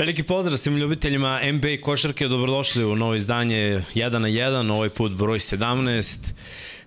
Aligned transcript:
Veliki 0.00 0.22
pozdrav 0.22 0.58
svim 0.58 0.76
ljubiteljima 0.76 1.40
NBA 1.52 1.82
košarke, 1.82 2.28
dobrodošli 2.28 2.84
u 2.84 2.96
novo 2.96 3.14
izdanje 3.14 3.82
1 3.94 4.18
na 4.18 4.28
1, 4.28 4.72
ovaj 4.72 4.88
put 4.88 5.12
broj 5.12 5.38
17. 5.38 6.18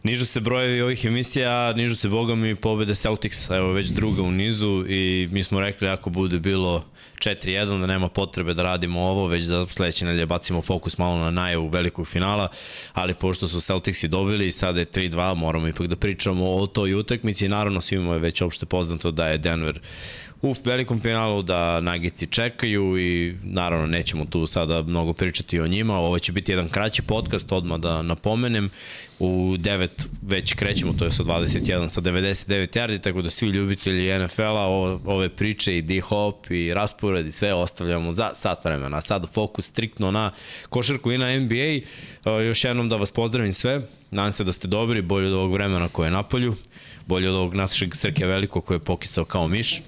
Nižu 0.03 0.25
se 0.25 0.39
brojevi 0.39 0.81
ovih 0.81 1.05
emisija, 1.05 1.73
nižu 1.73 1.95
se 1.95 2.09
boga 2.09 2.35
mi 2.35 2.55
pobede 2.55 2.95
Celtics, 2.95 3.49
evo 3.49 3.71
već 3.71 3.87
druga 3.87 4.21
u 4.21 4.31
nizu 4.31 4.85
i 4.87 5.29
mi 5.31 5.43
smo 5.43 5.59
rekli 5.59 5.87
ako 5.87 6.09
bude 6.09 6.39
bilo 6.39 6.85
4-1 7.15 7.79
da 7.79 7.87
nema 7.87 8.09
potrebe 8.09 8.53
da 8.53 8.63
radimo 8.63 9.01
ovo, 9.01 9.27
već 9.27 9.43
da 9.43 9.65
sledeće 9.65 10.05
nelje 10.05 10.25
bacimo 10.25 10.61
fokus 10.61 10.97
malo 10.97 11.17
na 11.17 11.31
najavu 11.31 11.67
velikog 11.67 12.07
finala, 12.07 12.47
ali 12.93 13.13
pošto 13.13 13.47
su 13.47 13.61
Celticsi 13.61 14.07
dobili 14.07 14.47
i 14.47 14.51
sada 14.51 14.79
je 14.79 14.85
3-2, 14.85 15.35
moramo 15.35 15.67
ipak 15.67 15.87
da 15.87 15.95
pričamo 15.95 16.53
o 16.55 16.67
toj 16.67 16.93
utakmici, 16.93 17.47
naravno 17.47 17.81
svima 17.81 18.13
je 18.13 18.19
već 18.19 18.41
opšte 18.41 18.65
poznato 18.65 19.11
da 19.11 19.27
je 19.27 19.37
Denver 19.37 19.79
u 20.43 20.55
velikom 20.65 21.01
finalu 21.01 21.41
da 21.41 21.79
Nagici 21.79 22.27
čekaju 22.27 22.99
i 22.99 23.35
naravno 23.43 23.87
nećemo 23.87 24.25
tu 24.25 24.47
sada 24.47 24.81
mnogo 24.81 25.13
pričati 25.13 25.59
o 25.59 25.67
njima. 25.67 25.97
Ovo 25.97 26.19
će 26.19 26.31
biti 26.31 26.51
jedan 26.51 26.69
kraći 26.69 27.01
podcast, 27.01 27.51
odmah 27.51 27.79
da 27.79 28.01
napomenem. 28.01 28.69
U 29.23 29.57
9 29.57 29.87
već 30.21 30.53
krećemo, 30.53 30.93
to 30.93 31.05
je 31.05 31.11
sa 31.11 31.23
21 31.23 31.87
sa 31.87 32.01
99 32.01 32.77
yardi, 32.77 33.01
tako 33.01 33.21
da 33.21 33.29
svi 33.29 33.47
ljubitelji 33.47 34.19
NFL-a 34.19 34.67
ove 35.05 35.29
priče 35.29 35.77
i 35.77 35.81
D-Hop 35.81 36.51
i 36.51 36.73
raspored 36.73 37.27
i 37.27 37.31
sve 37.31 37.53
ostavljamo 37.53 38.11
za 38.11 38.31
sat 38.35 38.65
vremena. 38.65 39.01
Sad 39.01 39.33
fokus 39.33 39.65
striktno 39.65 40.11
na 40.11 40.31
košarku 40.69 41.11
i 41.11 41.17
na 41.17 41.39
NBA. 41.39 41.79
Još 42.31 42.63
jednom 42.63 42.89
da 42.89 42.95
vas 42.95 43.11
pozdravim 43.11 43.53
sve. 43.53 43.81
Nadam 44.11 44.31
se 44.31 44.43
da 44.43 44.51
ste 44.51 44.67
dobri, 44.67 45.01
bolje 45.01 45.27
od 45.27 45.33
ovog 45.33 45.53
vremena 45.53 45.89
koje 45.89 46.07
je 46.07 46.11
napolju 46.11 46.55
bolje 47.05 47.29
od 47.29 47.35
ovog 47.35 47.53
našeg 47.53 47.95
Srke 47.95 48.25
Veliko 48.25 48.61
koje 48.61 48.75
je 48.75 48.79
pokisao 48.79 49.25
kao 49.25 49.47
miš. 49.47 49.81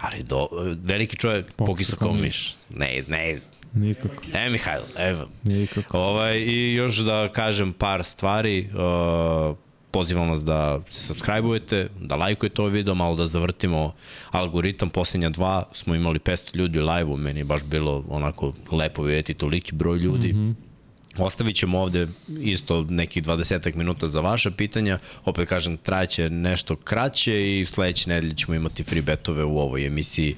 Ali 0.00 0.22
do, 0.22 0.48
veliki 0.84 1.16
čovjek 1.16 1.52
pokisao 1.52 1.98
kao 1.98 2.12
miš. 2.12 2.54
Ne, 2.76 3.02
ne, 3.08 3.38
Nikako. 3.74 4.22
E, 4.34 4.50
Mihajlo, 4.50 4.86
evo. 4.98 5.28
Nikako. 5.44 5.98
Ovaj, 5.98 6.38
I 6.38 6.74
još 6.74 6.96
da 6.96 7.28
kažem 7.28 7.72
par 7.72 8.04
stvari, 8.04 8.68
uh, 8.74 9.56
pozivam 9.90 10.30
vas 10.30 10.44
da 10.44 10.80
se 10.88 11.14
subscribe-ujete, 11.14 11.88
da 12.00 12.16
lajkujete 12.16 12.62
ovaj 12.62 12.72
video, 12.72 12.94
malo 12.94 13.16
da 13.16 13.26
zavrtimo 13.26 13.92
algoritam. 14.30 14.90
Poslednja 14.90 15.28
dva 15.30 15.68
smo 15.72 15.94
imali 15.94 16.18
500 16.18 16.56
ljudi 16.56 16.80
u 16.80 16.86
live-u, 16.86 17.16
meni 17.16 17.40
je 17.40 17.44
baš 17.44 17.64
bilo 17.64 18.04
onako 18.08 18.52
lepo 18.72 19.02
vidjeti 19.02 19.34
toliki 19.34 19.74
broj 19.74 19.98
ljudi. 19.98 20.32
Mm 20.32 20.36
-hmm 20.36 20.71
Ostavit 21.18 21.56
ćemo 21.56 21.78
ovde 21.80 22.08
isto 22.40 22.86
nekih 22.88 23.22
20 23.22 23.76
minuta 23.76 24.08
za 24.08 24.20
vaša 24.20 24.50
pitanja. 24.50 24.98
Opet 25.24 25.48
kažem, 25.48 25.76
trajeće 25.76 26.30
nešto 26.30 26.76
kraće 26.76 27.60
i 27.60 27.64
sledeće 27.64 28.08
nedelje 28.08 28.34
ćemo 28.34 28.54
imati 28.54 28.84
free 28.84 29.02
betove 29.02 29.44
u 29.44 29.58
ovoj 29.58 29.86
emisiji. 29.86 30.36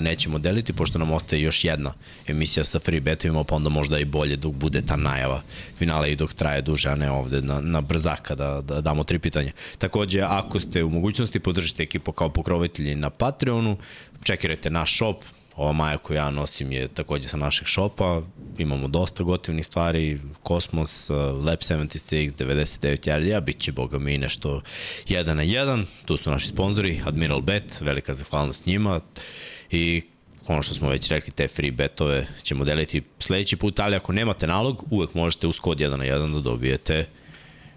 nećemo 0.00 0.38
deliti, 0.38 0.72
pošto 0.72 0.98
nam 0.98 1.10
ostaje 1.10 1.42
još 1.42 1.64
jedna 1.64 1.92
emisija 2.26 2.64
sa 2.64 2.78
free 2.78 3.00
betovima, 3.00 3.44
pa 3.44 3.54
onda 3.54 3.68
možda 3.68 3.98
i 3.98 4.04
bolje 4.04 4.36
dok 4.36 4.54
bude 4.54 4.82
ta 4.82 4.96
najava 4.96 5.42
finala 5.76 6.06
i 6.06 6.16
dok 6.16 6.34
traje 6.34 6.62
duže, 6.62 6.88
a 6.88 6.94
ne 6.94 7.10
ovde 7.10 7.42
na, 7.42 7.60
na 7.60 7.80
brzaka 7.80 8.34
da, 8.34 8.60
da 8.60 8.80
damo 8.80 9.04
tri 9.04 9.18
pitanja. 9.18 9.52
Takođe, 9.78 10.20
ako 10.20 10.60
ste 10.60 10.84
u 10.84 10.90
mogućnosti, 10.90 11.40
podržite 11.40 11.82
ekipu 11.82 12.12
kao 12.12 12.28
pokrovitelji 12.28 12.94
na 12.94 13.10
Patreonu, 13.10 13.76
čekirajte 14.22 14.70
naš 14.70 14.96
shop, 14.96 15.24
Ova 15.56 15.72
maja 15.72 15.98
koju 15.98 16.16
ja 16.16 16.30
nosim 16.30 16.72
je 16.72 16.88
takođe 16.88 17.28
sa 17.28 17.36
našeg 17.36 17.66
šopa, 17.66 18.22
imamo 18.58 18.88
dosta 18.88 19.22
gotivnih 19.22 19.66
stvari, 19.66 20.18
Kosmos, 20.42 21.10
uh, 21.10 21.16
Lab 21.16 21.58
76, 21.58 22.44
99 22.44 23.08
Yardija, 23.08 23.40
bit 23.40 23.58
će 23.58 23.72
boga 23.72 23.98
mi 23.98 24.18
nešto 24.18 24.62
1 25.06 25.32
na 25.32 25.42
1, 25.42 25.84
tu 26.04 26.16
su 26.16 26.30
naši 26.30 26.46
sponzori, 26.46 27.00
Admiral 27.04 27.40
Bet, 27.40 27.80
velika 27.80 28.14
zahvalnost 28.14 28.66
njima. 28.66 29.00
I 29.70 30.02
ono 30.46 30.62
što 30.62 30.74
smo 30.74 30.88
već 30.88 31.08
rekli, 31.08 31.32
te 31.32 31.48
free 31.48 31.70
betove 31.70 32.26
ćemo 32.42 32.64
deliti 32.64 33.02
sledeći 33.18 33.56
put, 33.56 33.80
ali 33.80 33.96
ako 33.96 34.12
nemate 34.12 34.46
nalog, 34.46 34.84
uvek 34.90 35.14
možete 35.14 35.46
uz 35.46 35.60
kod 35.60 35.78
1 35.78 35.96
na 35.96 36.04
1 36.04 36.34
da 36.34 36.40
dobijete 36.40 37.06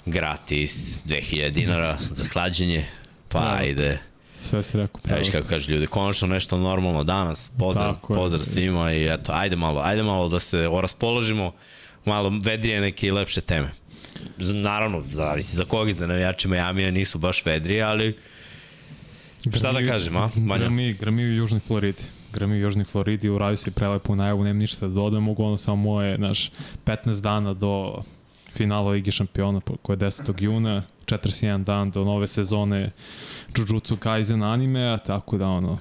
gratis 0.05 1.03
2000 1.05 1.49
dinara 1.49 1.97
za 2.09 2.25
hlađenje, 2.33 2.85
pa 3.29 3.57
ajde. 3.59 4.12
Sve 4.43 4.63
se 4.63 4.77
rekao 4.77 5.01
pravo. 5.01 5.21
Ja 5.25 5.31
kako 5.31 5.47
kažu 5.47 5.71
ljudi, 5.71 5.87
konačno 5.87 6.27
nešto 6.27 6.57
normalno 6.57 7.03
danas. 7.03 7.51
Pozdrav, 7.59 7.93
Tako 7.93 8.13
pozdrav 8.13 8.41
je. 8.41 8.45
svima 8.45 8.91
i 8.91 9.07
eto, 9.07 9.31
ajde 9.31 9.55
malo, 9.55 9.81
ajde 9.83 10.03
malo 10.03 10.29
da 10.29 10.39
se 10.39 10.67
raspoložimo, 10.81 11.51
malo 12.05 12.31
vedrije 12.43 12.81
neke 12.81 13.11
lepše 13.11 13.41
teme. 13.41 13.69
Naravno, 14.37 15.03
zavisi 15.09 15.55
za 15.55 15.65
koga 15.65 15.91
za 15.93 16.07
navijači 16.07 16.47
Majamija 16.47 16.91
nisu 16.91 17.17
baš 17.17 17.45
vedrije, 17.45 17.81
ali 17.83 18.17
grmi, 19.43 19.57
šta 19.57 19.71
da 19.71 19.87
kažem, 19.87 20.17
a? 20.17 20.29
Manja? 20.35 20.63
Grmi, 20.63 20.93
grmi 20.93 21.23
u 21.23 21.35
Južnoj 21.35 21.59
Floridi. 21.59 22.03
Grmi 22.33 22.55
u 22.55 22.59
Južnoj 22.59 22.85
Floridi, 22.85 23.29
uraju 23.29 23.57
se 23.57 23.71
prelepu 23.71 24.15
najavu, 24.15 24.43
nemam 24.43 24.57
ništa 24.57 24.87
da 24.87 24.93
dodam, 24.93 25.23
mogu 25.23 25.43
ono 25.43 25.57
samo 25.57 25.75
moje, 25.75 26.17
naš, 26.17 26.51
15 26.85 27.21
dana 27.21 27.53
do 27.53 28.03
finala 28.53 28.91
Ligi 28.91 29.11
šampiona 29.11 29.61
koje 29.81 29.93
je 29.93 29.97
10. 29.97 30.43
juna, 30.43 30.83
41 31.05 31.63
dan 31.63 31.91
do 31.91 32.03
nove 32.03 32.27
sezone 32.27 32.91
Jujutsu 33.57 33.97
Kaisen 33.97 34.43
anime, 34.43 34.97
tako 35.05 35.37
da 35.37 35.47
ono, 35.47 35.79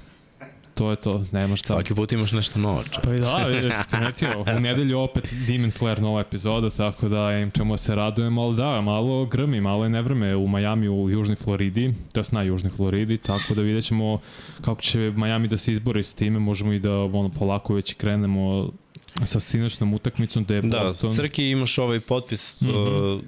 to 0.74 0.90
je 0.90 0.96
to, 0.96 1.24
nema 1.32 1.56
šta. 1.56 1.74
Svaki 1.74 1.94
put 1.94 2.12
imaš 2.12 2.32
nešto 2.32 2.58
novo. 2.58 2.84
Čak. 2.84 3.04
Pa 3.04 3.14
i 3.14 3.18
da, 3.18 3.36
vidiš, 3.54 3.74
primetio. 3.90 4.44
U 4.56 4.60
nedelju 4.60 4.98
opet 4.98 5.34
Demon 5.46 5.70
Slayer 5.70 6.00
nova 6.00 6.20
epizoda, 6.20 6.70
tako 6.70 7.08
da 7.08 7.32
im 7.32 7.50
čemu 7.50 7.76
se 7.76 7.94
radujemo, 7.94 8.42
ali 8.42 8.56
da, 8.56 8.80
malo 8.80 9.26
grmi, 9.26 9.60
malo 9.60 9.84
je 9.84 9.90
nevreme 9.90 10.36
u 10.36 10.46
Majami 10.46 10.88
u 10.88 11.10
Južnoj 11.10 11.36
Floridi, 11.36 11.94
to 12.12 12.20
je 12.20 12.24
na 12.30 12.42
Južnoj 12.42 12.70
Floridi, 12.70 13.18
tako 13.18 13.54
da 13.54 13.62
vidjet 13.62 13.84
ćemo 13.84 14.20
kako 14.60 14.82
će 14.82 15.12
Majami 15.16 15.48
da 15.48 15.56
se 15.56 15.72
izbori 15.72 16.02
s 16.02 16.14
time, 16.14 16.38
možemo 16.38 16.72
i 16.72 16.78
da 16.78 16.98
ono, 16.98 17.28
polako 17.28 17.74
već 17.74 17.94
krenemo 17.94 18.70
sa 19.24 19.40
sinoćnom 19.40 19.94
utakmicom 19.94 20.44
da 20.44 20.54
je 20.54 20.62
da, 20.62 20.78
Boston... 20.78 21.10
Da, 21.10 21.16
Srki 21.16 21.50
imaš 21.50 21.78
ovaj 21.78 22.00
potpis 22.00 22.60
mm 22.60 22.66
-hmm. 22.66 23.16
uh, 23.16 23.22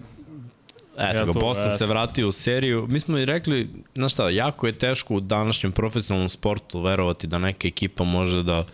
Eto 0.99 1.19
ja 1.19 1.25
ga, 1.25 1.33
Boston 1.33 1.67
eto. 1.69 1.77
se 1.77 1.87
vratio 1.87 2.29
u 2.29 2.33
seriju. 2.33 2.87
Mi 2.89 3.01
smo 3.01 3.19
i 3.19 3.25
rekli, 3.25 3.69
znaš 3.95 4.13
šta, 4.13 4.31
jako 4.31 4.67
je 4.67 4.73
teško 4.73 5.15
u 5.15 5.21
današnjem 5.21 5.73
profesionalnom 5.73 6.29
sportu 6.29 6.81
verovati 6.81 7.27
da 7.27 7.39
neka 7.39 7.69
ekipa 7.69 8.05
može 8.05 8.43
da 8.43 8.67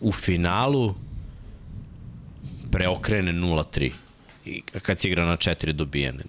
u 0.00 0.12
finalu 0.12 0.94
preokrene 2.70 3.32
0-3 3.32 3.90
i 4.44 4.62
kad 4.82 5.00
se 5.00 5.08
igra 5.08 5.24
na 5.26 5.36
4 5.36 5.72
dobijene. 5.72 6.24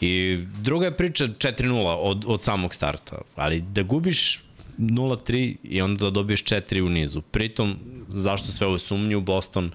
I 0.00 0.38
druga 0.62 0.86
je 0.86 0.96
priča 0.96 1.24
4-0 1.24 1.96
od, 2.00 2.24
od 2.26 2.42
samog 2.42 2.74
starta, 2.74 3.18
ali 3.36 3.60
da 3.60 3.82
gubiš 3.82 4.40
0-3 4.78 5.56
i 5.62 5.80
onda 5.80 6.04
da 6.04 6.10
dobiješ 6.10 6.44
4 6.44 6.80
u 6.80 6.88
nizu. 6.88 7.22
Pritom, 7.22 7.76
zašto 8.08 8.48
sve 8.48 8.66
ove 8.66 8.78
sumnje 8.78 9.16
u 9.16 9.20
Boston, 9.20 9.70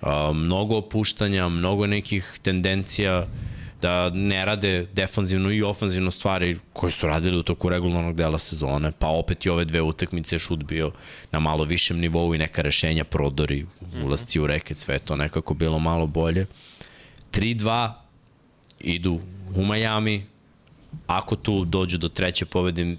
uh, 0.00 0.08
mnogo 0.34 0.76
opuštanja, 0.76 1.48
mnogo 1.48 1.86
nekih 1.86 2.38
tendencija, 2.42 3.26
da 3.82 4.10
ne 4.10 4.44
rade 4.44 4.86
defanzivno 4.92 5.52
i 5.52 5.62
ofanzivno 5.62 6.10
stvari 6.10 6.58
koje 6.72 6.90
su 6.90 7.06
radili 7.06 7.36
u 7.36 7.42
toku 7.42 7.68
regularnog 7.68 8.16
dela 8.16 8.38
sezone, 8.38 8.92
pa 8.98 9.08
opet 9.08 9.46
i 9.46 9.48
ove 9.48 9.64
dve 9.64 9.82
utakmice 9.82 10.38
šut 10.38 10.64
bio 10.64 10.92
na 11.32 11.40
malo 11.40 11.64
višem 11.64 11.98
nivou 11.98 12.34
i 12.34 12.38
neka 12.38 12.62
rešenja, 12.62 13.04
prodori, 13.04 13.66
ulazci 14.04 14.40
u 14.40 14.46
reket, 14.46 14.78
sve 14.78 14.98
to 14.98 15.16
nekako 15.16 15.54
bilo 15.54 15.78
malo 15.78 16.06
bolje. 16.06 16.46
3-2 17.32 17.92
idu 18.80 19.20
u 19.56 19.64
Miami, 19.64 20.26
ako 21.06 21.36
tu 21.36 21.64
dođu 21.64 21.98
do 21.98 22.08
treće 22.08 22.44
pobede, 22.44 22.96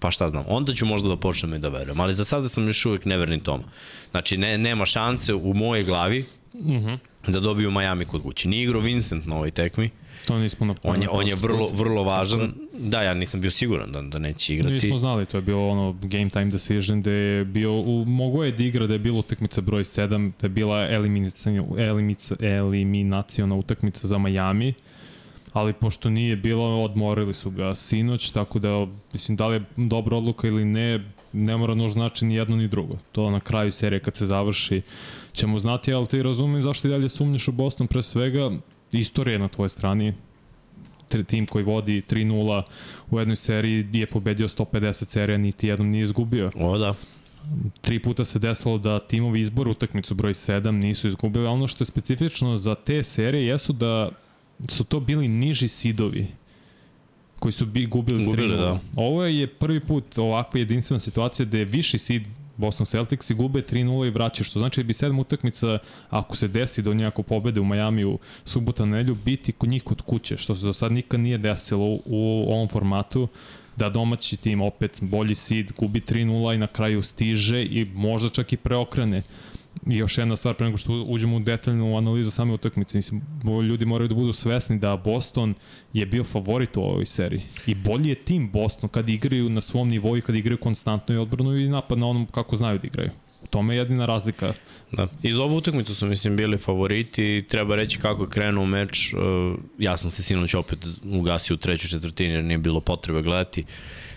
pa 0.00 0.10
šta 0.10 0.28
znam, 0.28 0.44
onda 0.48 0.74
ću 0.74 0.86
možda 0.86 1.08
da 1.08 1.16
počnem 1.16 1.54
i 1.54 1.58
da 1.58 1.68
verujem, 1.68 2.00
ali 2.00 2.14
za 2.14 2.24
sada 2.24 2.48
sam 2.48 2.66
još 2.66 2.86
uvijek 2.86 3.04
neverni 3.04 3.40
toma. 3.42 3.64
Znači, 4.10 4.36
ne, 4.36 4.58
nema 4.58 4.86
šanse 4.86 5.34
u 5.34 5.54
mojej 5.54 5.84
glavi, 5.84 6.24
mhm. 6.54 6.70
-huh 6.70 6.98
da 7.26 7.40
dobiju 7.40 7.70
Miami 7.70 8.04
kod 8.04 8.22
kuće. 8.22 8.48
Nije 8.48 8.64
igrao 8.64 8.80
Vincent 8.80 9.26
na 9.26 9.36
ovoj 9.36 9.50
tekmi. 9.50 9.90
To 10.26 10.38
nismo 10.38 10.66
na 10.66 10.74
On 10.82 11.02
je, 11.02 11.08
on 11.08 11.26
je 11.28 11.34
vrlo, 11.34 11.70
vrlo 11.72 12.02
važan. 12.02 12.52
Da, 12.78 13.02
ja 13.02 13.14
nisam 13.14 13.40
bio 13.40 13.50
siguran 13.50 13.92
da, 13.92 14.02
da 14.02 14.18
neće 14.18 14.54
igrati. 14.54 14.74
Nismo 14.74 14.98
znali, 14.98 15.26
to 15.26 15.36
je 15.36 15.40
bilo 15.40 15.68
ono 15.68 15.92
game 15.92 16.30
time 16.30 16.44
decision 16.44 17.02
da 17.02 17.10
je 17.10 17.44
bio, 17.44 17.72
u, 17.72 18.04
mogo 18.04 18.44
je 18.44 18.52
da 18.52 18.62
igra 18.62 18.86
da 18.86 18.92
je 18.92 18.98
bilo 18.98 19.18
utakmica 19.18 19.60
broj 19.60 19.84
7, 19.84 20.32
da 20.40 20.44
je 20.44 20.48
bila 20.48 20.88
eliminacijona 22.48 23.54
utakmica 23.54 24.08
za 24.08 24.18
Miami, 24.18 24.74
ali 25.58 25.72
pošto 25.72 26.10
nije 26.10 26.36
bilo, 26.36 26.82
odmorili 26.82 27.34
su 27.34 27.50
ga 27.50 27.74
sinoć, 27.74 28.30
tako 28.30 28.58
da, 28.58 28.86
mislim, 29.12 29.36
da 29.36 29.46
li 29.46 29.56
je 29.56 29.64
dobra 29.76 30.16
odluka 30.16 30.48
ili 30.48 30.64
ne, 30.64 31.04
ne 31.32 31.56
mora 31.56 31.74
nužno 31.74 31.92
znači 31.92 32.24
ni 32.24 32.34
jedno 32.34 32.56
ni 32.56 32.68
drugo. 32.68 32.96
To 33.12 33.30
na 33.30 33.40
kraju 33.40 33.72
serije 33.72 34.00
kad 34.00 34.16
se 34.16 34.26
završi 34.26 34.82
ćemo 35.32 35.58
znati, 35.58 35.92
ali 35.92 36.06
ti 36.06 36.22
razumim 36.22 36.62
zašto 36.62 36.88
i 36.88 36.90
dalje 36.90 37.08
sumnješ 37.08 37.48
u 37.48 37.52
Boston 37.52 37.86
pre 37.86 38.02
svega, 38.02 38.50
istorija 38.92 39.32
je 39.32 39.38
na 39.38 39.48
tvojoj 39.48 39.68
strani, 39.68 40.14
tim 41.26 41.46
koji 41.46 41.64
vodi 41.64 42.02
3-0 42.10 42.62
u 43.10 43.18
jednoj 43.18 43.36
seriji 43.36 43.86
je 43.92 44.06
pobedio 44.06 44.48
150 44.48 45.08
serija, 45.08 45.38
niti 45.38 45.68
jednom 45.68 45.90
nije 45.90 46.02
izgubio. 46.02 46.50
O 46.54 46.78
da. 46.78 46.94
Tri 47.80 47.98
puta 47.98 48.24
se 48.24 48.38
desilo 48.38 48.78
da 48.78 48.98
timovi 48.98 49.40
izboru 49.40 49.70
utakmicu 49.70 50.14
broj 50.14 50.34
7 50.34 50.70
nisu 50.70 51.08
izgubili, 51.08 51.46
ali 51.46 51.54
ono 51.54 51.66
što 51.66 51.82
je 51.82 51.86
specifično 51.86 52.56
za 52.56 52.74
te 52.74 53.02
serije 53.02 53.46
jesu 53.46 53.72
da 53.72 54.10
su 54.68 54.84
to 54.84 55.00
bili 55.00 55.28
niži 55.28 55.68
sidovi 55.68 56.26
koji 57.38 57.52
su 57.52 57.66
bi 57.66 57.86
gubili, 57.86 58.24
gubili 58.24 58.54
3 58.54 58.56
da. 58.56 58.80
Ovo 58.96 59.24
je 59.24 59.46
prvi 59.46 59.80
put 59.80 60.18
ovakva 60.18 60.60
jedinstvena 60.60 61.00
situacija 61.00 61.46
da 61.46 61.58
je 61.58 61.64
viši 61.64 61.98
sid 61.98 62.22
Boston 62.56 62.86
Celtics 62.86 63.30
i 63.30 63.34
gube 63.34 63.62
3-0 63.62 64.06
i 64.06 64.10
vraćaju, 64.10 64.44
što 64.44 64.58
znači 64.58 64.82
da 64.82 64.86
bi 64.86 64.92
sedam 64.92 65.18
utakmica, 65.18 65.78
ako 66.10 66.36
se 66.36 66.48
desi 66.48 66.82
do 66.82 66.94
njako 66.94 67.22
pobede 67.22 67.60
u 67.60 67.64
Majami 67.64 68.04
u 68.04 68.18
subota 68.44 68.84
nedelju, 68.84 69.14
biti 69.24 69.52
kod 69.52 69.68
njih 69.68 69.82
kod 69.82 70.00
kuće, 70.00 70.36
što 70.36 70.54
se 70.54 70.66
do 70.66 70.72
sad 70.72 70.92
nikad 70.92 71.20
nije 71.20 71.38
desilo 71.38 71.84
u, 71.84 72.02
u 72.06 72.52
ovom 72.52 72.68
formatu 72.68 73.28
da 73.76 73.88
domaći 73.88 74.36
tim 74.36 74.60
opet 74.60 74.98
bolji 75.00 75.34
seed 75.34 75.72
gubi 75.72 76.00
3-0 76.00 76.54
i 76.54 76.58
na 76.58 76.66
kraju 76.66 77.02
stiže 77.02 77.62
i 77.62 77.86
možda 77.94 78.28
čak 78.28 78.52
i 78.52 78.56
preokrene 78.56 79.22
I 79.86 79.96
još 79.96 80.18
jedna 80.18 80.36
stvar, 80.36 80.54
pre 80.54 80.66
nego 80.66 80.78
što 80.78 81.04
uđemo 81.08 81.36
u 81.36 81.40
detaljnu 81.40 81.96
analizu 81.96 82.30
same 82.30 82.52
utakmice, 82.52 82.98
mislim, 82.98 83.22
ljudi 83.68 83.84
moraju 83.84 84.08
da 84.08 84.14
budu 84.14 84.32
svesni 84.32 84.78
da 84.78 84.96
Boston 84.96 85.54
je 85.92 86.06
bio 86.06 86.24
favorit 86.24 86.76
u 86.76 86.80
ovoj 86.80 87.06
seriji. 87.06 87.42
I 87.66 87.74
bolji 87.74 88.08
je 88.08 88.14
tim 88.14 88.50
Boston 88.50 88.88
kad 88.88 89.08
igraju 89.08 89.48
na 89.48 89.60
svom 89.60 89.88
nivou 89.88 90.16
i 90.16 90.20
kad 90.20 90.34
igraju 90.34 90.58
konstantno 90.58 91.14
i 91.14 91.18
odbranu 91.18 91.56
i 91.56 91.68
napad 91.68 91.98
na 91.98 92.06
onom 92.06 92.26
kako 92.26 92.56
znaju 92.56 92.78
da 92.78 92.86
igraju. 92.86 93.10
U 93.42 93.46
tome 93.46 93.74
je 93.74 93.78
jedina 93.78 94.06
razlika. 94.06 94.52
Da. 94.92 95.06
Iz 95.22 95.38
ovu 95.38 95.56
utakmicu 95.56 95.94
su, 95.94 96.06
mislim, 96.06 96.36
bili 96.36 96.58
favoriti 96.58 97.36
i 97.36 97.42
treba 97.48 97.76
reći 97.76 97.98
kako 97.98 98.22
je 98.22 98.30
krenuo 98.30 98.66
meč. 98.66 99.12
Uh, 99.12 99.20
ja 99.78 99.96
sam 99.96 100.10
se 100.10 100.22
sinoć 100.22 100.54
opet 100.54 100.78
ugasio 101.04 101.54
u 101.54 101.56
trećoj 101.56 101.90
četvrtini 101.90 102.34
jer 102.34 102.44
nije 102.44 102.58
bilo 102.58 102.80
potrebe 102.80 103.22
gledati. 103.22 103.64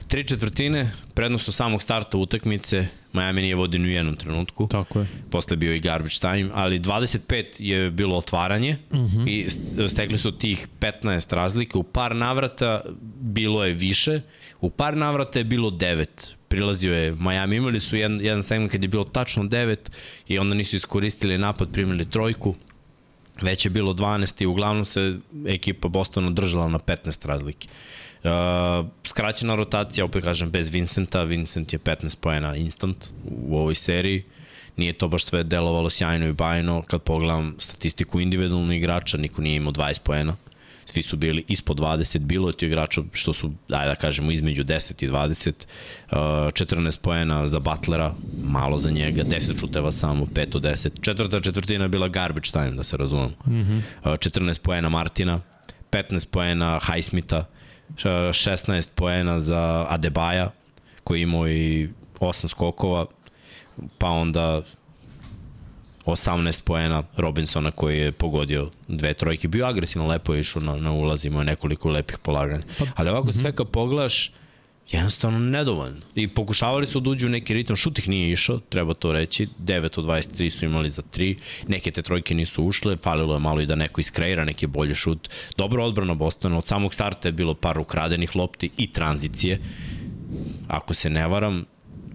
Tri 0.07 0.23
četvrtine, 0.23 0.91
prednost 1.13 1.47
od 1.47 1.53
samog 1.53 1.81
starta 1.81 2.17
utakmice, 2.17 2.87
Miami 3.13 3.41
nije 3.41 3.55
vodio 3.55 3.79
ni 3.79 3.87
u 3.87 3.91
jednom 3.91 4.15
trenutku. 4.15 4.67
Tako 4.67 4.99
je. 4.99 5.07
Posle 5.29 5.57
bio 5.57 5.73
i 5.73 5.79
garbage 5.79 6.15
time, 6.21 6.49
ali 6.53 6.79
25 6.79 7.45
je 7.59 7.91
bilo 7.91 8.17
otvaranje 8.17 8.77
uh 8.91 8.97
Mhm. 8.97 9.17
-huh. 9.17 9.29
i 9.29 9.49
stekli 9.89 10.17
su 10.17 10.31
tih 10.31 10.67
15 10.79 11.35
razlike. 11.35 11.77
U 11.77 11.83
par 11.83 12.15
navrata 12.15 12.81
bilo 13.21 13.65
je 13.65 13.73
više, 13.73 14.21
u 14.61 14.69
par 14.69 14.97
navrata 14.97 15.39
je 15.39 15.45
bilo 15.45 15.69
9 15.69 16.33
prilazio 16.51 16.93
je 16.93 17.15
Miami, 17.15 17.55
imali 17.55 17.79
su 17.79 17.95
jedan, 17.95 18.21
jedan 18.21 18.43
segment 18.43 18.71
kad 18.71 18.83
je 18.83 18.87
bilo 18.87 19.03
tačno 19.03 19.43
9 19.43 19.77
i 20.27 20.39
onda 20.39 20.55
nisu 20.55 20.75
iskoristili 20.75 21.37
napad, 21.37 21.71
primili 21.71 22.09
trojku, 22.09 22.55
već 23.41 23.65
je 23.65 23.69
bilo 23.69 23.93
12 23.93 24.43
i 24.43 24.45
uglavnom 24.45 24.85
se 24.85 25.19
ekipa 25.47 25.87
Bostona 25.87 26.29
držala 26.29 26.67
na 26.67 26.79
15 26.79 27.27
razlike. 27.27 27.67
Uh, 28.23 28.29
skraćena 29.03 29.55
rotacija, 29.55 30.05
opet 30.05 30.23
kažem, 30.23 30.49
bez 30.49 30.69
Vincenta, 30.69 31.23
Vincent 31.23 31.73
je 31.73 31.79
15 31.79 32.15
poena 32.15 32.55
instant 32.55 33.05
u 33.31 33.57
ovoj 33.57 33.75
seriji, 33.75 34.23
nije 34.77 34.93
to 34.93 35.07
baš 35.07 35.25
sve 35.25 35.43
delovalo 35.43 35.89
sjajno 35.89 36.27
i 36.27 36.33
bajno, 36.33 36.81
kad 36.81 37.01
pogledam 37.01 37.55
statistiku 37.57 38.19
individualnog 38.19 38.73
igrača, 38.73 39.17
niko 39.17 39.41
nije 39.41 39.55
imao 39.55 39.73
20 39.73 39.99
poena, 40.03 40.35
svi 40.85 41.01
su 41.01 41.17
bili 41.17 41.43
ispod 41.47 41.79
20, 41.79 42.19
bilo 42.19 42.49
je 42.49 42.57
ti 42.57 42.65
igrača 42.65 43.01
što 43.13 43.33
su, 43.33 43.51
daj 43.69 43.87
da 43.87 43.95
kažemo, 43.95 44.31
između 44.31 44.63
10 44.63 45.05
i 45.05 45.09
20, 45.09 45.51
uh, 46.11 46.17
14 46.17 46.99
poena 46.99 47.47
za 47.47 47.59
Butlera, 47.59 48.13
malo 48.43 48.77
za 48.77 48.91
njega, 48.91 49.23
10 49.23 49.59
šuteva 49.59 49.91
samo, 49.91 50.25
5 50.25 50.55
od 50.55 50.63
10, 50.63 50.89
četvrta 51.01 51.39
četvrtina 51.39 51.85
je 51.85 51.89
bila 51.89 52.07
garbage 52.07 52.49
time, 52.51 52.71
da 52.71 52.83
se 52.83 52.97
razumemo, 52.97 53.33
mm 53.45 53.51
-hmm. 53.51 53.77
uh, 53.77 54.11
14 54.11 54.61
poena 54.61 54.89
Martina, 54.89 55.41
15 55.91 56.27
poena 56.27 56.79
Highsmitha, 56.79 57.45
16 57.95 58.87
poena 58.95 59.39
za 59.39 59.85
Adebaja, 59.89 60.51
koji 61.03 61.21
imao 61.21 61.47
i 61.47 61.89
8 62.19 62.47
skokova, 62.47 63.05
pa 63.97 64.07
onda 64.07 64.61
18 66.05 66.63
poena 66.63 67.03
Robinsona 67.17 67.71
koji 67.71 67.99
je 67.99 68.11
pogodio 68.11 68.69
dve 68.87 69.13
trojke. 69.13 69.47
Bio 69.47 69.65
agresivan, 69.65 70.07
lepo 70.07 70.33
je 70.33 70.39
išao 70.39 70.61
na, 70.61 70.75
na 70.75 70.91
ulaz, 70.91 71.25
imao 71.25 71.43
nekoliko 71.43 71.89
lepih 71.89 72.17
polaganja. 72.17 72.63
Ali 72.95 73.09
ovako 73.09 73.33
sve 73.33 73.55
kad 73.55 73.69
pogledaš, 73.69 74.31
jednostavno 74.91 75.39
nedovoljno. 75.39 76.01
I 76.15 76.27
pokušavali 76.27 76.87
su 76.87 76.99
da 76.99 77.09
uđu 77.09 77.27
u 77.27 77.29
neki 77.29 77.53
ritam, 77.53 77.75
šut 77.75 77.99
ih 77.99 78.09
nije 78.09 78.31
išao, 78.31 78.59
treba 78.59 78.93
to 78.93 79.13
reći, 79.13 79.47
9 79.59 79.99
od 79.99 80.05
23 80.05 80.49
su 80.49 80.65
imali 80.65 80.89
za 80.89 81.01
3, 81.01 81.35
neke 81.67 81.91
te 81.91 82.01
trojke 82.01 82.33
nisu 82.33 82.63
ušle, 82.63 82.97
falilo 82.97 83.33
je 83.33 83.39
malo 83.39 83.61
i 83.61 83.65
da 83.65 83.75
neko 83.75 84.01
iskreira 84.01 84.45
neki 84.45 84.67
bolje 84.67 84.95
šut. 84.95 85.29
Dobro 85.57 85.83
odbrana 85.83 86.13
Bostona, 86.13 86.57
od 86.57 86.67
samog 86.67 86.93
starta 86.93 87.27
je 87.27 87.31
bilo 87.31 87.53
par 87.53 87.79
ukradenih 87.79 88.35
lopti 88.35 88.69
i 88.77 88.87
tranzicije. 88.87 89.59
Ako 90.67 90.93
se 90.93 91.09
ne 91.09 91.27
varam, 91.27 91.65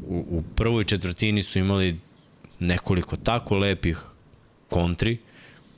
u, 0.06 0.24
u 0.28 0.42
prvoj 0.56 0.84
četvrtini 0.84 1.42
su 1.42 1.58
imali 1.58 1.96
nekoliko 2.58 3.16
tako 3.16 3.56
lepih 3.58 4.00
kontri, 4.68 5.18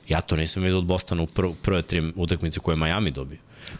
ja 0.07 0.21
to 0.21 0.35
nisam 0.35 0.63
vidio 0.63 0.77
od 0.77 0.85
Bostona 0.85 1.23
u 1.23 1.27
prv, 1.27 1.51
prve 1.61 1.81
tri 1.81 2.11
utakmice 2.15 2.59
koje 2.59 2.73
je 2.73 2.77
Miami 2.77 3.11
dobio. 3.11 3.37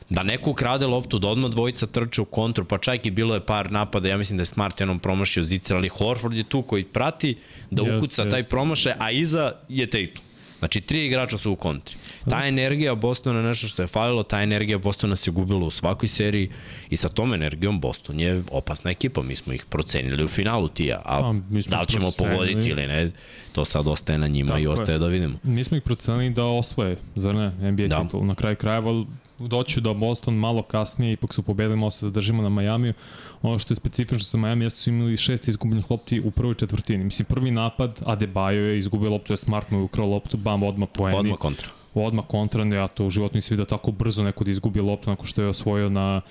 Da 0.09 0.23
neko 0.23 0.51
ukrade 0.51 0.87
loptu, 0.87 1.19
da 1.19 1.27
odmah 1.27 1.51
dvojica 1.51 1.87
trče 1.87 2.21
u 2.21 2.25
kontru, 2.25 2.65
pa 2.65 2.77
čak 2.77 3.05
i 3.05 3.11
bilo 3.11 3.33
je 3.33 3.45
par 3.45 3.71
napada, 3.71 4.07
ja 4.07 4.17
mislim 4.17 4.37
da 4.37 4.41
je 4.41 4.45
Smart 4.45 4.79
jednom 4.79 4.99
promašio 4.99 5.43
Zicer, 5.43 5.77
ali 5.77 5.89
Horford 5.89 6.37
je 6.37 6.43
tu 6.43 6.61
koji 6.61 6.83
prati 6.83 7.37
da 7.71 7.83
ukuca 7.83 8.21
jest. 8.21 8.31
taj 8.31 8.43
promašaj, 8.43 8.93
a 8.99 9.11
iza 9.11 9.51
je 9.69 9.89
Tatum. 9.89 10.28
Znači, 10.59 10.81
tri 10.81 11.05
igrača 11.05 11.37
su 11.37 11.51
u 11.51 11.55
kontri. 11.55 11.95
Ta 12.29 12.47
energija 12.47 12.95
Bostona 12.95 13.39
je 13.39 13.45
nešto 13.45 13.67
što 13.67 13.81
je 13.81 13.87
falilo, 13.87 14.23
ta 14.23 14.41
energija 14.41 14.77
Bostona 14.77 15.15
se 15.15 15.31
gubila 15.31 15.65
u 15.65 15.71
svakoj 15.71 16.07
seriji 16.07 16.49
i 16.89 16.95
sa 16.95 17.09
tom 17.09 17.33
energijom 17.33 17.79
Boston 17.79 18.19
je 18.19 18.43
opasna 18.51 18.91
ekipa. 18.91 19.21
Mi 19.21 19.35
smo 19.35 19.53
ih 19.53 19.65
procenili 19.65 20.23
u 20.23 20.27
finalu 20.27 20.67
tija, 20.67 21.01
a, 21.05 21.17
A, 21.17 21.33
smo 21.61 21.61
da 21.69 21.79
li 21.79 21.87
ćemo 21.87 22.11
pogoditi 22.17 22.69
ili 22.69 22.87
ne, 22.87 23.11
to 23.51 23.65
sad 23.65 23.87
ostaje 23.87 24.19
na 24.19 24.27
njima 24.27 24.47
Tako 24.47 24.59
i 24.59 24.63
je. 24.63 24.69
ostaje 24.69 24.99
da 24.99 25.07
vidimo. 25.07 25.37
Mi 25.43 25.63
smo 25.63 25.77
ih 25.77 25.83
procenili 25.83 26.29
da 26.29 26.45
osvoje, 26.45 26.97
zar 27.15 27.35
ne, 27.35 27.71
NBA 27.71 27.87
da. 27.87 28.03
titul. 28.03 28.25
Na 28.25 28.35
kraju 28.35 28.55
krajeva 28.55 29.05
doću 29.39 29.81
da 29.81 29.93
Boston 29.93 30.35
malo 30.35 30.61
kasnije, 30.61 31.13
ipak 31.13 31.33
su 31.33 31.43
pobedili, 31.43 31.75
malo 31.75 31.91
se 31.91 32.05
zadržimo 32.05 32.43
na 32.43 32.49
Majamiju. 32.49 32.93
Ono 33.41 33.59
što 33.59 33.71
je 33.71 33.75
specifično 33.75 34.19
sa 34.19 34.37
Majami 34.37 34.65
jeste 34.65 34.79
su 34.79 34.89
imali 34.89 35.17
šest 35.17 35.47
izgubljenih 35.47 35.91
lopti 35.91 36.21
u 36.21 36.31
prvoj 36.31 36.55
četvrtini. 36.55 37.03
Mislim, 37.03 37.25
prvi 37.25 37.51
napad, 37.51 37.99
Adebayo 38.05 38.69
je 38.69 38.79
izgubio 38.79 39.09
loptu, 39.09 39.33
je 39.33 39.37
Smart 39.37 39.71
mu 39.71 39.77
je 39.77 39.83
ukrao 39.83 40.07
loptu, 40.07 40.37
bam, 40.37 40.63
odmah 40.63 40.89
poeni. 40.93 41.19
Odmah 41.19 41.37
kontra. 41.37 41.69
odmah 41.93 42.25
kontra, 42.27 42.65
ja 42.65 42.87
to 42.87 43.05
u 43.05 43.09
životu 43.09 43.35
nisam 43.35 43.49
vidio 43.55 43.65
tako 43.65 43.91
brzo 43.91 44.23
neko 44.23 44.43
da 44.43 44.51
izgubi 44.51 44.81
loptu 44.81 45.09
nakon 45.09 45.25
što 45.25 45.41
je 45.41 45.47
osvojio 45.47 45.89
na 45.89 46.21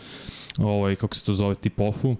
ovaj, 0.59 0.97
kako 0.97 1.15
se 1.15 1.25
to 1.25 1.35
zove, 1.35 1.55
tip-offu. 1.55 2.17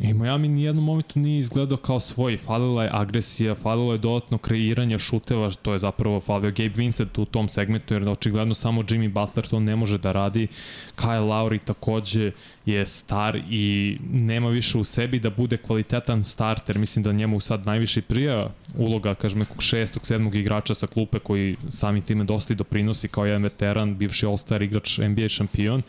I 0.00 0.14
Miami 0.14 0.48
ni 0.48 0.62
jednom 0.62 0.84
momentu 0.84 1.18
nije 1.18 1.38
izgledao 1.38 1.78
kao 1.78 2.00
svoj. 2.00 2.36
Falila 2.36 2.82
je 2.82 2.90
agresija, 2.92 3.54
falilo 3.54 3.92
je 3.92 3.98
dodatno 3.98 4.38
kreiranje 4.38 4.98
šuteva, 4.98 5.50
to 5.50 5.72
je 5.72 5.78
zapravo 5.78 6.20
falio 6.20 6.50
Gabe 6.50 6.74
Vincent 6.76 7.18
u 7.18 7.24
tom 7.24 7.48
segmentu, 7.48 7.94
jer 7.94 8.08
očigledno 8.08 8.54
samo 8.54 8.82
Jimmy 8.82 9.12
Butler 9.12 9.46
to 9.46 9.60
ne 9.60 9.76
može 9.76 9.98
da 9.98 10.12
radi. 10.12 10.48
Kyle 10.96 11.26
Lowry 11.26 11.58
takođe 11.64 12.32
je 12.66 12.86
star 12.86 13.36
i 13.50 13.96
nema 14.12 14.48
više 14.48 14.78
u 14.78 14.84
sebi 14.84 15.20
da 15.20 15.30
bude 15.30 15.56
kvalitetan 15.56 16.24
starter. 16.24 16.78
Mislim 16.78 17.02
da 17.02 17.12
njemu 17.12 17.40
sad 17.40 17.66
najviše 17.66 18.02
prija 18.02 18.48
uloga, 18.76 19.14
kažem, 19.14 19.38
nekog 19.38 19.62
šestog, 19.62 20.06
sedmog 20.06 20.34
igrača 20.34 20.74
sa 20.74 20.86
klupe 20.86 21.18
koji 21.18 21.56
samim 21.68 22.02
time 22.02 22.24
dosta 22.24 22.52
i 22.52 22.56
doprinosi 22.56 23.08
kao 23.08 23.26
jedan 23.26 23.42
veteran, 23.42 23.96
bivši 23.96 24.26
all-star 24.26 24.62
igrač, 24.62 24.98
NBA 24.98 25.28
šampion. 25.28 25.82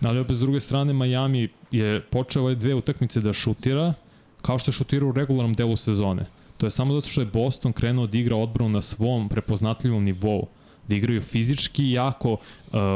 Ali 0.00 0.18
opet 0.18 0.36
s 0.36 0.40
druge 0.40 0.60
strane 0.60 0.92
Miami 0.92 1.48
je 1.70 2.00
počeo 2.00 2.42
ove 2.42 2.54
dve 2.54 2.74
utakmice 2.74 3.20
da 3.20 3.32
šutira 3.32 3.94
kao 4.42 4.58
što 4.58 4.68
je 4.68 4.72
šutirao 4.72 5.08
u 5.08 5.12
regularnom 5.12 5.54
delu 5.54 5.76
sezone. 5.76 6.26
To 6.56 6.66
je 6.66 6.70
samo 6.70 6.94
zato 6.94 7.08
što 7.08 7.20
je 7.20 7.26
Boston 7.26 7.72
krenuo 7.72 8.06
da 8.06 8.18
igra 8.18 8.36
odbranu 8.36 8.70
na 8.70 8.82
svom 8.82 9.28
prepoznatljivom 9.28 10.04
nivou 10.04 10.48
da 10.88 10.94
igraju 10.94 11.20
fizički 11.20 11.90
jako 11.90 12.32
uh, 12.32 12.38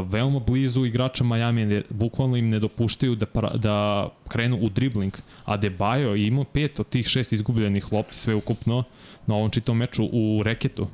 veoma 0.09 0.38
blizu 0.38 0.85
igrača 0.85 1.25
Miami 1.25 1.66
ne, 1.66 1.83
bukvalno 1.90 2.37
im 2.37 2.49
ne 2.49 2.59
dopuštaju 2.59 3.14
da, 3.14 3.26
pra, 3.26 3.50
da 3.57 4.09
krenu 4.28 4.59
u 4.61 4.69
dribling 4.69 5.12
a 5.45 5.57
Debajo 5.57 6.14
je 6.14 6.26
imao 6.26 6.45
pet 6.45 6.80
od 6.80 6.88
tih 6.88 7.07
šest 7.07 7.33
izgubljenih 7.33 7.92
lopti 7.92 8.16
sve 8.16 8.35
ukupno 8.35 8.85
na 9.26 9.35
ovom 9.35 9.50
čitom 9.50 9.76
meču 9.76 10.09
u 10.12 10.42
reketu 10.45 10.87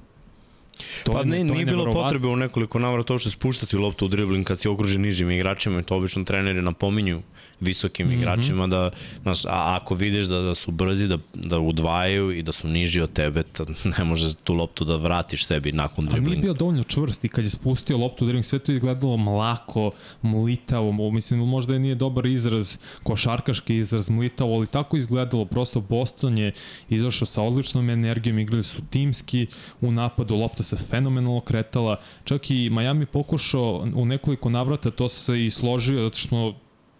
To 1.05 1.13
pa 1.13 1.19
je- 1.19 1.25
ne, 1.25 1.39
to 1.39 1.45
je 1.45 1.45
nije 1.45 1.67
bilo 1.67 1.93
potrebe 1.93 2.29
u 2.29 2.37
nekoliko 2.37 2.79
navrata 2.79 3.13
uopšte 3.13 3.31
spuštati 3.31 3.77
loptu 3.77 4.05
u 4.05 4.09
dribling 4.09 4.47
kad 4.47 4.61
si 4.61 4.69
okružen 4.69 5.03
nižim 5.03 5.31
igračima 5.31 5.81
i 5.81 5.83
to 5.83 5.97
obično 5.97 6.25
treneri 6.25 6.63
napominju 6.63 7.23
visokim 7.61 8.07
mm. 8.07 8.11
-hmm. 8.11 8.19
igračima 8.19 8.67
da, 8.67 8.91
znaš, 9.23 9.45
a 9.45 9.79
ako 9.81 9.95
vidiš 9.95 10.27
da, 10.27 10.41
da 10.41 10.55
su 10.55 10.71
brzi, 10.71 11.09
da, 11.09 11.19
da 11.35 11.59
udvajaju 11.59 12.33
i 12.33 12.43
da 12.43 12.53
su 12.53 12.69
niži 12.69 13.01
od 13.01 13.13
tebe, 13.13 13.43
ta, 13.43 13.65
ne 13.99 14.05
možeš 14.05 14.35
tu 14.45 14.55
loptu 14.55 14.85
da 14.85 14.97
vratiš 14.97 15.47
sebi 15.47 15.73
nakon 15.73 16.05
Ali 16.05 16.07
nije 16.07 16.21
driblinga. 16.21 16.43
bio 16.43 16.53
dovoljno 16.53 16.83
čvrst 16.83 17.25
i 17.25 17.29
kad 17.29 17.45
je 17.45 17.51
spustio 17.51 17.97
loptu 17.97 18.25
u 18.25 18.27
dribling, 18.27 18.45
sve 18.45 18.59
to 18.59 18.73
izgledalo 18.73 19.17
mlako, 19.17 19.91
mlitavo, 20.23 21.11
mislim 21.11 21.41
možda 21.41 21.73
je 21.73 21.79
nije 21.79 21.95
dobar 21.95 22.27
izraz, 22.27 22.79
košarkaški 23.03 23.77
izraz, 23.77 24.11
mlitavo, 24.11 24.55
ali 24.55 24.67
tako 24.67 24.97
izgledalo, 24.97 25.45
prosto 25.45 25.81
Boston 25.81 26.39
je 26.39 26.53
izašao 26.89 27.27
sa 27.27 27.43
odličnom 27.43 27.91
energijom, 27.91 28.39
igrali 28.39 28.63
su 28.63 28.83
timski 28.91 29.47
u 29.81 29.93
napadu, 29.93 30.35
lopta 30.35 30.63
se 30.67 30.77
fenomenalno 30.77 31.41
kretala, 31.41 31.97
čak 32.25 32.51
i 32.51 32.71
Miami 32.71 33.07
pokušao 33.07 33.89
u 33.95 34.07
nekoliko 34.07 34.51
navrata, 34.51 34.91
to 34.91 35.09
se 35.09 35.45
i 35.47 35.51
složio, 35.51 36.03
zato 36.03 36.17
što 36.17 36.55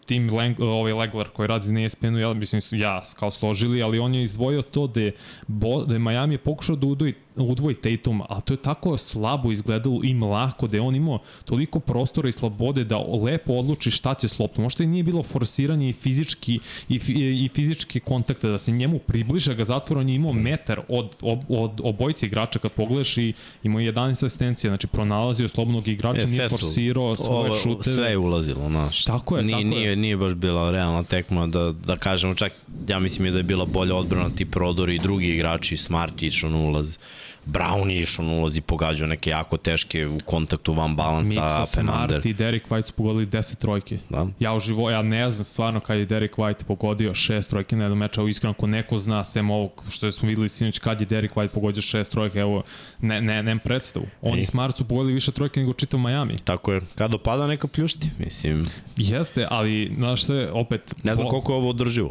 Tim 0.07 0.31
Lang, 0.35 0.61
ovaj 0.61 0.93
Legler 0.93 1.29
koji 1.29 1.47
radi 1.47 1.73
na 1.73 1.85
ESPN-u, 1.85 2.19
ja, 2.19 2.33
mislim, 2.33 2.81
ja 2.81 3.03
kao 3.19 3.31
složili, 3.31 3.83
ali 3.83 3.99
on 3.99 4.15
je 4.15 4.23
izdvojio 4.23 4.63
to 4.63 4.87
da 4.87 5.01
je, 5.01 5.13
Bo, 5.47 5.85
da 5.85 5.95
je 5.95 5.99
Miami 5.99 6.39
pokušao 6.39 6.77
da 6.77 6.87
udvoji, 6.87 7.15
udvoji 7.37 7.75
Tatum, 7.75 8.23
a 8.29 8.41
to 8.41 8.55
je 8.55 8.59
tako 8.59 8.97
slabo 8.97 9.53
izgledalo 9.53 10.01
im 10.05 10.23
lako, 10.23 10.67
da 10.67 10.77
je 10.77 10.81
on 10.81 10.95
imao 10.95 11.19
toliko 11.45 11.81
prostora 11.81 12.29
i 12.29 12.33
slobode 12.33 12.85
da 12.85 12.99
lepo 12.99 13.53
odluči 13.53 13.91
šta 13.91 14.15
će 14.15 14.29
s 14.29 14.39
loptom. 14.39 14.63
Možda 14.63 14.85
i 14.85 14.87
nije 14.87 15.03
bilo 15.03 15.23
forsiranje 15.23 15.89
i 15.89 15.93
fizički, 15.93 16.59
i, 16.89 17.01
i 17.45 17.51
fizički 17.55 18.01
kontakta, 18.01 18.49
da 18.49 18.59
se 18.59 18.73
njemu 18.73 18.99
približa 18.99 19.55
ga 19.55 19.65
zatvora, 19.65 20.01
on 20.01 20.09
je 20.09 20.15
imao 20.15 20.33
metar 20.33 20.81
od, 20.89 21.17
od, 21.21 21.39
od 21.49 21.81
obojice 21.83 22.27
igrača 22.27 22.59
kad 22.59 22.73
pogledaš 22.73 23.17
i 23.17 23.33
imao 23.63 23.81
11 23.81 24.11
asistencija, 24.11 24.71
znači 24.71 24.87
pronalazio 24.87 25.49
slobodnog 25.49 25.89
igrača, 25.89 26.23
e, 26.23 26.27
nije 26.27 26.49
forsirao 26.49 27.17
svoje 27.17 27.53
šute. 27.63 27.91
Sve 27.91 28.11
je 28.11 28.19
ulazilo, 28.19 28.69
znaš. 28.69 29.05
Tako 29.05 29.37
je, 29.37 29.45
nije, 29.45 29.57
tako 29.57 29.69
nije, 29.69 29.91
je. 29.91 29.97
Nije 29.97 30.17
baš 30.17 30.35
bila 30.35 30.71
realna 30.71 31.03
tekma 31.03 31.47
da, 31.47 31.73
da 31.73 31.97
kažemo, 31.97 32.35
čak 32.35 32.53
ja 32.89 32.99
mislim 32.99 33.27
je 33.27 33.33
da 33.33 33.39
je 33.39 33.43
bila 33.43 33.65
bolja 33.65 33.95
odbrana 33.95 34.31
ti 34.31 34.45
prodori 34.45 34.95
i 34.95 34.99
drugi 34.99 35.27
igrači, 35.27 35.77
Smart 35.77 36.23
na 36.43 36.59
ulaz. 36.59 36.99
Brown 37.47 37.91
je 37.91 38.01
išao 38.01 38.25
na 38.25 38.33
ulaz 38.33 38.57
i 38.57 38.61
pogađao 38.61 39.09
neke 39.09 39.31
jako 39.31 39.57
teške 39.57 40.07
u 40.07 40.19
kontaktu 40.25 40.73
van 40.73 40.97
balansa. 40.97 41.29
Miksa, 41.29 41.67
Smart 41.67 42.25
i 42.25 42.33
Derek 42.33 42.69
White 42.69 42.87
su 42.87 42.93
pogodili 42.93 43.27
10 43.27 43.57
trojke. 43.57 43.99
Da. 44.09 44.27
Ja 44.41 44.55
uživo, 44.55 44.91
ja 44.91 45.03
ne 45.03 45.31
znam 45.31 45.45
stvarno 45.45 45.81
kad 45.81 45.99
je 45.99 46.07
Derek 46.07 46.37
White 46.37 46.65
pogodio 46.65 47.15
6 47.15 47.49
trojke 47.49 47.77
na 47.77 47.85
jednom 47.85 47.99
meča, 47.99 48.23
u 48.23 48.29
iskreno 48.29 48.51
ako 48.51 48.67
neko 48.67 48.99
zna 48.99 49.25
sem 49.25 49.51
ovog 49.51 49.85
što 49.89 50.13
smo 50.13 50.29
videli 50.29 50.49
sinoć 50.49 50.79
kad 50.79 51.01
je 51.01 51.07
Derek 51.07 51.35
White 51.35 51.49
pogodio 51.49 51.83
6 51.83 52.11
trojke, 52.11 52.39
evo, 52.39 52.63
ne, 53.01 53.21
ne, 53.21 53.43
nemam 53.43 53.59
predstavu. 53.59 54.07
Oni 54.23 54.41
I 54.41 54.45
Smart 54.45 54.77
su 54.77 54.85
pogodili 54.85 55.15
više 55.15 55.33
trojke 55.33 55.61
nego 55.61 55.73
čitav 55.73 56.01
Miami. 56.01 56.37
Tako 56.45 56.73
je, 56.73 56.81
kad 56.95 57.15
opada 57.15 57.47
neka 57.47 57.67
pljušti, 57.67 58.11
mislim. 58.19 58.67
Jeste, 58.97 59.47
ali, 59.51 59.93
znaš 59.99 60.23
što 60.23 60.35
je, 60.35 60.53
opet... 60.53 60.95
Ne 61.05 61.15
znam 61.15 61.29
koliko 61.29 61.53
je 61.53 61.57
ovo 61.57 61.71
održivo 61.71 62.11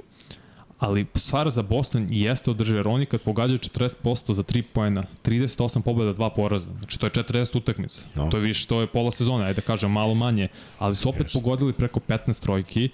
ali 0.85 1.05
stvar 1.15 1.49
za 1.49 1.61
Boston 1.61 2.07
jeste 2.09 2.51
održiva, 2.51 2.79
jer 2.79 2.87
oni 2.87 3.05
kad 3.05 3.21
pogađaju 3.21 3.59
40% 3.59 4.33
za 4.33 4.43
3 4.43 4.63
poena, 4.73 5.03
38 5.23 5.81
pobjeda, 5.81 6.13
2 6.13 6.29
poraza, 6.35 6.67
znači 6.79 6.99
to 6.99 7.05
je 7.05 7.11
40 7.11 7.57
utakmica. 7.57 8.01
No. 8.15 8.29
To 8.29 8.37
je 8.37 8.41
više, 8.41 8.67
to 8.67 8.81
je 8.81 8.87
pola 8.87 9.11
sezone, 9.11 9.45
ajde 9.45 9.53
da 9.53 9.61
kažem, 9.61 9.91
malo 9.91 10.13
manje, 10.13 10.47
ali 10.79 10.95
su 10.95 11.09
opet 11.09 11.27
yes. 11.27 11.33
pogodili 11.33 11.73
preko 11.73 11.99
15 11.99 12.41
trojki, 12.41 12.89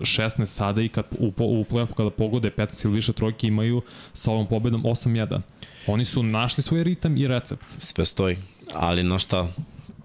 16 0.00 0.46
sada 0.46 0.82
i 0.82 0.88
kad 0.88 1.04
u, 1.18 1.26
u 1.26 1.64
play-offu 1.70 1.94
kada 1.94 2.10
pogode 2.10 2.50
15 2.50 2.86
ili 2.86 2.94
više 2.94 3.12
trojki 3.12 3.46
imaju 3.46 3.82
sa 4.12 4.30
ovom 4.30 4.46
pobedom 4.46 4.82
8-1. 4.82 5.40
Oni 5.86 6.04
su 6.04 6.22
našli 6.22 6.62
svoj 6.62 6.84
ritam 6.84 7.16
i 7.16 7.28
recept. 7.28 7.64
Sve 7.78 8.04
stoji, 8.04 8.36
ali 8.74 9.02
no 9.02 9.18
šta, 9.18 9.48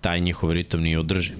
taj 0.01 0.19
njihov 0.19 0.51
ritam 0.51 0.81
nije 0.81 0.99
održiv. 0.99 1.35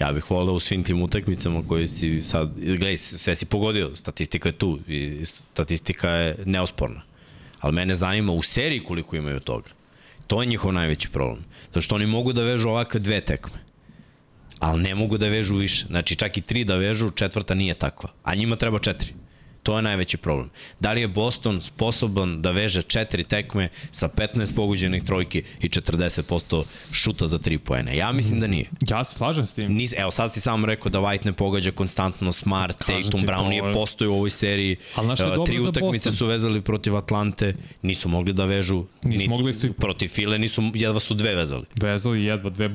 Ja 0.00 0.12
bih 0.12 0.30
voleo 0.30 0.54
u 0.54 0.60
svim 0.60 0.84
tim 0.84 1.02
utakmicama 1.02 1.62
koje 1.68 1.86
si 1.86 2.22
sad, 2.22 2.50
gledaj, 2.56 2.96
sve 2.96 3.36
si 3.36 3.46
pogodio, 3.46 3.96
statistika 3.96 4.48
je 4.48 4.52
tu, 4.52 4.78
i 4.88 5.24
statistika 5.24 6.10
je 6.10 6.36
neosporna. 6.44 7.02
Ali 7.60 7.74
mene 7.74 7.94
zanima 7.94 8.32
u 8.32 8.42
seriji 8.42 8.84
koliko 8.84 9.16
imaju 9.16 9.40
toga. 9.40 9.70
To 10.26 10.42
je 10.42 10.46
njihov 10.46 10.72
najveći 10.72 11.08
problem. 11.08 11.44
Zato 11.66 11.80
što 11.80 11.94
oni 11.94 12.06
mogu 12.06 12.32
da 12.32 12.42
vežu 12.42 12.68
ovakve 12.68 13.00
dve 13.00 13.20
tekme. 13.20 13.58
Ali 14.58 14.82
ne 14.82 14.94
mogu 14.94 15.18
da 15.18 15.28
vežu 15.28 15.54
više. 15.54 15.86
Znači 15.86 16.16
čak 16.16 16.36
i 16.36 16.40
tri 16.40 16.64
da 16.64 16.76
vežu, 16.76 17.10
četvrta 17.10 17.54
nije 17.54 17.74
takva. 17.74 18.10
A 18.22 18.34
njima 18.34 18.56
treba 18.56 18.78
četiri. 18.78 19.12
To 19.64 19.76
je 19.76 19.82
najveći 19.82 20.16
problem. 20.16 20.50
Da 20.80 20.92
li 20.92 21.00
je 21.00 21.08
Boston 21.08 21.60
sposoban 21.60 22.42
da 22.42 22.50
veže 22.50 22.82
četiri 22.82 23.24
tekme 23.24 23.68
sa 23.90 24.08
15 24.08 24.54
pogođenih 24.54 25.04
trojki 25.04 25.42
i 25.60 25.68
40% 25.68 26.64
šuta 26.92 27.26
za 27.26 27.38
3 27.38 27.58
poene? 27.58 27.96
Ja 27.96 28.12
mislim 28.12 28.40
da 28.40 28.46
nije. 28.46 28.70
Ja 28.88 29.04
se 29.04 29.14
slažem 29.14 29.46
s 29.46 29.52
tim. 29.52 29.72
Nis, 29.72 29.92
evo 29.96 30.10
sad 30.10 30.32
si 30.32 30.40
samo 30.40 30.66
rekao 30.66 30.90
da 30.90 30.98
White 30.98 31.26
ne 31.26 31.32
pogađa 31.32 31.70
konstantno 31.70 32.32
Smart, 32.32 32.82
Kažem 32.84 33.02
Tatum, 33.02 33.26
Brown 33.26 33.48
nije 33.48 33.72
postoji 33.72 34.08
u 34.08 34.14
ovoj 34.14 34.30
seriji. 34.30 34.76
Ali 34.94 35.08
našto 35.08 35.32
je 35.32 35.44
Tri 35.46 35.60
utakmice 35.60 36.10
su 36.10 36.26
vezali 36.26 36.60
protiv 36.60 36.96
Atlante, 36.96 37.54
nisu 37.82 38.08
mogli 38.08 38.32
da 38.32 38.44
vežu. 38.44 38.84
Nisu 39.02 39.18
ni, 39.18 39.28
mogli 39.28 39.54
su... 39.54 39.72
Protiv 39.72 40.08
File 40.08 40.38
nisu, 40.38 40.62
jedva 40.74 41.00
su 41.00 41.14
dve 41.14 41.34
vezali. 41.34 41.64
Vezali 41.74 42.24
jedva 42.24 42.50
dve, 42.50 42.70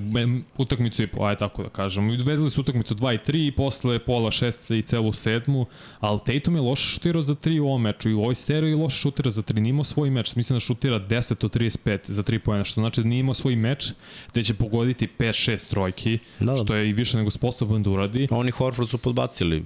utakmicu 0.58 1.04
i 1.04 1.08
po, 1.08 1.24
aj 1.24 1.36
tako 1.36 1.64
da 1.64 1.70
kažem. 1.70 2.10
Vezali 2.10 2.50
su 2.50 2.62
utakmicu 2.62 2.96
2 2.96 3.16
i 3.16 3.32
3 3.32 3.48
i 3.48 3.52
posle 3.52 4.00
pola 4.00 4.32
6 4.32 4.76
i 4.76 4.82
celu 4.82 5.14
sedmu, 5.14 5.66
ali 6.00 6.20
Tatum 6.26 6.56
je 6.56 6.62
loš 6.62 6.79
loše 6.80 6.94
šutirao 6.94 7.22
za 7.22 7.36
3 7.36 7.60
u 7.60 7.68
ovom 7.68 7.82
meču 7.82 8.10
i 8.10 8.14
u 8.14 8.22
ovoj 8.22 8.36
seriji 8.36 8.76
loše 8.76 8.98
šutira 8.98 9.30
za 9.30 9.42
3. 9.42 9.60
Nije 9.60 9.70
imao 9.70 9.84
svoj 9.84 10.10
meč, 10.10 10.36
mislim 10.36 10.56
da 10.56 10.60
šutira 10.60 11.00
10 11.00 11.46
od 11.46 11.56
35 11.56 12.00
za 12.08 12.24
3 12.24 12.40
pojena, 12.40 12.64
što 12.64 12.82
znači 12.82 13.02
da 13.02 13.08
nije 13.08 13.20
imao 13.20 13.34
svoj 13.34 13.56
meč 13.56 13.92
gde 14.32 14.44
će 14.44 14.54
pogoditi 14.54 15.08
5-6 15.20 15.68
trojki, 15.70 16.20
da, 16.40 16.46
da. 16.46 16.56
što 16.56 16.76
je 16.76 16.90
i 16.90 16.94
više 16.94 17.18
nego 17.18 17.30
sposoban 17.30 17.84
da 17.84 17.90
uradi. 17.90 18.28
Oni 18.32 18.52
Horford 18.52 18.90
su 18.90 18.98
podbacili 18.98 19.64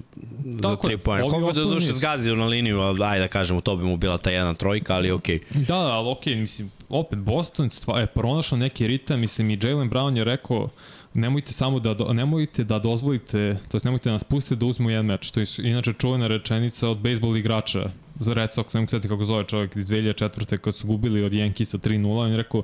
Tako 0.62 0.88
za 0.88 0.96
3 0.96 0.96
pojena. 0.96 1.30
Horford 1.30 1.56
je 1.56 1.64
duše 1.64 1.92
zgazio 1.92 2.34
na 2.34 2.46
liniju, 2.46 2.80
ali 2.80 3.04
ajde 3.04 3.20
da 3.20 3.28
kažemo, 3.28 3.60
to 3.60 3.76
bi 3.76 3.84
mu 3.84 3.96
bila 3.96 4.18
ta 4.18 4.30
jedna 4.30 4.54
trojka, 4.54 4.94
ali 4.94 5.10
okej. 5.10 5.38
Okay. 5.38 5.66
Da, 5.66 5.76
ali 5.76 6.10
okej, 6.10 6.34
okay, 6.34 6.40
mislim, 6.40 6.70
opet 6.88 7.18
Boston 7.18 7.70
je 7.98 8.06
pronašao 8.06 8.58
neki 8.58 8.86
ritam, 8.86 9.20
mislim 9.20 9.50
i 9.50 9.58
Jalen 9.62 9.90
Brown 9.90 10.16
je 10.16 10.24
rekao 10.24 10.68
nemojte 11.14 11.52
samo 11.52 11.80
da 11.80 11.94
do, 11.94 12.12
nemojte 12.12 12.64
da 12.64 12.78
dozvolite, 12.78 13.56
to 13.68 13.76
jest 13.76 13.84
nemojte 13.84 14.08
da 14.08 14.12
nas 14.12 14.24
pustite 14.24 14.56
da 14.56 14.66
uzmu 14.66 14.90
jedan 14.90 15.06
meč. 15.06 15.30
To 15.30 15.40
je 15.40 15.46
inače 15.58 15.92
čuvena 15.92 16.26
rečenica 16.26 16.88
od 16.88 16.98
bejsbol 16.98 17.36
igrača 17.36 17.90
za 18.20 18.34
Red 18.34 18.50
Sox, 18.50 18.74
ne 18.74 18.80
mogu 18.80 19.08
kako 19.08 19.24
zove 19.24 19.44
čovjek 19.44 19.76
iz 19.76 19.88
2004. 19.88 20.56
kad 20.56 20.74
su 20.74 20.86
gubili 20.86 21.24
od 21.24 21.32
Yankisa 21.32 21.78
3-0, 21.78 22.18
on 22.18 22.30
je 22.30 22.36
rekao 22.36 22.62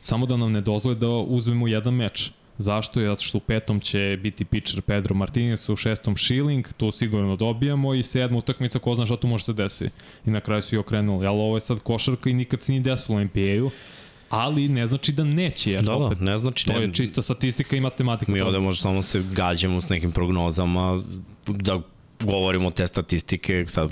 samo 0.00 0.26
da 0.26 0.36
nam 0.36 0.52
ne 0.52 0.60
dozvole 0.60 0.94
da 0.94 1.08
uzmemo 1.08 1.68
jedan 1.68 1.94
meč. 1.94 2.30
Zašto? 2.58 3.00
Zato 3.00 3.22
što 3.22 3.38
u 3.38 3.40
petom 3.40 3.80
će 3.80 4.18
biti 4.22 4.44
pitcher 4.44 4.82
Pedro 4.82 5.14
Martinez, 5.14 5.68
u 5.68 5.76
šestom 5.76 6.16
Schilling, 6.16 6.68
to 6.76 6.92
sigurno 6.92 7.36
dobijamo 7.36 7.94
i 7.94 8.02
sedma 8.02 8.38
utakmica, 8.38 8.78
ko 8.78 8.94
zna 8.94 9.06
šta 9.06 9.16
tu 9.16 9.26
može 9.26 9.44
se 9.44 9.52
desi. 9.52 9.90
I 10.26 10.30
na 10.30 10.40
kraju 10.40 10.62
su 10.62 10.74
i 10.74 10.78
okrenuli. 10.78 11.26
Ali 11.26 11.38
ovo 11.38 11.56
je 11.56 11.60
sad 11.60 11.80
košarka 11.80 12.30
i 12.30 12.34
nikad 12.34 12.62
se 12.62 12.72
nije 12.72 12.82
desilo 12.82 13.18
u 13.18 13.24
NBA-u 13.24 13.70
ali 14.30 14.68
ne 14.68 14.86
znači 14.86 15.12
da 15.12 15.24
neće. 15.24 15.70
Jer 15.70 15.82
da, 15.82 15.92
da 15.92 15.96
opet, 15.96 16.18
da, 16.18 16.24
ne 16.24 16.36
znači. 16.36 16.66
To 16.66 16.72
ne, 16.72 16.80
je 16.80 16.92
čista 16.92 17.22
statistika 17.22 17.76
i 17.76 17.80
matematika. 17.80 18.32
Mi 18.32 18.40
ovde 18.40 18.58
možemo 18.58 18.82
samo 18.82 19.02
se 19.02 19.22
gađamo 19.32 19.80
s 19.80 19.88
nekim 19.88 20.12
prognozama, 20.12 21.02
da 21.46 21.80
govorimo 22.20 22.70
te 22.70 22.86
statistike, 22.86 23.64
sad 23.68 23.90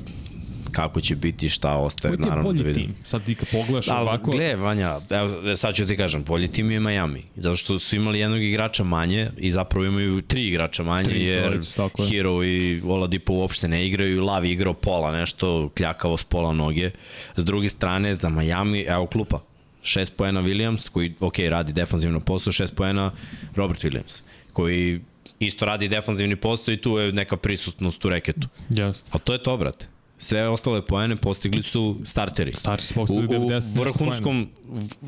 kako 0.72 1.00
će 1.00 1.16
biti, 1.16 1.48
šta 1.48 1.74
ostaje, 1.74 2.16
Koji 2.16 2.28
naravno 2.28 2.52
da 2.52 2.62
vidim. 2.62 2.84
Tim? 2.84 2.94
Sad 3.06 3.24
ti 3.24 3.34
kad 3.34 3.48
pogledaš 3.52 3.88
Ali, 3.88 4.02
ovako... 4.02 4.30
Gle, 4.30 4.56
Vanja, 4.56 5.00
evo, 5.10 5.56
sad 5.56 5.74
ću 5.74 5.86
ti 5.86 5.96
kažem, 5.96 6.24
bolji 6.24 6.48
tim 6.48 6.70
je 6.70 6.80
Miami, 6.80 7.22
zato 7.36 7.56
što 7.56 7.78
su 7.78 7.96
imali 7.96 8.18
jednog 8.18 8.42
igrača 8.42 8.84
manje 8.84 9.30
i 9.36 9.52
zapravo 9.52 9.86
imaju 9.86 10.22
tri 10.22 10.48
igrača 10.48 10.82
manje, 10.82 11.04
tri, 11.04 11.24
jer 11.24 11.60
tako 11.76 12.04
Hero 12.04 12.44
i 12.44 12.82
Oladipo 12.86 13.32
uopšte 13.32 13.68
ne 13.68 13.86
igraju, 13.86 14.24
Lavi 14.24 14.50
igrao 14.50 14.74
pola, 14.74 15.12
nešto 15.12 15.68
kljakavo 15.76 16.16
s 16.16 16.24
pola 16.24 16.52
noge. 16.52 16.90
S 17.36 17.44
druge 17.44 17.68
strane, 17.68 18.14
za 18.14 18.28
Miami, 18.28 18.80
evo 18.80 19.06
klupa, 19.06 19.40
6 19.88 20.10
poena 20.16 20.42
Williams, 20.42 20.90
koji, 20.90 21.14
ok, 21.20 21.38
radi 21.38 21.72
defanzivno 21.72 22.20
posao, 22.20 22.52
6 22.52 22.74
poena 22.74 23.12
Robert 23.56 23.84
Williams, 23.84 24.22
koji 24.52 25.00
isto 25.38 25.64
radi 25.64 25.88
defanzivni 25.88 26.36
posao 26.36 26.72
i 26.72 26.80
tu 26.80 26.98
je 26.98 27.12
neka 27.12 27.36
prisutnost 27.36 28.04
u 28.04 28.08
reketu. 28.08 28.48
Yes. 28.70 29.02
Ali 29.10 29.20
to 29.24 29.32
je 29.32 29.42
to, 29.42 29.56
brate. 29.56 29.86
Sve 30.20 30.48
ostale 30.48 30.82
poene 30.86 31.16
postigli 31.16 31.62
su 31.62 31.96
starteri. 32.04 32.52
Starteri 32.52 32.86
su 32.86 32.94
postigli 32.94 33.28
90 33.28 33.78
u 33.78 33.80
vrhunskom, 33.80 34.48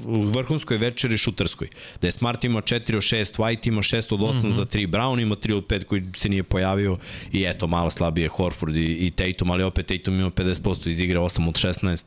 u 0.04 0.22
vrhunskoj 0.22 0.78
večeri 0.78 1.18
šuterskoj. 1.18 1.68
Da 2.00 2.06
je 2.06 2.12
Smart 2.12 2.44
imao 2.44 2.60
4 2.60 2.96
od 2.96 3.02
6, 3.02 3.38
White 3.38 3.68
imao 3.68 3.82
6 3.82 4.14
od 4.14 4.20
8 4.20 4.34
mm 4.34 4.46
-hmm. 4.46 4.52
za 4.52 4.64
3, 4.64 4.86
Brown 4.86 5.22
imao 5.22 5.36
3 5.36 5.56
od 5.56 5.66
5 5.66 5.84
koji 5.84 6.02
se 6.16 6.28
nije 6.28 6.42
pojavio 6.42 6.98
i 7.32 7.44
eto, 7.44 7.66
malo 7.66 7.90
slabije 7.90 8.28
Horford 8.28 8.76
i, 8.76 9.06
i 9.06 9.10
Tatum, 9.10 9.50
ali 9.50 9.62
opet 9.62 9.86
Tatum 9.86 10.14
imao 10.14 10.30
50% 10.30 10.88
iz 10.88 11.00
igre, 11.00 11.18
8 11.18 11.48
od 11.48 11.54
16. 11.54 12.04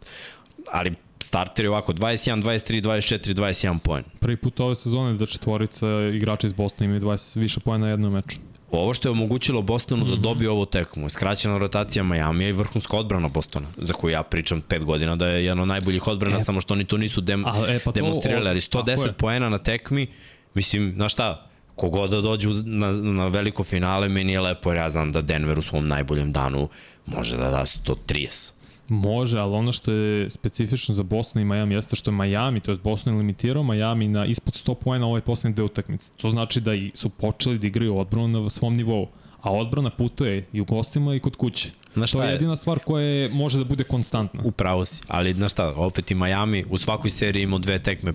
Ali 0.72 0.94
starteri 1.24 1.68
ovako 1.68 1.94
21, 1.94 2.44
23, 2.44 2.82
24, 2.82 3.34
21 3.34 3.80
poen. 3.80 4.04
Prvi 4.20 4.38
put 4.38 4.60
ove 4.60 4.76
sezone 4.76 5.14
da 5.14 5.26
četvorica 5.26 5.88
igrača 6.14 6.48
iz 6.48 6.54
Bostona 6.54 6.86
imaju 6.86 7.02
20 7.02 7.40
više 7.40 7.60
poena 7.60 7.86
na 7.86 7.92
jednom 7.92 8.14
meču. 8.14 8.38
Ovo 8.72 8.94
što 8.94 9.08
je 9.08 9.12
omogućilo 9.12 9.62
Bostonu 9.62 10.04
mm 10.04 10.08
-hmm. 10.08 10.10
da 10.10 10.16
mhm. 10.16 10.24
dobije 10.24 10.50
ovu 10.50 10.66
tekmu, 10.66 11.10
skraćena 11.10 11.58
rotacija 11.58 12.04
Majamija 12.04 12.50
i 12.50 12.52
vrhunska 12.52 12.98
odbrana 12.98 13.28
Bostona, 13.28 13.68
za 13.78 13.94
koju 13.94 14.12
ja 14.12 14.24
pričam 14.24 14.62
5 14.70 14.84
godina 14.84 15.16
da 15.16 15.28
je 15.28 15.44
jedan 15.44 15.60
od 15.60 15.68
najboljih 15.68 16.08
odbrana, 16.08 16.38
e, 16.38 16.40
samo 16.40 16.62
što 16.62 16.74
oni 16.74 16.86
to 16.86 16.98
nisu 16.98 17.22
dem, 17.22 17.46
a, 17.46 17.66
e, 17.68 17.80
pa 17.86 17.92
demonstrirali, 17.92 18.50
ali 18.50 18.62
110 18.62 19.12
poena 19.12 19.50
na 19.50 19.58
tekmi, 19.58 20.08
mislim, 20.54 20.94
na 20.98 21.10
šta, 21.10 21.50
kogod 21.76 22.10
da 22.10 22.22
dođu 22.22 22.54
na, 22.66 22.92
na 22.92 23.28
veliko 23.28 23.64
finale, 23.64 24.10
meni 24.10 24.34
je 24.34 24.42
lepo, 24.42 24.72
jer 24.72 24.78
ja 24.78 24.90
znam 24.90 25.12
da 25.12 25.22
Denver 25.22 25.60
u 25.60 25.62
svom 25.62 25.86
najboljem 25.86 26.32
danu 26.32 26.70
može 27.06 27.38
da 27.38 27.50
da 27.50 27.66
130. 27.66 28.52
Može, 28.88 29.40
ali 29.40 29.56
ono 29.56 29.72
što 29.72 29.92
je 29.92 30.30
specifično 30.30 30.96
za 30.96 31.04
Boston 31.04 31.42
i 31.42 31.46
Miami 31.46 31.76
jeste 31.76 31.96
što 31.96 32.12
je 32.12 32.16
Miami, 32.16 32.60
to 32.60 32.72
je 32.72 32.78
Boston 32.84 33.14
je 33.14 33.18
limitirao 33.18 33.64
Miami 33.64 34.08
na 34.08 34.26
ispod 34.26 34.54
100 34.54 34.74
poena 34.74 35.08
ovaj 35.08 35.22
poslednje 35.22 35.56
dve 35.56 35.66
utakmice. 35.66 36.12
To 36.18 36.30
znači 36.30 36.62
da 36.62 36.74
i 36.74 36.92
su 36.94 37.10
počeli 37.10 37.60
da 37.60 37.68
igraju 37.68 37.98
odbranu 37.98 38.42
na 38.42 38.50
svom 38.50 38.76
nivou 38.76 39.08
a 39.44 39.52
odbrana 39.52 39.90
putuje 39.90 40.48
i 40.54 40.62
u 40.62 40.66
gostima 40.66 41.16
i 41.16 41.20
kod 41.20 41.36
kuće. 41.36 41.72
Znaš 41.94 42.12
to 42.12 42.24
je 42.24 42.32
jedina 42.32 42.56
stvar 42.56 42.80
koja 42.80 43.06
je, 43.06 43.30
može 43.30 43.58
da 43.58 43.64
bude 43.64 43.84
konstantna. 43.84 44.42
Upravo 44.44 44.86
si, 44.86 45.02
ali 45.08 45.34
znaš 45.34 45.52
šta, 45.52 45.74
opet 45.76 46.12
i 46.12 46.16
Miami 46.16 46.66
u 46.70 46.78
svakoj 46.78 47.10
seriji 47.10 47.44
imao 47.44 47.60
dve 47.60 47.80
tekme 47.80 48.14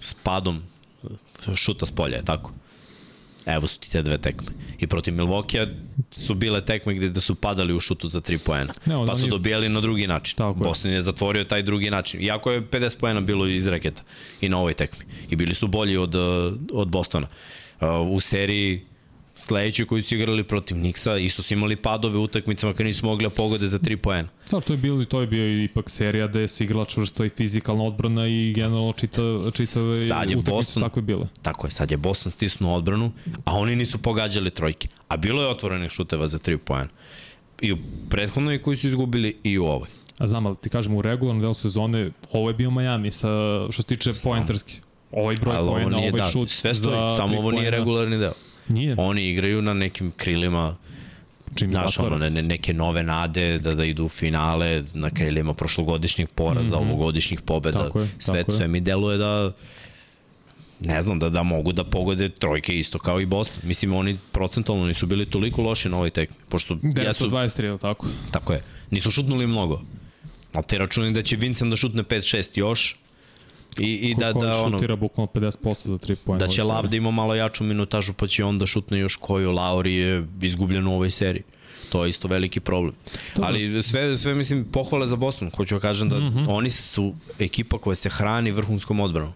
s 0.00 0.14
padom 0.14 0.62
šuta 1.54 1.86
s 1.86 1.90
polja, 1.90 2.16
je 2.16 2.24
tako? 2.24 2.52
Evo 3.46 3.66
su 3.66 3.80
ti 3.80 3.90
te 3.90 4.02
dve 4.02 4.18
tekme. 4.18 4.48
I 4.78 4.86
protiv 4.86 5.14
Milvokija 5.14 5.66
su 6.10 6.34
bile 6.34 6.62
tekme 6.62 6.94
gde 6.94 7.08
da 7.08 7.20
su 7.20 7.34
padali 7.34 7.74
u 7.74 7.80
šutu 7.80 8.08
za 8.08 8.20
3 8.20 8.38
poena. 8.38 8.74
Ne, 8.86 9.06
pa 9.06 9.16
su 9.16 9.26
dobijali 9.26 9.68
na 9.68 9.80
drugi 9.80 10.06
način. 10.06 10.36
Tako 10.36 10.58
je. 10.58 10.64
Boston 10.64 10.90
je 10.90 11.02
zatvorio 11.02 11.44
taj 11.44 11.62
drugi 11.62 11.90
način. 11.90 12.22
Iako 12.22 12.52
je 12.52 12.62
50 12.62 12.98
poena 12.98 13.20
bilo 13.20 13.46
iz 13.46 13.66
reketa 13.66 14.02
i 14.40 14.48
na 14.48 14.58
ovoj 14.58 14.74
tekmi. 14.74 15.04
I 15.30 15.36
bili 15.36 15.54
su 15.54 15.68
bolji 15.68 15.96
od, 15.96 16.14
od 16.72 16.88
Bostona. 16.88 17.26
Uh, 17.80 17.88
U 18.10 18.20
seriji 18.20 18.82
sledeći 19.34 19.86
koji 19.86 20.02
su 20.02 20.14
igrali 20.14 20.44
protiv 20.44 20.76
Nixa, 20.76 21.24
isto 21.24 21.42
su 21.42 21.54
imali 21.54 21.76
padove 21.76 22.18
u 22.18 22.22
utakmicama 22.22 22.72
kad 22.74 22.86
nisu 22.86 23.06
mogli 23.06 23.24
da 23.26 23.30
pogode 23.30 23.66
za 23.66 23.78
3 23.78 23.96
poena. 23.96 24.28
Da, 24.50 24.60
to 24.60 24.72
je 24.72 24.76
bilo 24.76 25.04
to 25.04 25.20
je 25.20 25.26
bio 25.26 25.64
ipak 25.64 25.90
serija 25.90 26.26
gde 26.26 26.48
se 26.48 26.64
igrala 26.64 26.84
čvrsta 26.84 27.24
i 27.24 27.28
fizikalna 27.28 27.84
odbrana 27.84 28.26
i 28.28 28.52
generalno 28.56 28.92
čita, 28.92 29.22
čitave 29.52 29.94
Sad 29.96 30.30
je 30.30 30.36
utakmice 30.36 30.50
Boston- 30.50 30.82
tako 30.82 30.98
je 30.98 31.02
bilo. 31.02 31.28
Tako 31.42 31.66
je, 31.66 31.70
sad 31.70 31.90
je 31.90 31.96
Boston 31.96 32.32
stisnuo 32.32 32.76
odbranu, 32.76 33.12
a 33.44 33.52
oni 33.54 33.76
nisu 33.76 33.98
pogađali 33.98 34.50
trojke. 34.50 34.88
A 35.08 35.16
bilo 35.16 35.42
je 35.42 35.48
otvorenih 35.48 35.90
šuteva 35.90 36.26
za 36.26 36.38
3 36.38 36.56
poena. 36.56 36.88
I 37.60 37.72
u 37.72 37.76
prethodnoj 38.10 38.62
koji 38.62 38.76
su 38.76 38.86
izgubili 38.86 39.36
i 39.42 39.58
u 39.58 39.64
ovoj. 39.64 39.88
A 40.18 40.26
znam, 40.26 40.46
ali 40.46 40.56
ti 40.56 40.68
kažem, 40.68 40.94
u 40.94 41.02
regularnom 41.02 41.40
delu 41.40 41.54
sezone 41.54 42.10
ovo 42.32 42.50
je 42.50 42.54
bio 42.54 42.70
Miami 42.70 43.10
sa, 43.10 43.28
što 43.70 43.82
se 43.82 43.88
tiče 43.88 44.10
poenterski. 44.22 44.80
Ovaj 45.12 45.36
broj 45.40 45.54
nije, 45.84 46.10
ovaj 46.10 46.10
da, 46.10 46.30
šut 46.30 46.50
sve 46.50 46.74
stoji, 46.74 47.10
za 47.10 47.16
samo 47.16 47.38
ovo 47.38 47.50
nije 47.50 47.70
regularni 47.70 48.18
deo. 48.18 48.32
Nije, 48.68 48.94
Oni 48.98 49.30
igraju 49.30 49.62
na 49.62 49.74
nekim 49.74 50.12
krilima 50.16 50.76
Jimmy 51.56 51.70
Znaš, 51.70 51.98
ono, 51.98 52.18
ne, 52.18 52.30
ne, 52.30 52.42
neke 52.42 52.74
nove 52.74 53.02
nade 53.02 53.58
da, 53.58 53.74
da 53.74 53.84
idu 53.84 54.04
u 54.04 54.08
finale 54.08 54.82
na 54.94 55.10
krilima 55.10 55.54
prošlogodišnjih 55.54 56.28
poraza, 56.28 56.76
mm 56.76 56.80
-hmm. 56.80 56.90
ovogodišnjih 56.90 57.40
pobeda. 57.40 57.78
Mhm. 57.78 57.86
Tako 57.86 58.00
je, 58.00 58.08
sve, 58.18 58.38
tako 58.40 58.52
je. 58.52 58.56
sve 58.56 58.68
mi 58.68 58.80
deluje 58.80 59.18
da 59.18 59.52
ne 60.80 61.02
znam, 61.02 61.18
da, 61.18 61.28
da 61.28 61.42
mogu 61.42 61.72
da 61.72 61.84
pogode 61.84 62.28
trojke 62.28 62.78
isto 62.78 62.98
kao 62.98 63.20
i 63.20 63.26
Boston. 63.26 63.60
Mislim, 63.62 63.92
oni 63.92 64.18
procentalno 64.32 64.86
nisu 64.86 65.06
bili 65.06 65.26
toliko 65.26 65.62
loši 65.62 65.88
na 65.88 65.96
ovoj 65.96 66.10
tekmi, 66.10 66.36
pošto 66.48 66.78
jesu, 66.82 67.30
923, 67.30 67.64
je 67.64 67.72
li 67.72 67.78
tako? 67.78 68.06
tako 68.30 68.52
je, 68.52 68.62
nisu 68.90 69.10
šutnuli 69.10 69.46
mnogo. 69.46 69.82
Ali 70.52 70.64
te 70.64 70.78
računaj 70.78 71.10
da 71.10 71.22
će 71.22 71.36
Vincent 71.36 71.70
da 71.70 71.76
šutne 71.76 72.02
5-6 72.02 72.58
još 72.58 72.96
i, 73.78 73.92
i 73.92 74.14
da, 74.14 74.32
da, 74.32 74.62
ono, 74.62 74.78
šutira 74.78 74.96
bukvalno 74.96 75.32
50% 75.34 75.88
za 75.88 75.98
3 75.98 76.14
poena. 76.14 76.38
da 76.38 76.48
će 76.48 76.62
Lav 76.62 76.88
da 76.88 76.96
ima 76.96 77.10
malo 77.10 77.34
jaču 77.34 77.64
minutažu 77.64 78.12
pa 78.12 78.26
će 78.26 78.44
onda 78.44 78.66
šutne 78.66 78.98
još 78.98 79.16
koju. 79.16 79.52
Lauri 79.52 79.94
je 79.94 80.26
izgubljen 80.42 80.86
u 80.86 80.94
ovoj 80.94 81.10
seriji. 81.10 81.42
To 81.88 82.04
je 82.04 82.08
isto 82.08 82.28
veliki 82.28 82.60
problem. 82.60 82.94
Ali 83.42 83.82
sve, 83.82 84.16
sve 84.16 84.34
mislim, 84.34 84.64
pohvale 84.64 85.06
za 85.06 85.16
Boston. 85.16 85.50
Hoću 85.56 85.74
da 85.74 85.80
kažem 85.80 86.08
da 86.08 86.18
mm 86.18 86.22
-hmm. 86.22 86.44
oni 86.48 86.70
su 86.70 87.14
ekipa 87.38 87.78
koja 87.78 87.94
se 87.94 88.08
hrani 88.08 88.50
vrhunskom 88.50 89.00
odbranom. 89.00 89.32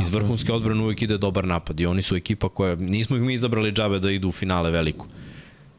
Iz 0.00 0.08
vrhunske 0.08 0.52
odbrane 0.52 0.82
uvijek 0.82 1.02
ide 1.02 1.18
dobar 1.18 1.46
napad 1.46 1.80
i 1.80 1.86
oni 1.86 2.02
su 2.02 2.16
ekipa 2.16 2.48
koja, 2.48 2.74
nismo 2.74 3.16
ih 3.16 3.22
mi 3.22 3.34
izabrali 3.34 3.72
džabe 3.72 3.98
da 3.98 4.10
idu 4.10 4.28
u 4.28 4.32
finale 4.32 4.70
veliko. 4.70 5.06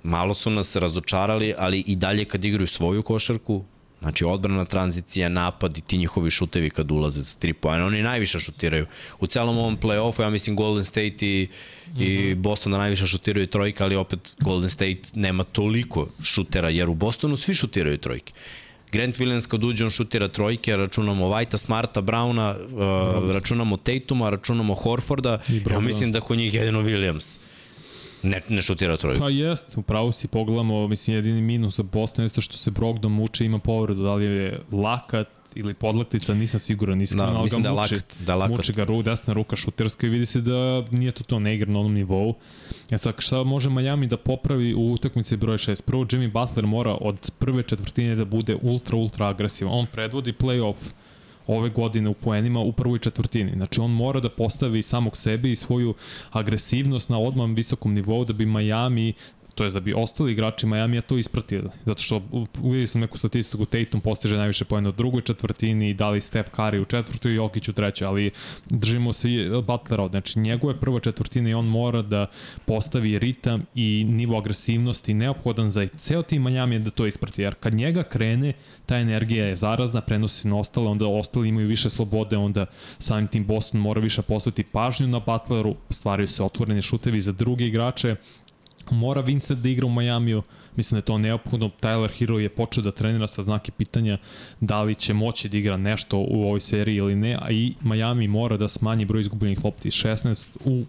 Malo 0.04 0.34
su 0.34 0.50
nas 0.50 0.76
razočarali, 0.76 1.54
ali 1.58 1.80
i 1.80 1.96
dalje 1.96 2.26
kad 2.26 2.46
igraju 2.46 2.68
svoju 2.68 3.04
košarku, 3.04 3.64
Znači 4.02 4.26
odbrana, 4.26 4.66
tranzicija, 4.66 5.30
napad 5.30 5.78
i 5.78 5.82
ti 5.82 5.98
njihovi 5.98 6.30
šutevi 6.30 6.70
kad 6.70 6.92
ulaze 6.92 7.22
za 7.22 7.34
3 7.42 7.54
poena. 7.54 7.86
Oni 7.86 8.02
najviše 8.02 8.40
šutiraju. 8.40 8.86
U 9.20 9.28
celom 9.28 9.58
ovom 9.58 9.78
play-offu, 9.78 10.22
ja 10.22 10.30
mislim 10.30 10.56
Golden 10.56 10.84
State 10.84 11.18
i, 11.22 11.48
mm 11.88 11.98
-hmm. 11.98 12.32
i 12.32 12.36
Boston 12.36 12.72
da 12.72 12.78
najviše 12.78 13.06
šutiraju 13.08 13.48
trojke, 13.48 13.84
ali 13.84 13.96
opet 13.96 14.36
Golden 14.40 14.70
State 14.70 15.02
nema 15.14 15.44
toliko 15.44 16.08
šutera, 16.24 16.70
jer 16.70 16.90
u 16.90 16.94
Bostonu 16.94 17.38
svi 17.38 17.54
šutiraju 17.54 17.98
trojke. 17.98 18.34
Grant 18.92 19.16
Williams 19.16 19.48
kad 19.48 19.64
uđe 19.64 19.86
on 19.86 19.92
šutira 19.92 20.28
trojke, 20.28 20.78
računamo 20.78 21.30
Whitea, 21.30 21.58
Smarta, 21.58 22.02
Browna, 22.02 22.56
uh, 22.56 23.32
računamo 23.32 23.78
Tatuma, 23.78 24.30
računamo 24.30 24.76
Horforda, 24.76 25.42
ja 25.72 25.80
mislim 25.80 26.12
da 26.12 26.22
kod 26.22 26.38
njih 26.38 26.54
jedino 26.54 26.82
Williams 26.82 27.38
ne, 28.24 28.42
ne 28.50 28.62
šutira 28.62 28.98
trojku. 28.98 29.20
Pa 29.20 29.30
jest, 29.30 29.78
upravo 29.78 30.12
si 30.12 30.28
pogledamo, 30.28 30.88
mislim 30.88 31.16
jedini 31.16 31.42
minus 31.42 31.78
za 31.78 31.84
Boston 31.84 32.26
jeste 32.26 32.42
što 32.42 32.58
se 32.58 32.72
Brogdon 32.72 33.12
muči, 33.12 33.46
ima 33.46 33.60
povredu, 33.60 34.04
da 34.04 34.14
li 34.14 34.26
je 34.26 34.60
lakat 34.72 35.28
ili 35.56 35.74
podlaktica, 35.74 36.34
nisam 36.34 36.60
siguran, 36.60 37.02
iskreno, 37.02 37.26
Da, 37.26 37.32
ali 37.32 37.44
mislim 37.44 37.64
ga 37.64 37.70
da 37.70 37.76
lakat, 37.76 38.18
da 38.20 38.36
lakat. 38.36 38.58
muči 38.58 38.74
ga 38.74 38.84
ru, 38.84 39.02
desna 39.04 39.34
ruka 39.34 39.56
šuterska 39.56 40.08
i 40.08 40.10
vidi 40.10 40.26
se 40.26 40.42
da 40.42 40.84
nije 40.92 41.12
to 41.12 41.24
to, 41.24 41.40
ne 41.40 41.56
igra 41.56 41.72
na 41.72 41.80
onom 41.80 41.94
nivou. 41.94 42.36
Ja 42.90 42.98
sad, 42.98 43.16
šta 43.20 43.44
može 43.44 43.70
Miami 43.70 44.08
da 44.08 44.18
popravi 44.18 44.74
u 44.74 44.92
utakmici 44.94 45.38
broj 45.38 45.58
6? 45.58 45.82
Prvo, 45.82 46.04
Jimmy 46.06 46.32
Butler 46.32 46.66
mora 46.66 46.98
od 47.02 47.32
prve 47.40 47.64
četvrtine 47.64 48.16
da 48.16 48.26
bude 48.26 48.58
ultra, 48.62 48.98
ultra 48.98 49.28
agresivan. 49.28 49.74
On 49.74 49.86
predvodi 49.86 50.34
playoff 50.34 50.76
ove 51.48 51.70
godine 51.70 52.10
u 52.10 52.14
poenima 52.14 52.60
u 52.60 52.72
prvoj 52.72 53.00
četvrtini. 53.00 53.52
Znači 53.56 53.80
on 53.80 53.92
mora 53.92 54.20
da 54.20 54.30
postavi 54.30 54.82
samog 54.82 55.18
sebe 55.18 55.52
i 55.52 55.56
svoju 55.56 55.94
agresivnost 56.32 57.10
na 57.10 57.20
odmah 57.20 57.50
visokom 57.56 57.94
nivou 57.94 58.26
da 58.26 58.34
bi 58.34 58.46
Miami 58.46 59.14
to 59.56 59.64
je 59.64 59.70
da 59.70 59.80
bi 59.80 59.94
ostali 59.94 60.32
igrači 60.32 60.66
Miami 60.66 61.02
to 61.02 61.18
ispratili. 61.18 61.70
Zato 61.86 62.02
što 62.02 62.22
uvijek 62.62 62.90
sam 62.90 63.02
neku 63.02 63.18
statistiku, 63.18 63.66
Tatum 63.66 64.02
postiže 64.02 64.38
najviše 64.38 64.66
poena 64.66 64.90
u 64.90 64.92
drugoj 64.92 65.22
četvrtini, 65.22 65.94
da 65.94 66.10
li 66.10 66.22
Steph 66.22 66.52
Curry 66.52 66.82
u 66.82 66.86
četvrtoj 66.86 67.32
i 67.32 67.36
Jokić 67.36 67.70
u 67.70 67.74
trećoj, 67.74 68.08
ali 68.08 68.32
držimo 68.70 69.14
se 69.14 69.32
i 69.32 69.50
Butlera 69.50 70.04
od. 70.04 70.12
Znači 70.12 70.40
njegove 70.40 70.80
prva 70.80 71.00
četvrtina 71.00 71.50
i 71.50 71.54
on 71.54 71.66
mora 71.66 72.02
da 72.02 72.28
postavi 72.66 73.20
ritam 73.20 73.66
i 73.76 74.06
nivo 74.10 74.38
agresivnosti 74.38 75.14
neophodan 75.14 75.72
za 75.72 75.88
ceo 75.88 76.24
tim 76.24 76.44
Miami 76.44 76.80
da 76.80 76.90
to 76.90 77.06
isprati. 77.06 77.42
Jer 77.42 77.56
kad 77.56 77.74
njega 77.74 78.04
krene, 78.04 78.54
ta 78.86 78.98
energija 78.98 79.46
je 79.46 79.56
zarazna, 79.56 80.02
prenosi 80.02 80.42
se 80.42 80.48
na 80.48 80.58
ostale, 80.58 80.88
onda 80.88 81.08
ostali 81.08 81.50
imaju 81.50 81.68
više 81.68 81.90
slobode, 81.90 82.38
onda 82.38 82.66
samim 83.00 83.28
tim 83.28 83.46
Boston 83.46 83.82
mora 83.82 84.02
više 84.02 84.22
posveti 84.22 84.64
pažnju 84.64 85.08
na 85.08 85.20
Butleru, 85.20 85.76
stvaraju 85.90 86.28
se 86.28 86.44
otvoreni 86.44 86.82
šutevi 86.82 87.22
za 87.22 87.32
druge 87.32 87.68
igrače, 87.68 88.16
mora 88.92 89.22
Vincent 89.22 89.60
da 89.60 89.70
igra 89.70 89.86
u 89.86 89.90
Majamiju, 89.90 90.44
mislim 90.76 90.96
da 90.96 90.98
je 90.98 91.06
to 91.06 91.18
neophodno. 91.18 91.70
Tyler 91.82 92.10
Hero 92.20 92.40
je 92.40 92.50
počeo 92.50 92.84
da 92.84 92.92
trenira 92.92 93.28
sa 93.28 93.44
znake 93.44 93.72
pitanja 93.72 94.18
da 94.60 94.82
li 94.84 94.96
će 94.96 95.14
moći 95.14 95.50
da 95.50 95.58
igra 95.58 95.78
nešto 95.78 96.18
u 96.18 96.44
ovoj 96.44 96.60
seriji 96.60 96.96
ili 96.96 97.16
ne, 97.16 97.38
a 97.42 97.52
i 97.52 97.74
Miami 97.82 98.28
mora 98.28 98.58
da 98.58 98.68
smanji 98.68 99.06
broj 99.06 99.22
izgubljenih 99.22 99.66
lopti 99.66 99.90
16 99.90 100.46
u 100.66 100.86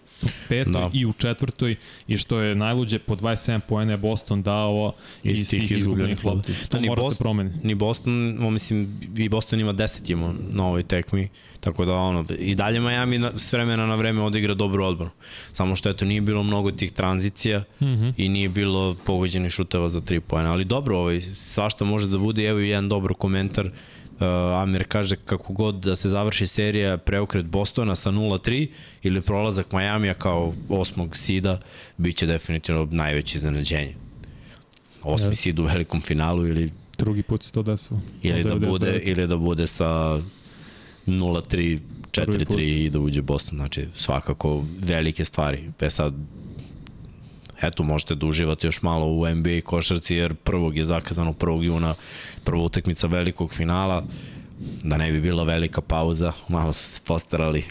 petoj 0.48 0.72
Da. 0.72 0.78
da. 0.78 0.90
i 0.92 1.06
u 1.06 1.12
četvrtoj 1.12 1.76
i 2.08 2.16
što 2.16 2.40
je 2.40 2.54
najluđe 2.54 2.98
po 2.98 3.16
27 3.16 3.60
poena 3.60 3.92
je 3.92 3.96
Boston 3.98 4.42
dao 4.42 4.92
Iz 5.22 5.40
iz 5.40 5.50
tih 5.50 5.72
izgubljenih 5.72 6.24
lopti. 6.24 6.52
To 6.52 6.76
Da, 6.76 6.80
ni 6.80 6.88
mora 6.88 7.02
Boston- 7.02 7.12
se 7.14 7.18
promeni. 7.18 7.50
Ni 7.62 7.74
Boston, 7.74 8.12
mislim, 8.52 9.00
i 9.16 9.28
Boston 9.28 9.60
ima 9.60 9.72
10 9.72 10.10
ima 10.12 10.34
na 10.50 10.66
ovoj 10.66 10.82
tekmi, 10.82 11.28
tako 11.60 11.84
da 11.84 11.92
ono, 11.94 12.24
i 12.38 12.54
dalje 12.54 12.80
Miami 12.80 13.18
na, 13.18 13.32
s 13.38 13.52
vremena 13.52 13.86
na 13.86 13.94
vreme 13.94 14.22
odigra 14.22 14.54
dobru 14.54 14.84
odbranu. 14.84 15.10
Samo 15.52 15.76
što 15.76 15.88
eto 15.88 16.04
nije 16.04 16.20
bilo 16.20 16.42
mnogo 16.42 16.70
tih 16.70 16.92
tranzicija 16.92 17.58
mm. 17.80 17.84
-hmm. 17.84 18.12
i 18.16 18.28
nije 18.28 18.48
bilo 18.48 18.96
pogođenih 19.06 19.52
šuteva 19.72 19.88
za 19.88 20.00
3 20.00 20.20
poena, 20.20 20.52
ali 20.52 20.64
dobro, 20.64 20.98
ovaj, 20.98 21.20
svašta 21.20 21.84
može 21.84 22.08
da 22.08 22.18
bude, 22.18 22.44
evo 22.44 22.60
i 22.60 22.68
jedan 22.68 22.88
dobar 22.88 23.14
komentar, 23.14 23.70
Uh, 24.12 24.28
Amir 24.62 24.84
kaže 24.88 25.16
kako 25.16 25.52
god 25.52 25.74
da 25.74 25.96
se 25.96 26.08
završi 26.08 26.46
serija 26.46 26.96
preokret 26.96 27.46
Bostona 27.46 27.96
sa 27.96 28.10
0-3 28.10 28.68
ili 29.02 29.20
prolazak 29.20 29.72
Majamija 29.72 30.14
kao 30.14 30.52
osmog 30.68 31.16
sida 31.16 31.60
biće 31.96 32.26
definitivno 32.26 32.88
najveće 32.90 33.38
iznenađenje. 33.38 33.94
Osmi 35.02 35.34
sid 35.34 35.58
u 35.58 35.64
velikom 35.64 36.00
finalu 36.00 36.46
ili 36.46 36.70
Drugi 36.98 37.22
put 37.22 37.42
se 37.42 37.52
to 37.52 37.62
desilo. 37.62 38.00
ili 38.22 38.44
da 38.44 38.54
99. 38.54 38.68
bude 38.68 39.00
ili 39.04 39.26
da 39.26 39.36
bude 39.36 39.66
sa 39.66 40.20
0-3 41.06 41.78
Prvi 42.12 42.44
put. 42.44 42.56
4-3 42.58 42.84
i 42.84 42.90
da 42.90 43.00
uđe 43.00 43.22
Boston, 43.22 43.58
znači 43.58 43.86
svakako 43.94 44.64
velike 44.80 45.24
stvari. 45.24 45.64
E 45.80 45.90
sad 45.90 46.14
eto 47.62 47.82
možete 47.82 48.14
da 48.14 48.26
uživate 48.26 48.66
još 48.66 48.82
malo 48.82 49.06
u 49.06 49.34
NBA 49.34 49.60
košarci 49.64 50.14
jer 50.14 50.34
prvog 50.34 50.76
je 50.76 50.84
zakazano 50.84 51.32
1. 51.32 51.62
juna 51.62 51.94
prva 52.44 52.62
utakmica 52.62 53.06
velikog 53.06 53.52
finala 53.52 54.04
da 54.84 54.96
ne 54.96 55.12
bi 55.12 55.20
bila 55.20 55.44
velika 55.44 55.80
pauza 55.80 56.32
malo 56.48 56.72
su 56.72 56.90
se 56.90 57.00
postarali 57.04 57.64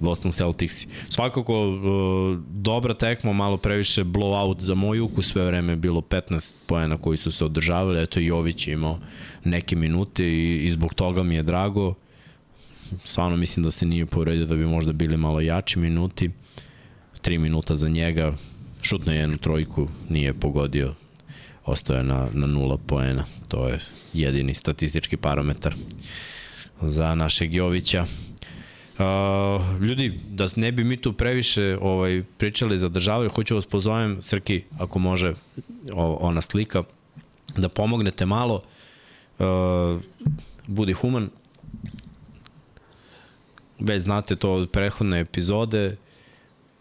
Boston 0.00 0.30
Celtics. 0.30 0.86
Svakako 1.10 1.68
uh, 1.68 2.38
dobra 2.50 2.94
tekma, 2.94 3.32
malo 3.32 3.56
previše 3.56 4.04
blowout 4.04 4.60
za 4.60 4.74
moj 4.74 5.00
ukus, 5.00 5.32
sve 5.32 5.44
vreme 5.44 5.72
je 5.72 5.76
bilo 5.76 6.00
15 6.00 6.54
poena 6.66 6.96
koji 6.96 7.16
su 7.16 7.30
se 7.30 7.44
održavali, 7.44 8.02
eto 8.02 8.20
Jović 8.20 8.68
je 8.68 8.72
imao 8.72 8.98
neke 9.44 9.76
minute 9.76 10.24
i, 10.24 10.64
i 10.64 10.70
zbog 10.70 10.94
toga 10.94 11.22
mi 11.22 11.34
je 11.34 11.42
drago. 11.42 11.94
Stvarno 13.04 13.36
mislim 13.36 13.64
da 13.64 13.70
se 13.70 13.86
nije 13.86 14.06
povredio 14.06 14.46
da 14.46 14.54
bi 14.54 14.66
možda 14.66 14.92
bili 14.92 15.16
malo 15.16 15.40
jači 15.40 15.78
minuti. 15.78 16.30
3 17.22 17.38
minuta 17.38 17.76
za 17.76 17.88
njega, 17.88 18.32
šutno 18.86 19.12
je 19.12 19.18
jednu 19.18 19.38
trojku, 19.38 19.88
nije 20.08 20.34
pogodio, 20.34 20.94
ostao 21.64 21.96
je 21.96 22.04
na, 22.04 22.28
na 22.32 22.46
nula 22.46 22.76
poena. 22.86 23.24
To 23.48 23.68
je 23.68 23.78
jedini 24.12 24.54
statistički 24.54 25.16
parametar 25.16 25.74
za 26.80 27.14
našeg 27.14 27.54
Jovića. 27.54 28.06
Uh, 28.98 29.82
ljudi, 29.82 30.20
da 30.28 30.48
ne 30.56 30.72
bi 30.72 30.84
mi 30.84 30.96
tu 30.96 31.12
previše 31.12 31.78
ovaj, 31.80 32.22
pričali, 32.38 32.78
zadržavali, 32.78 33.28
hoću 33.28 33.54
vas 33.54 33.66
pozovem, 33.66 34.22
Srki, 34.22 34.62
ako 34.78 34.98
može 34.98 35.34
o, 35.92 36.14
ona 36.20 36.40
slika, 36.40 36.82
da 37.56 37.68
pomognete 37.68 38.26
malo, 38.26 38.62
uh, 39.38 40.00
budi 40.66 40.92
human, 40.92 41.30
već 43.78 44.02
znate 44.02 44.36
to 44.36 44.52
od 44.52 44.70
prehodne 44.70 45.20
epizode, 45.20 45.96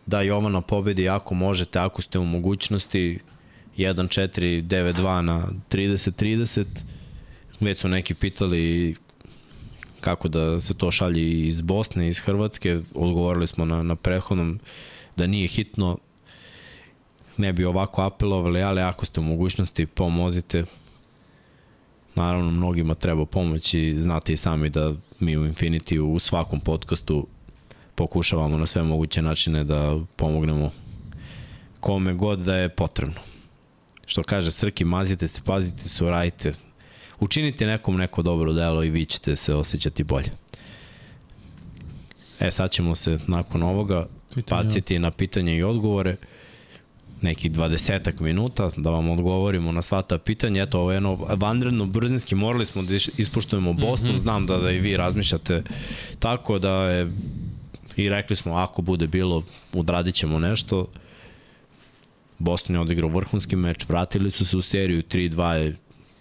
da 0.05 0.21
Jovana 0.21 0.61
pobedi 0.61 1.09
ako 1.09 1.33
možete, 1.33 1.79
ako 1.79 2.01
ste 2.01 2.19
u 2.19 2.25
mogućnosti 2.25 3.19
1-4-9-2 3.77 5.21
na 5.21 5.47
30-30. 5.69 6.65
Već 7.59 7.79
su 7.79 7.89
neki 7.89 8.13
pitali 8.13 8.95
kako 10.01 10.27
da 10.27 10.61
se 10.61 10.73
to 10.73 10.91
šalje 10.91 11.47
iz 11.47 11.61
Bosne, 11.61 12.09
iz 12.09 12.19
Hrvatske. 12.19 12.81
Odgovorili 12.95 13.47
smo 13.47 13.65
na, 13.65 13.83
na 13.83 13.95
prethodnom 13.95 14.59
da 15.15 15.27
nije 15.27 15.47
hitno, 15.47 15.97
ne 17.37 17.53
bi 17.53 17.65
ovako 17.65 18.01
apelovali, 18.01 18.61
ali 18.61 18.81
ako 18.81 19.05
ste 19.05 19.19
u 19.19 19.23
mogućnosti, 19.23 19.85
pomozite. 19.85 20.63
Naravno, 22.15 22.51
mnogima 22.51 22.95
treba 22.95 23.25
pomoć 23.25 23.73
i 23.73 23.99
znate 23.99 24.33
i 24.33 24.37
sami 24.37 24.69
da 24.69 24.93
mi 25.19 25.37
u 25.37 25.47
Infinity 25.47 25.99
u 25.99 26.19
svakom 26.19 26.59
podcastu 26.59 27.27
pokušavamo 27.95 28.57
na 28.57 28.65
sve 28.65 28.83
moguće 28.83 29.21
načine 29.21 29.63
da 29.63 29.99
pomognemo 30.15 30.71
kome 31.79 32.13
god 32.13 32.39
da 32.39 32.55
je 32.55 32.69
potrebno. 32.69 33.19
Što 34.05 34.23
kaže 34.23 34.51
Srki, 34.51 34.83
mazite 34.83 35.27
se, 35.27 35.41
pazite 35.45 35.89
se, 35.89 36.05
uradite. 36.05 36.53
Učinite 37.19 37.65
nekom 37.65 37.97
neko 37.97 38.21
dobro 38.21 38.53
delo 38.53 38.83
i 38.83 38.89
vi 38.89 39.05
ćete 39.05 39.35
se 39.35 39.53
osjećati 39.53 40.03
bolje. 40.03 40.31
E, 42.39 42.51
sad 42.51 42.71
ćemo 42.71 42.95
se 42.95 43.17
nakon 43.27 43.63
ovoga 43.63 44.07
Pitanje. 44.35 44.63
baciti 44.63 44.99
na 44.99 45.11
pitanje 45.11 45.57
i 45.57 45.63
odgovore 45.63 46.15
nekih 47.21 47.51
20 47.51 48.21
minuta 48.21 48.69
da 48.77 48.89
vam 48.89 49.09
odgovorimo 49.09 49.71
na 49.71 49.81
sva 49.81 50.01
ta 50.01 50.17
pitanja. 50.17 50.63
Eto, 50.63 50.79
ovo 50.79 50.91
je 50.91 50.95
jedno 50.95 51.15
vanredno 51.15 51.85
brzinski, 51.85 52.35
morali 52.35 52.65
smo 52.65 52.81
da 52.81 52.93
ispuštujemo 53.17 53.73
Boston, 53.73 54.09
mm 54.09 54.13
-hmm. 54.13 54.21
znam 54.21 54.45
da, 54.45 54.57
da 54.57 54.71
i 54.71 54.79
vi 54.79 54.97
razmišljate 54.97 55.63
tako 56.19 56.59
da 56.59 56.73
je 56.73 57.11
i 57.95 58.09
rekli 58.09 58.35
smo 58.35 58.55
ako 58.55 58.81
bude 58.81 59.07
bilo, 59.07 59.43
odradit 59.73 60.15
ćemo 60.15 60.39
nešto. 60.39 60.87
Boston 62.39 62.75
je 62.75 62.79
odigrao 62.79 63.09
vrhunski 63.09 63.55
meč, 63.55 63.85
vratili 63.89 64.31
su 64.31 64.45
se 64.45 64.57
u 64.57 64.61
seriju, 64.61 65.03
3-2 65.03 65.51
je 65.51 65.75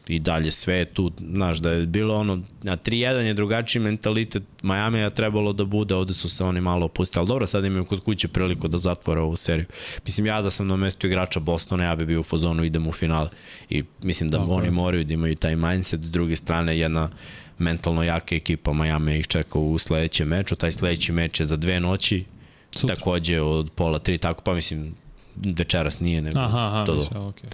i 0.09 0.19
dalje 0.19 0.51
sve 0.51 0.75
je 0.75 0.85
tu, 0.85 1.13
znaš, 1.31 1.59
da 1.59 1.71
je 1.71 1.87
bilo 1.87 2.17
ono, 2.17 2.43
na 2.63 2.77
3-1 2.77 3.09
je 3.09 3.35
drugačiji 3.35 3.83
mentalitet, 3.83 4.43
Miami 4.63 4.99
je 4.99 5.11
trebalo 5.11 5.53
da 5.53 5.65
bude, 5.65 5.95
ovde 5.95 6.13
su 6.13 6.29
se 6.29 6.45
oni 6.45 6.61
malo 6.61 6.87
opustili, 6.87 7.21
ali 7.21 7.29
dobro, 7.29 7.47
sad 7.47 7.65
imaju 7.65 7.85
kod 7.85 8.01
kuće 8.01 8.29
priliku 8.29 8.69
da 8.69 8.79
zatvore 8.79 9.21
ovu 9.21 9.37
seriju. 9.37 9.67
Mislim, 10.07 10.27
ja 10.27 10.43
da 10.43 10.51
sam 10.51 10.67
na 10.67 10.77
mestu 10.77 11.07
igrača 11.07 11.41
Bostona, 11.41 11.85
ja 11.85 11.97
bi 11.97 12.07
bio 12.07 12.21
u 12.21 12.23
fazonu, 12.23 12.65
idem 12.65 12.89
u 12.89 12.93
finale. 12.93 13.31
I 13.71 13.85
mislim 14.03 14.31
da 14.31 14.39
okay. 14.39 14.57
oni 14.57 14.71
moraju 14.71 15.05
da 15.05 15.15
imaju 15.15 15.37
taj 15.37 15.57
mindset, 15.57 16.01
s 16.01 16.11
druge 16.11 16.37
strane, 16.37 16.79
jedna 16.79 17.11
mentalno 17.59 18.03
jaka 18.03 18.35
ekipa 18.35 18.73
Miami 18.73 19.19
ih 19.19 19.27
čeka 19.27 19.59
u 19.59 19.79
sledećem 19.79 20.29
meču, 20.29 20.57
taj 20.57 20.73
sledeći 20.73 21.13
meč 21.13 21.41
je 21.41 21.47
za 21.47 21.57
dve 21.57 21.81
noći, 21.81 22.25
Sutra. 22.71 22.97
takođe 22.97 23.41
od 23.41 23.71
pola 23.75 23.99
tri, 23.99 24.19
tako 24.19 24.43
pa 24.43 24.55
mislim, 24.55 24.95
večeras 25.37 26.01
nije, 26.01 26.23
nego 26.23 26.39
aha, 26.39 26.67
aha, 26.67 26.85
to 26.85 26.95
do. 26.95 27.03
Okay 27.03 27.49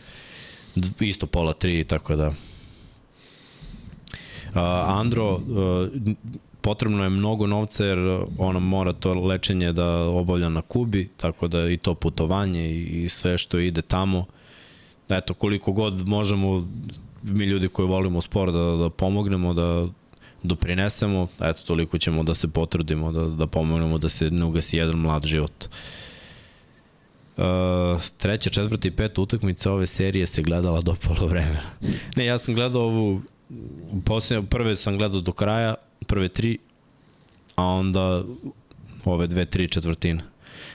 isto 1.00 1.26
pola 1.26 1.52
tri, 1.52 1.84
tako 1.84 2.16
da. 2.16 2.28
Uh, 2.28 2.34
Andro, 4.86 5.34
uh, 5.34 5.40
potrebno 6.60 7.02
je 7.02 7.10
mnogo 7.10 7.46
novca 7.46 7.84
jer 7.84 7.98
ona 8.38 8.58
mora 8.58 8.92
to 8.92 9.14
lečenje 9.14 9.72
da 9.72 9.98
obavlja 9.98 10.48
na 10.48 10.62
Kubi, 10.62 11.08
tako 11.16 11.48
da 11.48 11.68
i 11.68 11.76
to 11.76 11.94
putovanje 11.94 12.70
i, 12.70 13.04
i 13.04 13.08
sve 13.08 13.38
što 13.38 13.58
ide 13.58 13.82
tamo. 13.82 14.24
Eto, 15.08 15.34
koliko 15.34 15.72
god 15.72 16.08
možemo 16.08 16.68
mi 17.22 17.44
ljudi 17.44 17.68
koji 17.68 17.88
volimo 17.88 18.20
sport 18.20 18.52
da, 18.52 18.76
da 18.76 18.90
pomognemo, 18.90 19.54
da 19.54 19.86
doprinesemo, 20.42 21.28
eto, 21.40 21.62
toliko 21.66 21.98
ćemo 21.98 22.22
da 22.22 22.34
se 22.34 22.48
potrudimo, 22.48 23.12
da, 23.12 23.24
da 23.24 23.46
pomognemo 23.46 23.98
da 23.98 24.08
se 24.08 24.30
ne 24.30 24.44
ugasi 24.44 24.76
jedan 24.76 24.96
mlad 24.96 25.24
život. 25.24 25.68
Uh, 27.36 27.44
treća, 28.16 28.50
četvrta 28.50 28.88
i 28.88 28.90
peta 28.90 29.22
utakmica 29.22 29.72
ove 29.72 29.86
serije 29.86 30.26
se 30.26 30.42
gledala 30.42 30.80
do 30.80 30.94
polo 30.94 31.26
vremena. 31.26 31.62
Ne, 32.16 32.26
ja 32.26 32.38
sam 32.38 32.54
gledao 32.54 32.82
ovu, 32.82 33.22
posljednje, 34.04 34.46
prve 34.46 34.76
sam 34.76 34.98
gledao 34.98 35.20
do 35.20 35.32
kraja, 35.32 35.74
prve 36.06 36.28
tri, 36.28 36.58
a 37.56 37.64
onda 37.64 38.22
ove 39.04 39.26
dve, 39.26 39.46
tri 39.46 39.68
četvrtine. 39.68 40.22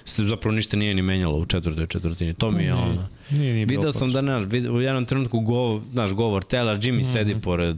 Se 0.05 0.25
zapravo 0.25 0.55
ništa 0.55 0.77
nije 0.77 0.93
ni 0.93 1.01
menjalo 1.01 1.37
u 1.37 1.45
četvrtoj 1.45 1.87
četvrtini. 1.87 2.33
To 2.33 2.51
mi 2.51 2.63
je 2.63 2.73
ono. 2.73 3.07
Nije, 3.29 3.53
nije 3.53 3.65
Video 3.65 3.91
sam 3.91 4.11
da, 4.11 4.21
ne, 4.21 4.37
u 4.71 4.81
jednom 4.81 5.05
trenutku 5.05 5.39
go, 5.39 5.81
naš 5.93 6.11
govor 6.11 6.43
Taylor, 6.43 6.81
Jimmy 6.81 6.97
mm 6.97 6.99
-hmm. 6.99 7.11
sedi 7.11 7.41
pored 7.41 7.77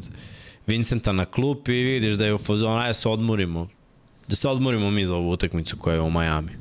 Vincenta 0.67 1.11
na 1.11 1.25
klupi 1.25 1.71
i 1.71 1.83
vidiš 1.83 2.15
da 2.15 2.25
je 2.25 2.33
u 2.33 2.37
fazonu, 2.37 2.77
ajde 2.77 2.93
se 2.93 3.09
odmorimo. 3.09 3.67
Da 4.27 4.35
se 4.35 4.49
odmorimo 4.49 4.91
mi 4.91 5.05
za 5.05 5.15
ovu 5.15 5.31
utakmicu 5.31 5.77
koja 5.77 5.93
je 5.93 6.01
u 6.01 6.09
Majamiju. 6.09 6.57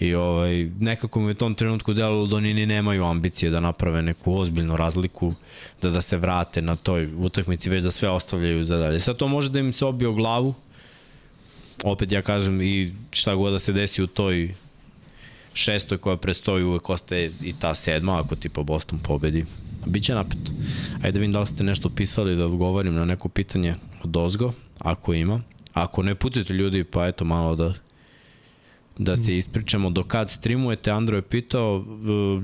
I 0.00 0.14
ovaj, 0.14 0.70
nekako 0.80 1.20
mi 1.20 1.30
u 1.30 1.34
tom 1.34 1.54
trenutku 1.54 1.92
delalo 1.92 2.26
da 2.26 2.36
oni 2.36 2.54
ni 2.54 2.66
nemaju 2.66 3.04
ambicije 3.04 3.50
da 3.50 3.60
naprave 3.60 4.02
neku 4.02 4.34
ozbiljnu 4.34 4.76
razliku, 4.76 5.34
da 5.82 5.90
da 5.90 6.00
se 6.00 6.16
vrate 6.16 6.62
na 6.62 6.76
toj 6.76 7.08
utakmici, 7.16 7.70
već 7.70 7.82
da 7.82 7.90
sve 7.90 8.08
ostavljaju 8.08 8.64
za 8.64 8.76
dalje. 8.76 9.00
Sad 9.00 9.16
to 9.16 9.28
može 9.28 9.50
da 9.50 9.58
im 9.58 9.72
se 9.72 9.84
obije 9.84 10.08
o 10.08 10.12
glavu, 10.12 10.54
opet 11.84 12.12
ja 12.12 12.22
kažem 12.22 12.62
i 12.62 12.92
šta 13.10 13.34
god 13.34 13.52
da 13.52 13.58
se 13.58 13.72
desi 13.72 14.02
u 14.02 14.06
toj 14.06 14.54
šestoj 15.56 15.98
koja 15.98 16.16
prestoji 16.16 16.64
uvek 16.64 16.90
ostaje 16.90 17.32
i 17.42 17.54
ta 17.58 17.74
sedma 17.74 18.20
ako 18.20 18.36
tipa 18.36 18.62
Boston 18.62 18.98
pobedi. 18.98 19.44
Biće 19.86 20.14
napet. 20.14 20.38
Ajde 20.94 21.12
da 21.12 21.18
vidim 21.18 21.32
da 21.32 21.40
li 21.40 21.46
ste 21.46 21.64
nešto 21.64 21.90
pisali 21.90 22.36
da 22.36 22.46
odgovorim 22.46 22.94
na 22.94 23.04
neko 23.04 23.28
pitanje 23.28 23.74
od 24.04 24.16
Ozgo, 24.16 24.52
ako 24.78 25.14
ima. 25.14 25.40
Ako 25.72 26.02
ne 26.02 26.14
pucite 26.14 26.52
ljudi, 26.52 26.84
pa 26.84 27.06
eto 27.06 27.24
malo 27.24 27.56
da 27.56 27.74
da 28.98 29.16
se 29.16 29.36
ispričamo 29.36 29.90
do 29.90 30.02
kad 30.02 30.30
streamujete. 30.30 30.90
Andro 30.90 31.16
je 31.16 31.22
pitao 31.22 31.76
uh, 31.76 31.84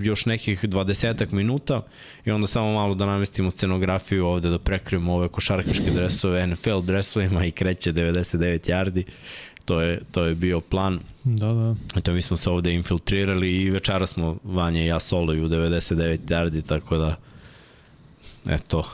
još 0.02 0.26
nekih 0.26 0.64
20 0.64 1.32
minuta 1.32 1.82
i 2.24 2.30
onda 2.30 2.46
samo 2.46 2.72
malo 2.72 2.94
da 2.94 3.06
namestimo 3.06 3.50
scenografiju 3.50 4.26
ovde, 4.26 4.50
da 4.50 4.58
prekrijemo 4.58 5.14
ove 5.14 5.28
košarkaške 5.28 5.90
dresove 5.90 6.46
NFL 6.46 6.80
dresovima 6.80 7.44
i 7.44 7.50
kreće 7.50 7.92
99 7.92 8.70
yardi. 8.70 9.04
To 9.64 9.80
je, 9.80 10.00
to 10.10 10.24
je 10.24 10.34
bio 10.34 10.60
plan. 10.60 11.00
Da, 11.24 11.52
da. 11.52 11.74
Eto, 11.96 12.12
mi 12.12 12.22
smo 12.22 12.36
se 12.36 12.50
ovde 12.50 12.74
infiltrirali 12.74 13.62
i 13.62 13.70
večera 13.70 14.06
smo 14.06 14.36
Vanja 14.44 14.82
i 14.82 14.86
ja 14.86 15.00
solo 15.00 15.32
u 15.32 15.36
99 15.36 16.18
yardi, 16.28 16.66
tako 16.66 16.96
da 16.96 17.16
eto, 18.46 18.88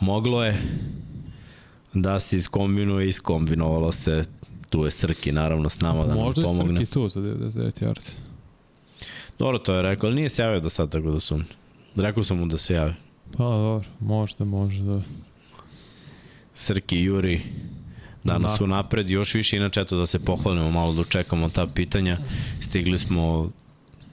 moglo 0.00 0.44
je 0.44 0.62
da 1.92 2.20
se 2.20 2.36
iskombinuje 2.36 3.06
i 3.06 3.08
iskombinovalo 3.08 3.92
se 3.92 4.22
tu 4.70 4.84
je 4.84 4.90
Srki 4.90 5.32
naravno 5.32 5.68
s 5.68 5.80
nama 5.80 6.06
da 6.06 6.14
nam 6.14 6.32
pomogne. 6.34 6.64
Možda 6.64 6.80
je 6.80 6.86
Srki 6.86 6.92
tu 6.92 7.08
za 7.08 7.20
99 7.20 7.82
yardi. 7.82 8.10
Dobro, 9.38 9.58
to 9.58 9.74
je 9.74 9.82
rekao, 9.82 10.06
ali 10.06 10.16
nije 10.16 10.28
se 10.28 10.42
javio 10.42 10.60
do 10.60 10.70
sad 10.70 10.90
tako 10.90 11.10
da 11.10 11.20
su. 11.20 11.40
Rekao 11.96 12.24
sam 12.24 12.38
mu 12.38 12.46
da 12.46 12.58
se 12.58 12.74
javi. 12.74 12.94
Pa 13.36 13.44
dobro, 13.44 13.88
možda, 14.00 14.44
možda. 14.44 15.02
Srki, 16.54 17.00
Juri, 17.00 17.40
danas 18.26 18.50
da. 18.50 18.56
su 18.56 18.66
napred, 18.66 19.10
još 19.10 19.34
više, 19.34 19.56
inače 19.56 19.80
eto 19.80 19.96
da 19.96 20.06
se 20.06 20.18
pohvalimo 20.18 20.70
malo 20.70 20.92
da 20.92 21.04
čekamo 21.04 21.48
ta 21.48 21.66
pitanja. 21.66 22.18
Stigli 22.60 22.98
smo 22.98 23.50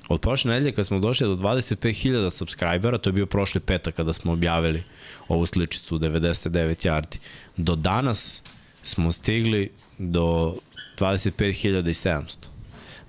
od 0.10 0.22
prošle 0.22 0.52
nedelje 0.52 0.72
kad 0.72 0.86
smo 0.86 1.00
došli 1.00 1.28
do 1.28 1.36
25.000 1.36 2.30
subscribera, 2.30 2.98
to 2.98 3.10
je 3.10 3.14
bio 3.14 3.26
prošli 3.26 3.62
petak 3.62 3.96
kada 3.96 4.14
smo 4.14 4.32
objavili 4.32 4.84
ovu 5.28 5.46
sličicu 5.46 6.00
99 6.00 6.88
yardi. 6.88 7.18
Do 7.58 7.76
danas 7.76 8.42
smo 8.84 9.12
stigli 9.12 9.70
do 9.98 10.56
25.700 11.00 12.24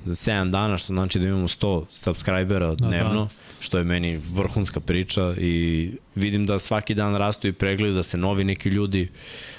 za 0.04 0.14
7 0.14 0.50
dana, 0.50 0.78
što 0.78 0.86
znači 0.86 1.18
da 1.18 1.28
imamo 1.28 1.48
100 1.48 1.84
subscribera 1.88 2.74
dnevno, 2.74 3.20
da, 3.20 3.24
da. 3.24 3.43
Što 3.60 3.78
je 3.78 3.84
meni 3.84 4.16
vrhunska 4.16 4.80
priča 4.80 5.34
i 5.38 5.92
vidim 6.14 6.46
da 6.46 6.58
svaki 6.58 6.94
dan 6.94 7.16
rastu 7.16 7.48
i 7.48 7.52
pregled, 7.52 7.94
da 7.94 8.02
se 8.02 8.16
novi 8.16 8.44
neki 8.44 8.68
ljudi 8.68 9.08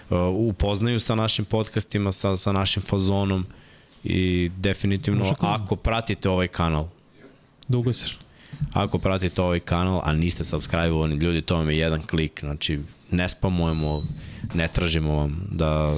uh, 0.10 0.18
upoznaju 0.32 1.00
sa 1.00 1.16
našim 1.16 1.46
podcastima, 1.46 2.12
sa, 2.12 2.36
sa 2.36 2.52
našim 2.52 2.84
fazonom 2.84 3.46
i 4.04 4.52
definitivno 4.58 5.36
ako 5.40 5.76
pratite 5.76 6.30
ovaj 6.30 6.48
kanal, 6.48 6.88
Dugo 7.68 7.94
se. 7.94 8.06
Ako 8.74 9.00
pratite 9.00 9.42
ovaj 9.42 9.60
kanal, 9.60 10.02
a 10.04 10.14
niste 10.14 10.44
subscribe-ovani 10.44 11.16
ljudi, 11.16 11.42
to 11.42 11.56
vam 11.56 11.70
je 11.70 11.78
jedan 11.78 12.02
klik, 12.02 12.40
znači 12.40 12.80
ne 13.12 13.30
spamujemo, 13.30 14.04
ne 14.54 14.68
tražimo 14.68 15.16
vam 15.16 15.48
da 15.52 15.98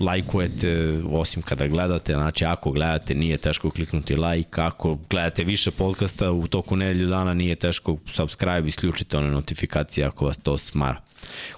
lajkujete, 0.00 1.00
osim 1.10 1.42
kada 1.42 1.66
gledate, 1.66 2.14
znači 2.14 2.44
ako 2.44 2.70
gledate 2.70 3.14
nije 3.14 3.36
teško 3.36 3.70
kliknuti 3.70 4.16
like, 4.16 4.60
ako 4.60 4.98
gledate 5.10 5.44
više 5.44 5.70
podcasta 5.70 6.30
u 6.30 6.46
toku 6.46 6.76
nedelju 6.76 7.08
dana 7.08 7.34
nije 7.34 7.54
teško 7.54 7.96
subscribe, 8.06 8.68
isključite 8.68 9.18
one 9.18 9.30
notifikacije 9.30 10.06
ako 10.06 10.26
vas 10.26 10.36
to 10.36 10.58
smara. 10.58 11.00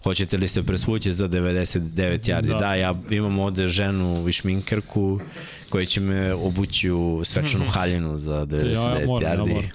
Hoćete 0.03 0.37
li 0.37 0.49
se 0.49 0.63
presvući 0.63 1.13
za 1.13 1.29
99 1.29 1.81
yardi? 2.21 2.49
Da. 2.49 2.59
da, 2.59 2.75
ja 2.75 2.95
imam 3.11 3.39
ovde 3.39 3.69
ženu 3.69 4.29
i 4.29 4.33
šminkerku 4.33 5.21
koja 5.69 5.87
će 5.87 6.01
me 6.01 6.35
obući 6.35 6.91
u 6.91 7.25
svečanu 7.25 7.65
mhm. 7.65 7.73
haljinu 7.73 8.19
za 8.19 8.47
99 8.47 8.75
ja, 8.75 9.07
moram, 9.07 9.23
yardi. 9.25 9.49
Ja 9.49 9.55
moram. 9.55 9.71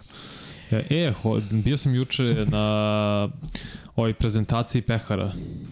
E, 0.89 1.13
ho, 1.21 1.41
bio 1.51 1.77
sam 1.77 1.95
juče 1.95 2.23
na 2.47 3.29
ovoj 3.95 4.13
prezentaciji 4.13 4.81
pehara, 4.81 5.31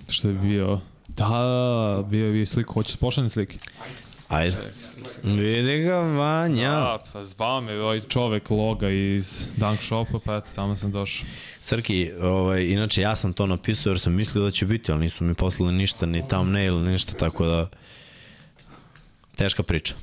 što 0.09 0.27
je 0.27 0.33
bio 0.33 0.79
Da, 1.15 2.03
bio 2.09 2.25
je 2.25 2.45
sliku, 2.45 2.73
hoćeš 2.73 2.95
pošljene 2.95 3.29
slike? 3.29 3.57
Ajde. 4.27 4.57
Vidi 5.23 5.79
ga, 5.79 5.95
Vanja. 5.95 6.71
A, 6.71 6.97
pa 7.13 7.23
zvao 7.23 7.61
me 7.61 7.81
ovaj 7.81 8.01
čovek 8.01 8.49
loga 8.49 8.89
iz 8.89 9.47
Dunk 9.57 9.81
Shopa, 9.81 10.19
pa 10.25 10.35
eto, 10.35 10.47
tamo 10.55 10.77
sam 10.77 10.91
došao. 10.91 11.27
Srki, 11.61 12.11
ovaj, 12.21 12.65
inače 12.65 13.01
ja 13.01 13.15
sam 13.15 13.33
to 13.33 13.47
napisao 13.47 13.91
jer 13.91 13.99
sam 13.99 14.13
mislio 14.13 14.43
da 14.43 14.51
će 14.51 14.65
biti, 14.65 14.91
ali 14.91 15.01
nisu 15.01 15.23
mi 15.23 15.33
poslali 15.33 15.73
ništa, 15.73 16.05
ni 16.05 16.27
thumbnail, 16.27 16.83
ništa, 16.83 17.13
tako 17.13 17.45
da 17.45 17.69
teška 19.35 19.63
priča. 19.63 19.93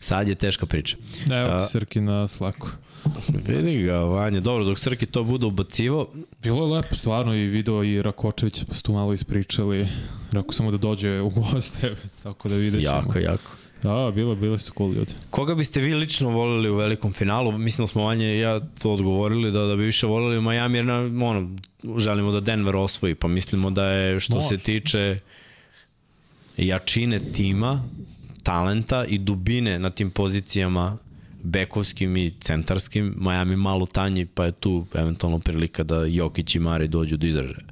Sad 0.00 0.28
je 0.28 0.34
teška 0.34 0.66
priča. 0.66 0.96
Evo 1.26 1.48
A- 1.50 1.58
ti 1.58 1.72
Srki 1.72 2.00
na 2.00 2.28
Slacku. 2.28 2.68
Vidi 3.46 3.82
ga, 3.82 3.94
Vanja, 3.94 4.40
dobro, 4.40 4.64
dok 4.64 4.78
Srki 4.78 5.06
to 5.06 5.24
bude 5.24 5.46
ubacivo, 5.46 6.08
Bilo 6.42 6.66
je 6.66 6.72
lepo, 6.72 6.94
stvarno, 6.94 7.34
i 7.34 7.46
video 7.46 7.84
i 7.84 8.02
Rakočević, 8.02 8.64
pa 8.64 8.74
su 8.74 8.82
tu 8.82 8.92
malo 8.92 9.12
ispričali. 9.12 9.88
Rekao 10.32 10.52
samo 10.52 10.70
da 10.70 10.76
dođe 10.76 11.20
u 11.20 11.30
goste, 11.30 11.96
tako 12.22 12.48
da 12.48 12.54
vidjet 12.54 12.82
ćemo. 12.82 12.96
jako, 12.96 13.18
jako. 13.18 13.50
Da, 13.82 14.12
bilo, 14.14 14.34
bili 14.34 14.58
su 14.58 14.72
cool 14.78 14.92
ljudi. 14.92 15.12
Koga 15.30 15.54
biste 15.54 15.80
vi 15.80 15.94
lično 15.94 16.28
volili 16.30 16.70
u 16.70 16.76
velikom 16.76 17.12
finalu? 17.12 17.52
Mislim 17.52 17.82
da 17.82 17.86
smo 17.86 18.02
Vanja 18.04 18.26
i 18.26 18.38
ja 18.38 18.60
to 18.82 18.92
odgovorili 18.92 19.52
da, 19.52 19.60
da 19.60 19.76
bi 19.76 19.84
više 19.84 20.06
volili 20.06 20.38
u 20.38 20.42
Miami 20.42 20.78
jer 20.78 20.84
na, 20.84 20.98
ono, 21.26 21.56
želimo 21.98 22.32
da 22.32 22.40
Denver 22.40 22.76
osvoji, 22.76 23.14
pa 23.14 23.28
mislimo 23.28 23.70
da 23.70 23.84
je 23.84 24.20
što 24.20 24.34
Može. 24.34 24.46
se 24.48 24.58
tiče 24.58 25.18
jačine 26.56 27.20
tima, 27.32 27.82
talenta 28.42 29.04
i 29.04 29.18
dubine 29.18 29.78
na 29.78 29.90
tim 29.90 30.10
pozicijama 30.10 30.98
bekovskim 31.42 32.16
i 32.16 32.30
centarskim, 32.40 33.14
Miami 33.16 33.56
malo 33.56 33.86
tanji, 33.86 34.26
pa 34.26 34.44
je 34.44 34.52
tu 34.52 34.86
eventualno 34.94 35.38
prilika 35.38 35.82
da 35.82 36.04
Jokić 36.04 36.54
i 36.54 36.58
Mari 36.58 36.88
dođu 36.88 37.16
do 37.16 37.26
izražaja. 37.26 37.66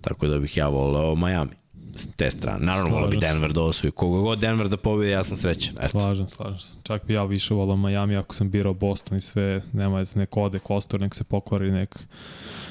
Tako 0.00 0.26
da 0.26 0.38
bih 0.38 0.56
ja 0.56 0.68
voleo 0.68 1.14
Miami 1.14 1.62
s 1.94 2.08
te 2.16 2.30
strane. 2.30 2.66
Naravno, 2.66 2.94
voleo 2.94 3.10
bi. 3.10 3.16
Denver 3.16 3.52
da 3.52 3.62
osvoji. 3.62 3.90
Koga 3.90 4.20
god 4.20 4.38
Denver 4.38 4.68
da 4.68 4.76
pobedi, 4.76 5.10
ja 5.10 5.24
sam 5.24 5.36
srećan. 5.36 5.74
Eto. 5.80 6.00
Slažem, 6.00 6.28
slažem. 6.28 6.68
Čak 6.82 7.06
bi 7.06 7.14
ja 7.14 7.24
više 7.24 7.54
volao 7.54 7.76
Miami 7.76 8.16
ako 8.16 8.34
sam 8.34 8.50
birao 8.50 8.74
Boston 8.74 9.18
i 9.18 9.20
sve, 9.20 9.62
nema 9.72 9.98
veze, 9.98 10.18
nek 10.18 10.36
ode 10.36 10.58
Kostor, 10.58 11.00
nek 11.00 11.14
se 11.14 11.24
pokvari, 11.24 11.70
nek 11.70 11.98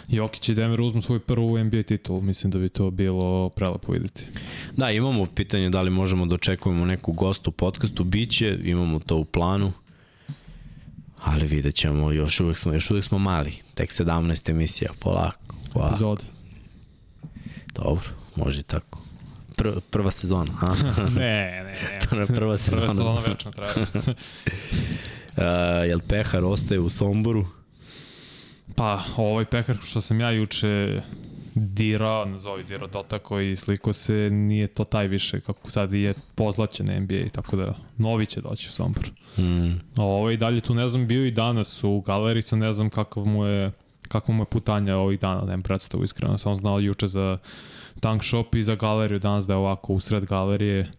Jokić 0.08 0.50
i 0.50 0.54
Denver 0.54 0.82
uzmu 0.82 1.02
svoju 1.02 1.20
prvu 1.20 1.64
NBA 1.64 1.84
titul. 1.84 2.22
Mislim 2.22 2.52
da 2.52 2.60
bi 2.60 2.70
to 2.70 2.92
bilo 2.92 3.50
prelepo 3.50 3.92
videti. 3.92 4.26
Da, 4.78 4.92
imamo 4.92 5.26
pitanje 5.26 5.70
da 5.70 5.82
li 5.82 5.90
možemo 5.90 6.26
da 6.26 6.36
očekujemo 6.36 6.86
neku 6.86 7.12
gostu 7.12 7.50
u 7.50 7.54
podcastu, 7.54 8.04
biće, 8.04 8.60
imamo 8.64 9.00
to 9.00 9.18
u 9.18 9.26
planu, 9.26 9.72
ali 11.24 11.46
vidjet 11.46 11.76
ćemo, 11.76 12.12
još 12.12 12.40
uvek 12.40 12.58
smo, 12.58 12.74
još 12.74 12.92
uvek 12.92 13.04
smo 13.04 13.20
mali, 13.20 13.54
tek 13.74 13.90
17 13.90 14.50
emisija, 14.50 14.92
polako, 15.00 15.56
polako. 15.74 15.94
Epizode. 15.94 16.24
dobro, 17.74 18.10
može 18.36 18.64
tako. 18.64 19.02
Pr 19.56 19.80
prva 19.90 20.12
sezona, 20.12 20.52
a? 20.62 20.76
ne, 21.20 21.64
ne, 21.64 21.64
ne. 21.92 22.00
Prva, 22.10 22.26
prva 22.26 22.58
sezona. 22.58 22.82
Prva 22.82 22.94
sezona 22.94 23.22
večno 23.28 23.52
traje. 23.52 23.74
Uh, 23.78 23.86
jel 25.90 26.00
Pehar 26.08 26.46
ostaje 26.46 26.80
u 26.80 26.90
Somboru? 26.90 27.46
Pa, 28.76 29.04
ovaj 29.18 29.46
pekar 29.46 29.78
što 29.84 30.02
sam 30.02 30.20
ja 30.20 30.32
juče 30.32 31.02
dirao, 31.56 32.26
nazovi 32.26 32.64
dirao 32.64 32.88
dotako 32.88 33.40
i 33.40 33.56
sliko 33.56 33.94
se, 33.94 34.30
nije 34.32 34.68
to 34.68 34.84
taj 34.84 35.08
više, 35.08 35.40
kako 35.40 35.72
sad 35.72 35.94
je 35.94 36.14
pozlaćen 36.36 37.04
NBA, 37.04 37.30
tako 37.32 37.56
da 37.56 37.76
novi 37.98 38.26
će 38.26 38.42
doći 38.42 38.68
u 38.70 38.72
Sombor. 38.72 39.12
Mm. 39.38 39.72
A 39.96 40.04
ovaj 40.04 40.38
dalje 40.38 40.62
tu 40.62 40.74
ne 40.76 40.90
znam, 40.90 41.08
bio 41.08 41.26
i 41.26 41.32
danas 41.32 41.84
u 41.84 42.02
galeriji, 42.02 42.42
sam 42.42 42.60
ne 42.60 42.74
znam 42.74 42.90
kakav 42.90 43.26
mu 43.26 43.46
je 43.46 43.72
kako 44.08 44.32
mu 44.32 44.42
je 44.42 44.48
putanja 44.48 44.98
ovih 44.98 45.20
dana, 45.20 45.42
nemam 45.42 45.62
predstavu 45.64 46.04
iskreno, 46.04 46.38
sam 46.38 46.56
znao 46.56 46.80
juče 46.80 47.08
za 47.08 47.38
tank 48.00 48.24
shop 48.24 48.56
i 48.56 48.64
za 48.64 48.76
galeriju, 48.76 49.20
danas 49.20 49.48
da 49.48 49.54
je 49.54 49.58
ovako 49.58 49.94
usred 49.94 50.26
galerije, 50.26 50.92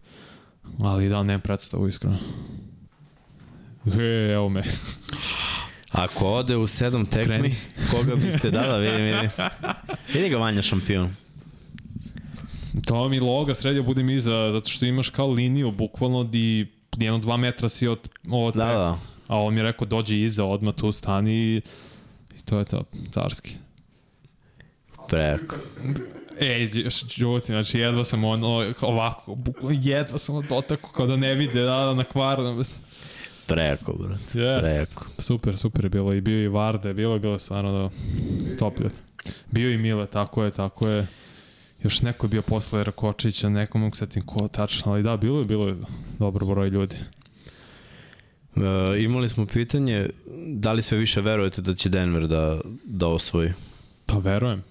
ali 0.79 1.09
da, 1.09 1.23
nemam 1.23 1.41
predstavu 1.41 1.87
iskreno. 1.87 2.17
E, 3.85 4.31
evo 4.33 4.49
me. 4.49 4.63
Ako 5.93 6.27
ode 6.33 6.57
u 6.57 6.67
sedam 6.67 7.05
tekmi, 7.05 7.25
Kreni. 7.25 7.55
koga 7.91 8.15
biste 8.15 8.51
dala, 8.51 8.77
vidi, 8.77 9.01
vidi. 9.01 9.29
Vidi 10.13 10.29
ga 10.29 10.37
Vanja 10.37 10.61
šampion. 10.61 11.15
To 12.85 13.09
mi 13.09 13.19
loga 13.19 13.53
sredio 13.53 13.83
budem 13.83 14.09
iza, 14.09 14.51
zato 14.51 14.69
što 14.69 14.85
imaš 14.85 15.09
kao 15.09 15.27
liniju, 15.27 15.71
bukvalno 15.71 16.23
di 16.23 16.67
jedno 16.97 17.19
dva 17.19 17.37
metra 17.37 17.69
si 17.69 17.87
od, 17.87 18.09
od 18.29 18.53
Da, 18.53 18.65
da. 18.65 18.99
A 19.27 19.39
on 19.39 19.53
mi 19.53 19.59
je 19.59 19.63
rekao, 19.63 19.87
dođi 19.87 20.23
iza, 20.23 20.45
odmah 20.45 20.75
tu 20.75 20.91
stani 20.91 21.33
i, 21.33 21.61
i 22.37 22.41
to 22.45 22.59
je 22.59 22.65
to, 22.65 22.83
carski. 23.11 23.55
Preko. 25.09 25.55
Ej, 26.39 26.71
još 26.73 27.05
žuti, 27.07 27.45
znači 27.45 27.79
jedva 27.79 28.03
sam 28.03 28.23
ono, 28.23 28.73
ovako, 28.81 29.35
bukvalno 29.35 29.79
jedva 29.83 30.17
sam 30.17 30.41
dotakao 30.49 30.89
kao 30.89 31.07
da 31.07 31.15
ne 31.15 31.35
vide, 31.35 31.61
da, 31.61 31.85
da, 31.85 31.93
na 31.93 32.03
kvarno. 32.03 32.63
Preko, 33.47 33.93
brate. 33.93 34.39
Yeah. 34.39 34.59
Preko. 34.59 35.05
Super, 35.19 35.57
super 35.57 35.85
je 35.85 35.89
bilo 35.89 36.13
i 36.13 36.21
bio 36.21 36.43
i 36.43 36.47
Varde, 36.47 36.93
bilo 36.93 37.13
je 37.13 37.19
bilo 37.19 37.39
stvarno 37.39 37.71
da 37.71 37.89
top 38.57 38.79
ljudi. 38.79 38.95
Bio 39.51 39.71
i 39.71 39.77
Mile, 39.77 40.07
tako 40.07 40.43
je, 40.43 40.51
tako 40.51 40.87
je. 40.87 41.07
Još 41.83 42.01
neko 42.01 42.25
je 42.25 42.29
bio 42.29 42.41
posle 42.41 42.83
Rakočića, 42.83 43.49
neko 43.49 43.77
mogu 43.77 43.95
setim 43.95 44.25
ko 44.25 44.47
tačno, 44.47 44.91
ali 44.91 45.03
da, 45.03 45.17
bilo 45.17 45.39
je, 45.39 45.45
bilo 45.45 45.67
je 45.67 45.75
dobro 46.19 46.45
broj 46.45 46.69
ljudi. 46.69 46.95
E, 48.55 48.59
imali 49.03 49.29
smo 49.29 49.45
pitanje 49.45 50.09
da 50.47 50.71
li 50.71 50.81
sve 50.81 50.97
više 50.97 51.21
verujete 51.21 51.61
da 51.61 51.75
će 51.75 51.89
Denver 51.89 52.27
da, 52.27 52.61
da 52.83 53.07
osvoji 53.07 53.51
Pa 54.05 54.17
verujem. 54.17 54.63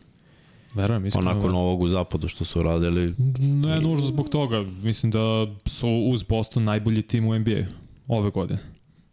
Verujem, 0.74 1.06
iskreno. 1.06 1.30
onako 1.30 1.38
verujem. 1.38 1.54
novog 1.54 1.80
u 1.80 1.88
zapadu 1.88 2.28
što 2.28 2.44
su 2.44 2.62
radili. 2.62 3.14
Ne 3.38 3.80
nužno 3.80 4.06
zbog 4.06 4.28
toga. 4.28 4.60
Mislim 4.82 5.12
da 5.12 5.46
su 5.66 5.88
uz 6.06 6.22
Boston 6.22 6.64
najbolji 6.64 7.02
tim 7.02 7.26
u 7.26 7.38
NBA 7.38 7.64
ove 8.08 8.30
godine. 8.30 8.60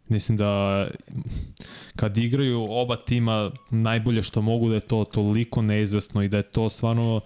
Mislim 0.08 0.38
da 0.38 0.86
kad 1.96 2.18
igraju 2.18 2.66
oba 2.70 2.96
tima 2.96 3.50
najbolje 3.70 4.22
što 4.22 4.42
mogu 4.42 4.68
da 4.68 4.74
je 4.74 4.80
to 4.80 5.04
toliko 5.04 5.62
neizvesno 5.62 6.22
i 6.22 6.28
da 6.28 6.36
je 6.36 6.42
to 6.42 6.68
stvarno 6.68 7.20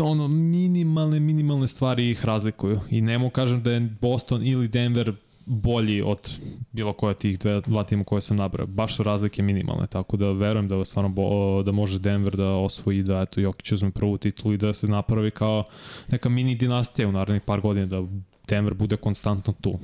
ono 0.00 0.28
minimalne 0.28 1.20
minimalne 1.20 1.68
stvari 1.68 2.10
ih 2.10 2.24
razlikuju 2.24 2.80
i 2.90 3.00
ne 3.00 3.18
mogu 3.18 3.30
kažem 3.30 3.62
da 3.62 3.72
je 3.72 3.80
Boston 4.00 4.46
ili 4.46 4.68
Denver 4.68 5.14
bolji 5.46 6.02
od 6.02 6.30
bilo 6.72 6.92
koja 6.92 7.14
tih 7.14 7.38
dve, 7.38 7.60
dva 7.60 7.84
tima 7.84 8.04
koje 8.04 8.20
sam 8.20 8.36
nabrao. 8.36 8.66
Baš 8.66 8.96
su 8.96 9.02
razlike 9.02 9.42
minimalne, 9.42 9.86
tako 9.86 10.16
da 10.16 10.32
verujem 10.32 10.68
da 10.68 10.84
stvarno 10.84 11.08
bo, 11.08 11.62
da 11.62 11.72
može 11.72 11.98
Denver 11.98 12.36
da 12.36 12.48
osvoji 12.48 13.02
da 13.02 13.20
eto 13.20 13.40
Jokić 13.40 13.72
uzme 13.72 13.90
prvu 13.90 14.18
titulu 14.18 14.54
i 14.54 14.56
da 14.56 14.74
se 14.74 14.88
napravi 14.88 15.30
kao 15.30 15.64
neka 16.08 16.28
mini 16.28 16.54
dinastija 16.54 17.08
u 17.08 17.12
narednih 17.12 17.42
par 17.42 17.60
godina 17.60 17.86
da 17.86 18.02
Denver 18.48 18.74
bude 18.74 18.96
konstantno 18.96 19.54
tu. 19.60 19.78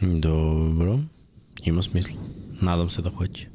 Dobro. 0.00 0.98
Ima 1.64 1.82
smisla. 1.82 2.16
Nadam 2.60 2.90
se 2.90 3.02
da 3.02 3.10
hoće. 3.10 3.46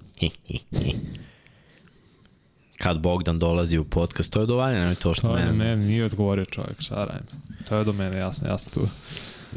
Kad 2.77 2.99
Bogdan 2.99 3.39
dolazi 3.39 3.77
u 3.77 3.84
podcast, 3.86 4.31
to 4.31 4.39
je 4.39 4.45
dovanje, 4.45 4.79
nemoj 4.79 4.95
to 4.95 5.13
što 5.13 5.27
To 5.27 5.34
mene. 5.34 5.51
mene 5.51 5.75
nije 5.75 6.05
odgovorio 6.05 6.45
čovjek, 6.45 6.81
šta 6.81 6.95
radim. 6.95 7.41
To 7.69 7.77
je 7.77 7.84
do 7.84 7.93
mene, 7.93 8.17
jasno, 8.17 8.47
jasno 8.47 8.71
tu. 8.73 8.88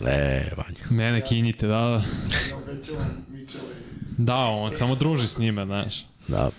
E, 0.06 0.50
Vanja. 0.56 0.78
Mene 0.90 1.20
kinjite, 1.24 1.66
da, 1.66 1.74
da. 1.80 2.02
Da, 4.18 4.36
on 4.36 4.74
samo 4.76 4.94
druži 4.94 5.26
s 5.26 5.38
njime, 5.38 5.64
znaš. 5.64 6.04
Da. 6.28 6.50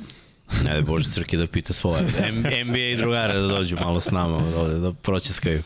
Ne 0.63 0.73
da 0.73 0.81
Bože 0.81 1.09
Crki 1.11 1.37
da 1.37 1.47
pita 1.47 1.73
svoje. 1.73 2.03
M 2.27 2.35
NBA 2.67 2.97
drugare 2.97 3.33
da 3.33 3.47
dođu 3.47 3.75
malo 3.75 3.99
s 3.99 4.11
nama 4.11 4.37
ovde, 4.37 4.77
da 4.79 4.91
pročeskaju. 4.93 5.63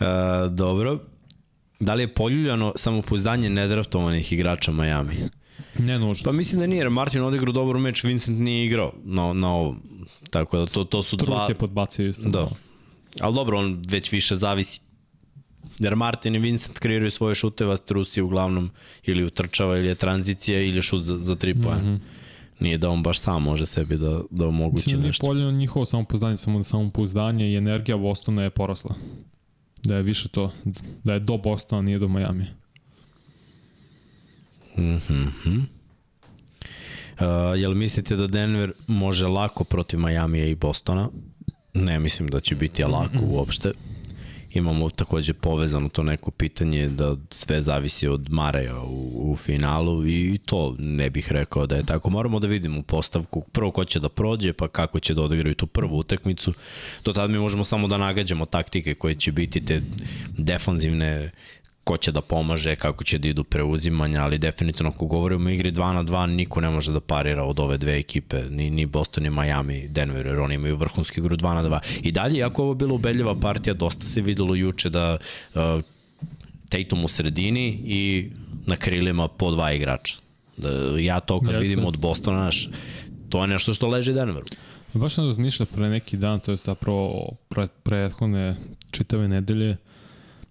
E, 0.00 0.04
dobro. 0.50 0.98
Da 1.80 1.94
li 1.94 2.02
je 2.02 2.14
poljuljano 2.14 2.72
samopouzdanje 2.76 3.50
nedraftovanih 3.50 4.32
igrača 4.32 4.72
Miami? 4.72 5.16
Ne 5.78 5.98
nužno. 5.98 6.24
Pa 6.24 6.32
mislim 6.32 6.60
da 6.60 6.66
nije, 6.66 6.78
jer 6.78 6.90
Martin 6.90 7.22
odigrao 7.22 7.52
dobar 7.52 7.76
meč, 7.76 8.04
Vincent 8.04 8.38
nije 8.38 8.66
igrao 8.66 8.92
na, 9.04 9.32
na 9.32 9.54
ovom. 9.54 9.82
Tako 10.30 10.58
da 10.58 10.66
to, 10.66 10.84
to 10.84 11.02
su 11.02 11.16
dva... 11.16 11.38
Trus 11.38 11.48
je 11.48 11.54
podbacio 11.54 12.08
isto. 12.08 12.28
Da. 12.28 12.48
Ali 13.20 13.34
dobro, 13.34 13.58
on 13.58 13.82
već 13.88 14.12
više 14.12 14.36
zavisi. 14.36 14.80
Jer 15.78 15.96
Martin 15.96 16.34
i 16.34 16.38
Vincent 16.38 16.78
kreiraju 16.78 17.10
svoje 17.10 17.34
šuteve, 17.34 17.72
a 17.72 17.76
Strus 17.76 18.16
je 18.16 18.22
uglavnom 18.22 18.70
ili 19.02 19.24
utrčava 19.24 19.78
ili 19.78 19.88
je 19.88 19.94
tranzicija 19.94 20.60
ili 20.60 20.76
je 20.76 20.82
šut 20.82 21.02
za, 21.02 21.18
za 21.18 21.34
tri 21.34 21.54
pojena. 21.54 21.90
Mm 21.90 21.96
-hmm. 21.96 22.00
Nije 22.60 22.78
da 22.78 22.90
on 22.90 23.02
baš 23.02 23.18
sam 23.20 23.42
može 23.42 23.66
sebi 23.66 23.96
da, 23.96 24.20
da 24.30 24.46
omogući 24.46 24.88
Mislim 24.88 25.00
da 25.00 25.06
nešto. 25.06 25.26
poljeno 25.26 25.50
njihovo 25.50 25.84
samopouzdanje, 25.84 26.36
samo 26.36 26.58
da 26.58 26.64
samopouzdanje 26.64 27.52
i 27.52 27.56
energija 27.56 27.96
Bostona 27.96 28.42
je 28.42 28.50
porasla. 28.50 28.94
Da 29.82 29.96
je 29.96 30.02
više 30.02 30.28
to, 30.28 30.52
da 31.04 31.12
je 31.12 31.20
do 31.20 31.36
Bostona, 31.36 31.82
nije 31.82 31.98
do 31.98 32.08
Miami. 32.08 32.46
Mm 34.76 34.98
-hmm. 34.98 35.64
Uh, 37.20 37.26
jel 37.60 37.74
mislite 37.74 38.16
da 38.16 38.26
Denver 38.26 38.72
može 38.86 39.26
lako 39.26 39.64
protiv 39.64 40.00
Majamija 40.00 40.46
i 40.46 40.54
Bostona? 40.54 41.08
Ne 41.74 42.00
mislim 42.00 42.28
da 42.28 42.40
će 42.40 42.54
biti 42.54 42.84
lako 42.84 43.18
uopšte. 43.32 43.72
Imamo 44.52 44.90
takođe 44.90 45.32
povezano 45.32 45.88
to 45.88 46.02
neko 46.02 46.30
pitanje 46.30 46.88
da 46.88 47.16
sve 47.30 47.62
zavisi 47.62 48.08
od 48.08 48.30
Mareja 48.30 48.80
u, 48.80 49.32
u 49.32 49.36
finalu 49.36 50.06
i 50.06 50.38
to 50.44 50.74
ne 50.78 51.10
bih 51.10 51.32
rekao 51.32 51.66
da 51.66 51.76
je 51.76 51.86
tako. 51.86 52.10
Moramo 52.10 52.40
da 52.40 52.46
vidimo 52.46 52.82
postavku 52.82 53.42
prvo 53.52 53.70
ko 53.70 53.84
će 53.84 54.00
da 54.00 54.08
prođe, 54.08 54.52
pa 54.52 54.68
kako 54.68 55.00
će 55.00 55.14
da 55.14 55.22
odigraju 55.22 55.54
tu 55.54 55.66
prvu 55.66 55.98
utakmicu. 55.98 56.52
Do 57.04 57.12
tada 57.12 57.26
mi 57.26 57.38
možemo 57.38 57.64
samo 57.64 57.88
da 57.88 57.98
nagađamo 57.98 58.46
taktike 58.46 58.94
koje 58.94 59.14
će 59.14 59.32
biti 59.32 59.64
te 59.64 59.82
defanzivne 60.38 61.30
ko 61.90 61.96
će 61.96 62.12
da 62.12 62.20
pomaže, 62.20 62.76
kako 62.76 63.04
će 63.04 63.18
da 63.18 63.28
idu 63.28 63.44
preuzimanja, 63.44 64.22
ali 64.22 64.38
definitivno 64.38 64.90
ako 64.90 65.06
govorimo 65.06 65.48
o 65.48 65.52
igri 65.52 65.72
2 65.72 65.92
na 65.92 66.04
2, 66.04 66.26
niko 66.26 66.60
ne 66.60 66.70
može 66.70 66.92
da 66.92 67.00
parira 67.00 67.44
od 67.44 67.60
ove 67.60 67.78
dve 67.78 67.96
ekipe, 67.98 68.44
ni, 68.50 68.70
ni 68.70 68.86
Boston, 68.86 69.24
ni 69.24 69.30
Miami, 69.30 69.88
Denver, 69.88 70.26
jer 70.26 70.38
oni 70.38 70.54
imaju 70.54 70.76
vrhunsku 70.76 71.20
igru 71.20 71.36
2 71.36 71.54
na 71.54 71.64
2. 71.64 71.80
I 72.02 72.12
dalje, 72.12 72.38
iako 72.38 72.62
ovo 72.62 72.74
bilo 72.74 72.94
ubedljiva 72.94 73.34
partija, 73.40 73.74
dosta 73.74 74.06
se 74.06 74.20
videlo 74.20 74.54
juče 74.54 74.90
da 74.90 75.16
uh, 75.54 75.60
Tatum 76.68 77.04
u 77.04 77.08
sredini 77.08 77.80
i 77.84 78.30
na 78.66 78.76
krilima 78.76 79.28
po 79.28 79.50
dva 79.50 79.72
igrača. 79.72 80.16
Da, 80.56 80.70
ja 80.98 81.20
to 81.20 81.40
kad 81.40 81.54
Jeste. 81.54 81.68
vidim 81.68 81.84
od 81.84 81.98
Bostona, 81.98 82.44
naš, 82.44 82.68
to 83.28 83.42
je 83.42 83.48
nešto 83.48 83.74
što 83.74 83.88
leži 83.88 84.12
Denveru. 84.12 84.46
Baš 84.94 85.14
sam 85.14 85.26
razmišljao 85.26 85.66
pre 85.66 85.88
neki 85.88 86.16
dan, 86.16 86.40
to 86.40 86.50
je 86.50 86.56
zapravo 86.56 87.30
pre, 87.48 87.68
prethodne 87.82 88.56
čitave 88.90 89.28
nedelje, 89.28 89.76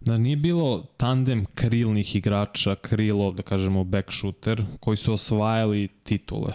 da 0.01 0.17
nije 0.17 0.35
bilo 0.35 0.83
tandem 0.97 1.45
krilnih 1.55 2.15
igrača, 2.15 2.75
krilo, 2.75 3.31
da 3.31 3.43
kažemo, 3.43 3.83
back 3.83 4.11
shooter, 4.11 4.65
koji 4.79 4.97
su 4.97 5.13
osvajali 5.13 5.87
titule. 6.03 6.53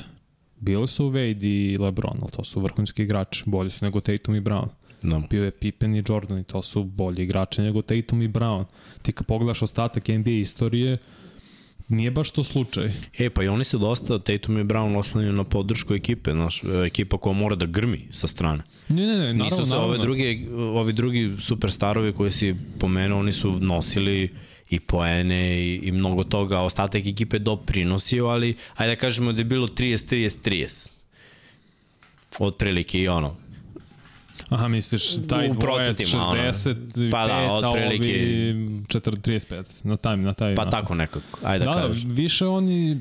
Bili 0.61 0.89
su 0.89 1.11
Wade 1.11 1.45
i 1.45 1.79
LeBron, 1.79 2.19
ali 2.23 2.31
to 2.31 2.45
su 2.45 2.61
vrhunski 2.61 3.03
igrači, 3.03 3.43
bolji 3.47 3.71
su 3.71 3.85
nego 3.85 4.01
Tatum 4.01 4.35
i 4.35 4.41
Brown. 4.41 4.69
No. 5.03 5.21
Da. 5.21 5.27
Bio 5.31 5.45
je 5.45 5.51
Pippen 5.51 5.95
i 5.95 6.03
Jordan 6.09 6.39
i 6.39 6.45
to 6.45 6.63
su 6.63 6.85
bolji 6.85 7.23
igrači 7.23 7.63
nego 7.63 7.83
Tatum 7.83 8.23
i 8.23 8.29
Brown. 8.29 8.65
Ti 9.03 9.13
kad 9.13 9.27
pogledaš 9.27 9.63
ostatak 9.63 10.09
NBA 10.09 10.31
istorije, 10.31 10.99
Nije 11.89 12.11
baš 12.11 12.31
to 12.31 12.45
slučaj. 12.45 12.91
E, 13.19 13.31
pa 13.31 13.43
i 13.43 13.49
oni 13.49 13.65
se 13.65 13.79
dosta, 13.79 14.19
Tatum 14.19 14.59
i 14.59 14.65
Brown 14.65 14.97
oslanjaju 14.97 15.33
na 15.33 15.45
podršku 15.45 15.95
ekipe, 15.95 16.33
znaš, 16.33 16.63
ekipa 16.87 17.19
koja 17.19 17.33
mora 17.33 17.57
da 17.57 17.67
grmi 17.67 18.09
sa 18.11 18.27
strane. 18.27 18.63
Ne, 18.89 19.07
ne, 19.07 19.19
ne, 19.19 19.35
naravno, 19.35 19.45
Nisu 19.45 19.57
se 19.57 19.71
naravno. 19.71 19.87
ove 19.89 19.99
drugi, 19.99 20.49
ovi 20.53 20.93
drugi 20.93 21.33
superstarovi 21.39 22.13
koji 22.13 22.31
si 22.31 22.55
pomenuo, 22.81 23.19
oni 23.21 23.33
su 23.33 23.59
nosili 23.61 24.35
i 24.71 24.81
poene 24.81 25.61
i, 25.61 25.77
i 25.77 25.93
mnogo 25.93 26.25
toga, 26.25 26.61
ostatak 26.61 27.07
ekipe 27.07 27.39
doprinosio, 27.39 28.27
ali 28.27 28.57
ajde 28.77 28.95
da 28.95 29.01
kažemo 29.01 29.33
da 29.33 29.41
je 29.41 29.45
bilo 29.45 29.67
30-30-30. 29.67 30.91
Otprilike 32.39 33.01
i 33.01 33.09
ono, 33.09 33.37
Aha, 34.49 34.69
misliš, 34.69 35.27
taj 35.29 35.51
u 35.51 35.55
dvojec 35.55 35.99
60, 35.99 37.11
pa 37.11 37.27
da, 37.27 37.53
otprilike... 37.53 38.05
ovi 38.05 38.55
35, 38.89 39.65
na 39.83 39.97
taj, 39.97 40.17
na 40.17 40.35
taj... 40.35 40.55
Pa 40.55 40.65
na... 40.65 40.71
tako 40.71 40.95
nekako, 40.95 41.39
ajde 41.43 41.65
da, 41.65 41.71
da 41.71 41.77
kažeš. 41.81 42.05
više 42.05 42.47
oni... 42.47 43.01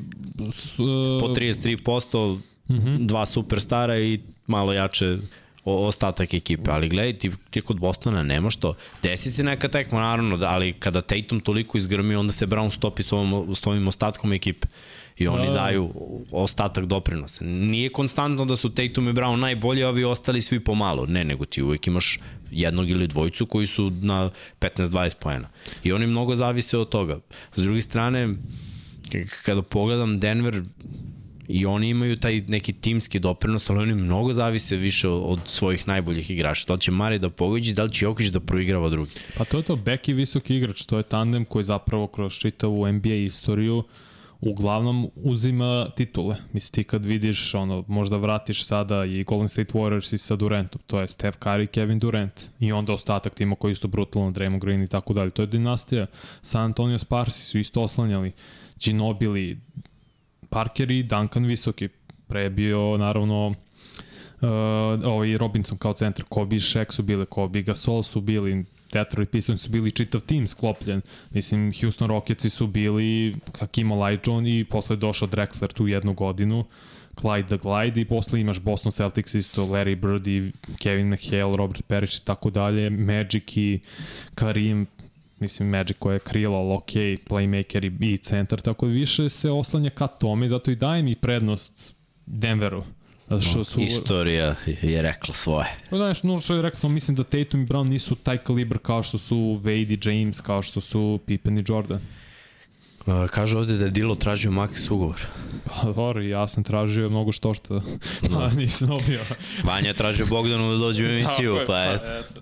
S, 0.52 0.80
uh... 0.80 0.86
Po 1.20 1.28
33%, 1.28 2.34
uh 2.34 2.40
-huh. 2.70 3.06
dva 3.06 3.26
superstara 3.26 4.00
i 4.00 4.20
malo 4.48 4.74
jače 4.74 5.18
o, 5.66 5.88
ostatak 5.88 6.34
ekipe, 6.34 6.72
ali 6.72 6.90
gledaj, 6.90 7.14
ti, 7.14 7.32
ti 7.50 7.62
kod 7.62 7.80
Bostona 7.80 8.24
nema 8.24 8.50
što. 8.50 8.74
Desi 9.04 9.32
se 9.32 9.44
neka 9.44 9.68
tekma, 9.68 10.00
naravno, 10.00 10.38
da, 10.38 10.50
ali 10.50 10.74
kada 10.74 11.02
Tatum 11.02 11.40
toliko 11.40 11.78
izgrmi, 11.78 12.16
onda 12.16 12.34
se 12.34 12.48
Brown 12.48 12.70
stopi 12.70 13.04
s, 13.04 13.12
ovom, 13.12 13.56
s 13.56 13.68
ovim 13.68 13.88
ostatkom 13.88 14.34
ekipe 14.34 14.68
i 15.18 15.28
oni 15.28 15.48
da. 15.48 15.54
daju 15.54 15.90
ostatak 16.32 16.86
doprinosa. 16.86 17.46
Nije 17.46 17.90
konstantno 17.90 18.46
da 18.46 18.56
su 18.56 18.70
Tatum 18.70 19.10
i 19.10 19.14
Brown 19.14 19.36
najbolji, 19.36 19.84
a 19.84 19.90
ovi 19.90 20.04
ostali 20.04 20.42
svi 20.42 20.60
pomalo. 20.60 21.06
Ne, 21.06 21.24
nego 21.24 21.46
ti 21.46 21.64
uvek 21.64 21.88
imaš 21.88 22.20
jednog 22.52 22.90
ili 22.90 23.08
dvojicu 23.08 23.46
koji 23.46 23.68
su 23.68 23.90
na 23.90 24.30
15-20 24.60 25.16
poena. 25.20 25.50
I 25.84 25.92
oni 25.92 26.08
mnogo 26.08 26.36
zavise 26.36 26.78
od 26.78 26.90
toga. 26.90 27.20
S 27.56 27.64
druge 27.64 27.82
strane, 27.82 28.30
kada 29.46 29.62
pogledam 29.62 30.20
Denver, 30.20 30.64
i 31.48 31.66
oni 31.66 31.90
imaju 31.90 32.18
taj 32.18 32.42
neki 32.48 32.74
timski 32.74 33.20
doprinos, 33.20 33.70
ali 33.70 33.80
oni 33.80 33.96
mnogo 33.96 34.34
zavise 34.34 34.76
više 34.76 35.10
od 35.10 35.40
svojih 35.46 35.88
najboljih 35.88 36.32
igrača. 36.32 36.66
Da 36.68 36.74
li 36.74 36.80
će 36.80 36.92
Mari 36.92 37.20
da 37.20 37.30
pogođi, 37.30 37.74
da 37.74 37.84
li 37.84 37.92
će 37.92 38.06
Jokić 38.06 38.28
da 38.28 38.40
proigrava 38.40 38.90
drugi? 38.90 39.12
Pa 39.38 39.46
to 39.46 39.58
je 39.58 39.64
to, 39.64 39.76
Beck 39.76 40.08
i 40.08 40.14
visoki 40.14 40.56
igrač, 40.56 40.86
to 40.86 40.98
je 40.98 41.04
tandem 41.04 41.46
koji 41.46 41.66
zapravo 41.66 42.08
kroz 42.08 42.34
čitavu 42.34 42.92
NBA 42.92 43.14
istoriju 43.14 43.84
uglavnom 44.46 45.10
uzima 45.16 45.90
titule. 45.96 46.36
Misli 46.54 46.72
ti 46.72 46.84
kad 46.84 47.06
vidiš, 47.06 47.54
ono, 47.56 47.84
možda 47.88 48.18
vratiš 48.18 48.66
sada 48.66 49.06
i 49.06 49.24
Golden 49.24 49.50
State 49.50 49.74
Warriors 49.74 50.14
i 50.14 50.18
sa 50.18 50.36
Durantom, 50.36 50.82
to 50.88 51.02
je 51.02 51.08
Steph 51.08 51.38
Curry, 51.38 51.68
Kevin 51.68 52.00
Durant 52.00 52.42
i 52.60 52.72
onda 52.72 52.94
ostatak 52.94 53.36
tima 53.36 53.56
koji 53.56 53.72
isto 53.72 53.88
brutalno, 53.88 54.32
Draymond 54.32 54.60
Green 54.60 54.84
i 54.84 54.88
tako 54.88 55.14
dalje. 55.14 55.30
To 55.30 55.42
je 55.42 55.48
dinastija. 55.48 56.06
San 56.42 56.64
Antonio 56.64 57.00
Sparsi 57.00 57.42
su 57.42 57.60
isto 57.60 57.82
oslanjali. 57.82 58.32
Ginobili, 58.80 59.58
Parker 60.50 60.92
i 60.92 61.04
Duncan 61.04 61.46
Visoki. 61.46 61.90
Pre 62.28 62.50
bio, 62.50 62.98
naravno, 62.98 63.48
uh, 63.48 63.56
ovaj 65.06 65.38
Robinson 65.38 65.78
kao 65.78 65.94
centar, 65.94 66.26
Kobe 66.30 66.56
i 66.56 66.60
Shaq 66.60 66.92
su 66.92 67.04
bili, 67.04 67.26
Kobe 67.26 67.60
i 67.60 67.64
Gasol 67.64 68.04
su 68.04 68.22
bili, 68.22 68.66
Detroit 68.94 69.30
Pistons 69.30 69.62
su 69.62 69.70
bili 69.70 69.92
čitav 69.92 70.22
tim 70.22 70.48
sklopljen. 70.48 71.02
Mislim, 71.32 71.74
Houston 71.82 72.08
Rocketsi 72.08 72.50
su 72.50 72.68
bili 72.68 73.36
Hakim 73.60 73.92
Olajuwon 73.92 74.60
i 74.60 74.66
posle 74.66 74.96
došao 74.96 75.28
Drexler 75.28 75.74
tu 75.74 75.88
jednu 75.88 76.14
godinu. 76.14 76.66
Clyde 77.16 77.48
the 77.48 77.58
Glide 77.58 78.02
i 78.02 78.06
posle 78.06 78.42
imaš 78.42 78.60
Boston 78.60 78.92
Celtics 78.92 79.34
isto, 79.34 79.66
Larry 79.66 79.96
Bird 79.96 80.28
i 80.28 80.52
Kevin 80.80 81.10
McHale, 81.10 81.58
Robert 81.58 81.84
Parrish 81.88 82.18
i 82.18 82.26
tako 82.26 82.50
dalje, 82.50 82.90
Magic 82.90 83.58
i 83.58 83.80
Karim, 84.36 84.88
mislim 85.40 85.70
Magic 85.70 85.98
koja 86.00 86.14
je 86.14 86.20
krilo, 86.20 86.58
ali 86.58 86.74
ok, 86.74 86.92
playmaker 87.30 87.86
i, 87.86 88.14
i 88.14 88.18
centar, 88.18 88.62
tako 88.62 88.86
da 88.86 88.92
više 88.92 89.30
se 89.30 89.52
oslanja 89.52 89.90
ka 89.90 90.08
tome 90.08 90.48
zato 90.48 90.72
i 90.72 90.76
daje 90.76 91.04
mi 91.04 91.16
prednost 91.16 91.94
Denveru. 92.26 92.84
Zato 93.40 93.50
što 93.50 93.64
su... 93.64 93.82
Istorija 93.82 94.56
je 94.82 95.02
rekla 95.02 95.34
svoje. 95.34 95.68
Pa 95.90 95.98
znaš, 95.98 96.24
no 96.24 96.40
što 96.40 96.56
je 96.56 96.62
rekla 96.62 96.80
sam, 96.80 96.94
mislim 96.94 97.16
da 97.16 97.24
Tatum 97.24 97.62
i 97.62 97.66
Brown 97.66 97.90
nisu 97.90 98.16
taj 98.16 98.38
kalibar 98.38 98.78
kao 98.78 99.04
što 99.04 99.18
su 99.18 99.36
Wade 99.36 99.94
i 99.94 100.10
James, 100.10 100.42
kao 100.42 100.62
što 100.62 100.82
su 100.82 101.20
Pippen 101.26 101.58
i 101.58 101.64
Jordan. 101.68 102.02
Uh, 103.06 103.30
kaže 103.30 103.58
ovde 103.58 103.78
da 103.78 103.86
je 103.86 103.92
Dilo 103.92 104.16
tražio 104.16 104.52
Max 104.52 104.92
ugovor. 104.92 105.22
Pa 105.66 105.92
dobro, 105.92 106.22
ja 106.22 106.48
sam 106.48 106.64
tražio 106.64 107.10
mnogo 107.10 107.32
što 107.32 107.54
što, 107.54 107.82
pa 108.30 108.36
no. 108.36 108.50
nisam 108.56 108.88
dobio. 108.88 109.22
Vanja 109.64 109.88
je 109.88 109.94
tražio 109.94 110.26
Bogdanu 110.26 110.72
da 110.72 110.78
dođe 110.78 111.06
u 111.06 111.10
emisiju, 111.18 111.58
pa, 111.60 111.66
pa 111.66 111.84
eto. 111.84 112.06
eto. 112.20 112.42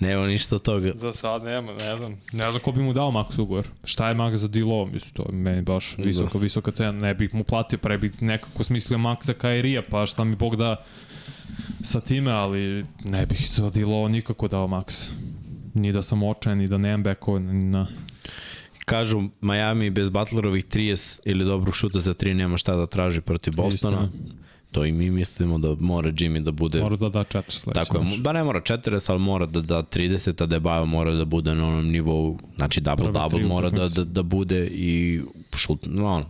Nema 0.00 0.26
ništa 0.26 0.56
od 0.56 0.62
toga. 0.62 0.92
Za 0.94 1.12
sad 1.12 1.42
nema, 1.42 1.72
ne 1.72 1.96
znam. 1.96 2.12
Ne 2.32 2.50
znam 2.50 2.62
ko 2.62 2.72
bi 2.72 2.82
mu 2.82 2.92
dao 2.92 3.10
Max 3.10 3.40
ugovor. 3.40 3.68
Šta 3.84 4.08
je 4.08 4.14
Max 4.14 4.34
za 4.34 4.48
Dilo? 4.48 4.86
Mislim, 4.86 5.12
to 5.12 5.22
je 5.28 5.32
meni 5.32 5.62
baš 5.62 5.94
visoko, 5.98 6.38
da. 6.38 6.42
visoka 6.42 6.70
cena. 6.70 6.92
Ne 6.92 7.14
bih 7.14 7.34
mu 7.34 7.44
platio, 7.44 7.78
pre 7.78 7.98
bih 7.98 8.22
nekako 8.22 8.64
smislio 8.64 8.98
Max 8.98 9.24
za 9.24 9.32
Kairija, 9.32 9.82
pa 9.90 10.06
šta 10.06 10.24
mi 10.24 10.36
Bog 10.36 10.56
da 10.56 10.84
sa 11.82 12.00
time, 12.00 12.32
ali 12.32 12.84
ne 13.04 13.26
bih 13.26 13.50
za 13.56 13.70
Dilo 13.70 14.08
nikako 14.08 14.48
dao 14.48 14.66
Max. 14.66 15.10
Ni 15.74 15.92
da 15.92 16.02
sam 16.02 16.22
očajan, 16.22 16.58
ni 16.58 16.68
da 16.68 16.78
nemam 16.78 17.02
bekova, 17.02 17.38
ni 17.38 17.64
na... 17.64 17.86
Kažu 18.84 19.22
Miami 19.40 19.90
bez 19.90 20.10
Butlerovih 20.10 20.66
30 20.66 21.20
ili 21.24 21.44
dobrog 21.44 21.76
šuta 21.76 21.98
za 21.98 22.14
3 22.14 22.34
nema 22.34 22.56
šta 22.56 22.76
da 22.76 22.86
traži 22.86 23.20
protiv 23.20 23.54
Bostona. 23.56 24.08
Istina. 24.12 24.34
To 24.74 24.84
i 24.84 24.92
mi 24.92 25.10
mislimo 25.10 25.58
da 25.58 25.74
mora 25.80 26.10
Jimmy 26.10 26.42
da 26.42 26.50
bude... 26.50 26.80
Mora 26.80 26.96
da 26.96 27.08
da 27.08 27.24
4 27.24 27.42
sledeće. 27.50 27.84
Tako 27.84 27.98
je, 27.98 28.18
ba 28.18 28.32
ne 28.32 28.44
mora 28.44 28.60
40, 28.60 29.10
ali 29.10 29.20
mora 29.20 29.46
da 29.46 29.60
da 29.60 29.82
30, 29.82 30.42
a 30.42 30.46
Debajo 30.46 30.86
mora 30.86 31.12
da 31.12 31.24
bude 31.24 31.54
na 31.54 31.68
onom 31.68 31.86
nivou, 31.86 32.38
znači 32.56 32.80
double-double 32.80 33.46
mora 33.46 33.70
da, 33.70 33.88
da, 33.88 34.04
da 34.04 34.22
bude 34.22 34.66
i 34.66 35.20
šut, 35.56 35.86
no, 35.86 36.06
ono, 36.06 36.24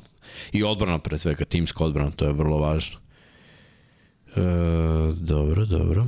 i 0.52 0.62
odbrana 0.62 0.98
pre 0.98 1.18
svega, 1.18 1.44
timska 1.44 1.84
odbrana, 1.84 2.11
to 2.11 2.24
je 2.24 2.32
vrlo 2.32 2.59
važno. 2.59 2.98
E, 4.36 4.40
dobro, 5.20 5.66
dobro. 5.66 6.07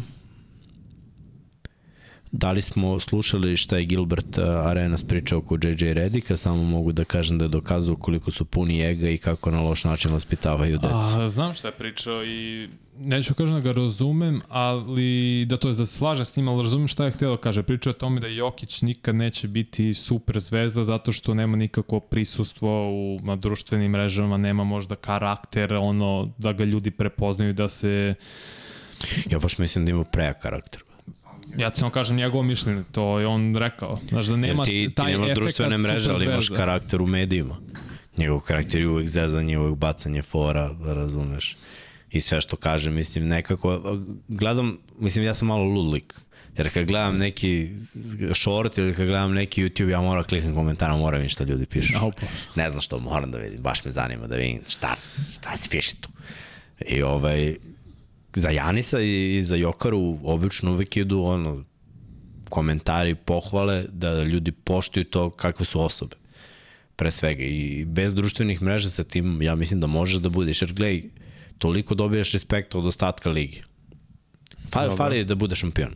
Da 2.32 2.52
li 2.52 2.62
smo 2.62 3.00
slušali 3.00 3.56
šta 3.56 3.78
je 3.78 3.84
Gilbert 3.84 4.38
uh, 4.38 4.44
Arenas 4.44 5.02
pričao 5.02 5.38
oko 5.38 5.54
JJ 5.54 5.92
Redika, 5.92 6.36
samo 6.36 6.62
mogu 6.62 6.92
da 6.92 7.04
kažem 7.04 7.38
da 7.38 7.44
je 7.44 7.48
dokazao 7.48 7.96
koliko 7.96 8.30
su 8.30 8.44
puni 8.44 8.82
ega 8.82 9.08
i 9.08 9.18
kako 9.18 9.50
na 9.50 9.60
loš 9.60 9.84
način 9.84 10.12
vaspitavaju 10.12 10.78
decu. 10.78 11.18
A, 11.18 11.28
znam 11.28 11.54
šta 11.54 11.68
je 11.68 11.72
pričao 11.72 12.24
i 12.24 12.68
neću 12.98 13.34
kažem 13.34 13.54
da 13.54 13.60
ga 13.60 13.72
razumem, 13.72 14.40
ali 14.48 15.44
da 15.48 15.56
to 15.56 15.68
je 15.68 15.74
da 15.74 15.86
se 15.86 15.96
slaže 15.96 16.24
s 16.24 16.36
njim, 16.36 16.48
ali 16.48 16.62
razumem 16.62 16.88
šta 16.88 17.04
je 17.04 17.10
htio 17.10 17.30
da 17.30 17.36
kaže. 17.36 17.62
Pričao 17.62 17.90
o 17.90 17.94
tome 17.94 18.20
da 18.20 18.26
Jokić 18.26 18.82
nikad 18.82 19.14
neće 19.14 19.48
biti 19.48 19.94
super 19.94 20.40
zvezda 20.40 20.84
zato 20.84 21.12
što 21.12 21.34
nema 21.34 21.56
nikako 21.56 22.00
prisustvo 22.00 22.90
u, 22.90 23.20
na 23.22 23.36
društvenim 23.36 23.90
mrežama, 23.90 24.36
nema 24.36 24.64
možda 24.64 24.94
karakter, 24.94 25.74
ono, 25.74 26.32
da 26.38 26.52
ga 26.52 26.64
ljudi 26.64 26.90
prepoznaju, 26.90 27.52
da 27.52 27.68
se... 27.68 28.14
Ja 29.30 29.38
baš 29.38 29.58
mislim 29.58 29.84
da 29.84 29.90
ima 29.90 30.04
prejak 30.04 30.42
karakter. 30.42 30.85
Ja 31.58 31.70
ti 31.70 31.78
samo 31.78 31.90
kažem 31.90 32.16
njegovo 32.16 32.42
mišljenje, 32.42 32.82
to 32.92 33.20
je 33.20 33.26
on 33.26 33.56
rekao. 33.56 33.96
Znaš 34.08 34.26
da 34.26 34.36
nema 34.36 34.62
Jer 34.62 34.88
ti, 34.88 34.94
taj 34.94 35.06
ti 35.06 35.12
nemaš 35.12 35.30
društvene 35.34 35.78
mreže, 35.78 36.12
ali 36.12 36.24
imaš 36.24 36.48
karakter 36.48 37.02
u 37.02 37.06
medijima. 37.06 37.56
Njegov 38.16 38.40
karakter 38.40 38.80
je 38.80 38.88
uvek 38.88 39.08
zezanje, 39.08 39.58
uvek 39.58 39.74
bacanje 39.74 40.22
fora, 40.22 40.72
da 40.72 40.94
razumeš. 40.94 41.56
I 42.10 42.20
sve 42.20 42.40
što 42.40 42.56
kaže, 42.56 42.90
mislim, 42.90 43.28
nekako, 43.28 43.98
gledam, 44.28 44.78
mislim, 44.98 45.24
ja 45.24 45.34
sam 45.34 45.48
malo 45.48 45.64
ludlik. 45.64 46.14
Jer 46.56 46.72
kad 46.72 46.84
gledam 46.84 47.18
neki 47.18 47.70
short 48.34 48.78
ili 48.78 48.94
kad 48.94 49.06
gledam 49.06 49.34
neki 49.34 49.62
YouTube, 49.64 49.88
ja 49.88 50.00
moram 50.00 50.24
kliknem 50.24 50.54
komentara, 50.54 50.96
moram 50.96 51.18
vidim 51.18 51.30
šta 51.30 51.44
ljudi 51.44 51.66
pišu. 51.66 51.94
Pa. 52.00 52.26
Ne 52.54 52.70
znam 52.70 52.82
što, 52.82 52.98
moram 52.98 53.30
da 53.30 53.38
vidim, 53.38 53.62
baš 53.62 53.84
me 53.84 53.90
zanima 53.90 54.26
da 54.26 54.36
vidim 54.36 54.60
šta, 54.68 54.94
šta 55.32 55.56
se 55.56 55.68
piše 55.68 55.96
tu. 56.00 56.08
I 56.86 57.02
ovaj, 57.02 57.56
za 58.36 58.50
Janisa 58.50 59.00
i 59.00 59.42
za 59.42 59.56
Jokaru 59.56 60.18
obično 60.24 60.72
uvek 60.72 60.96
idu 60.96 61.20
ono, 61.22 61.64
komentari, 62.48 63.14
pohvale, 63.14 63.84
da 63.88 64.22
ljudi 64.22 64.52
poštuju 64.52 65.04
to 65.04 65.30
kakve 65.30 65.64
su 65.64 65.80
osobe. 65.80 66.16
Pre 66.96 67.10
svega. 67.10 67.44
I 67.44 67.84
bez 67.84 68.14
društvenih 68.14 68.62
mreža 68.62 68.90
sa 68.90 69.04
tim, 69.04 69.42
ja 69.42 69.54
mislim 69.54 69.80
da 69.80 69.86
možeš 69.86 70.20
da 70.20 70.28
budeš. 70.28 70.62
Jer 70.62 70.72
gledaj, 70.72 71.02
toliko 71.58 71.94
dobijaš 71.94 72.32
respekta 72.32 72.78
od 72.78 72.86
ostatka 72.86 73.30
ligi. 73.30 73.62
Fali, 74.70 74.96
fali 74.96 75.24
da 75.24 75.34
budeš 75.34 75.58
šampion. 75.58 75.94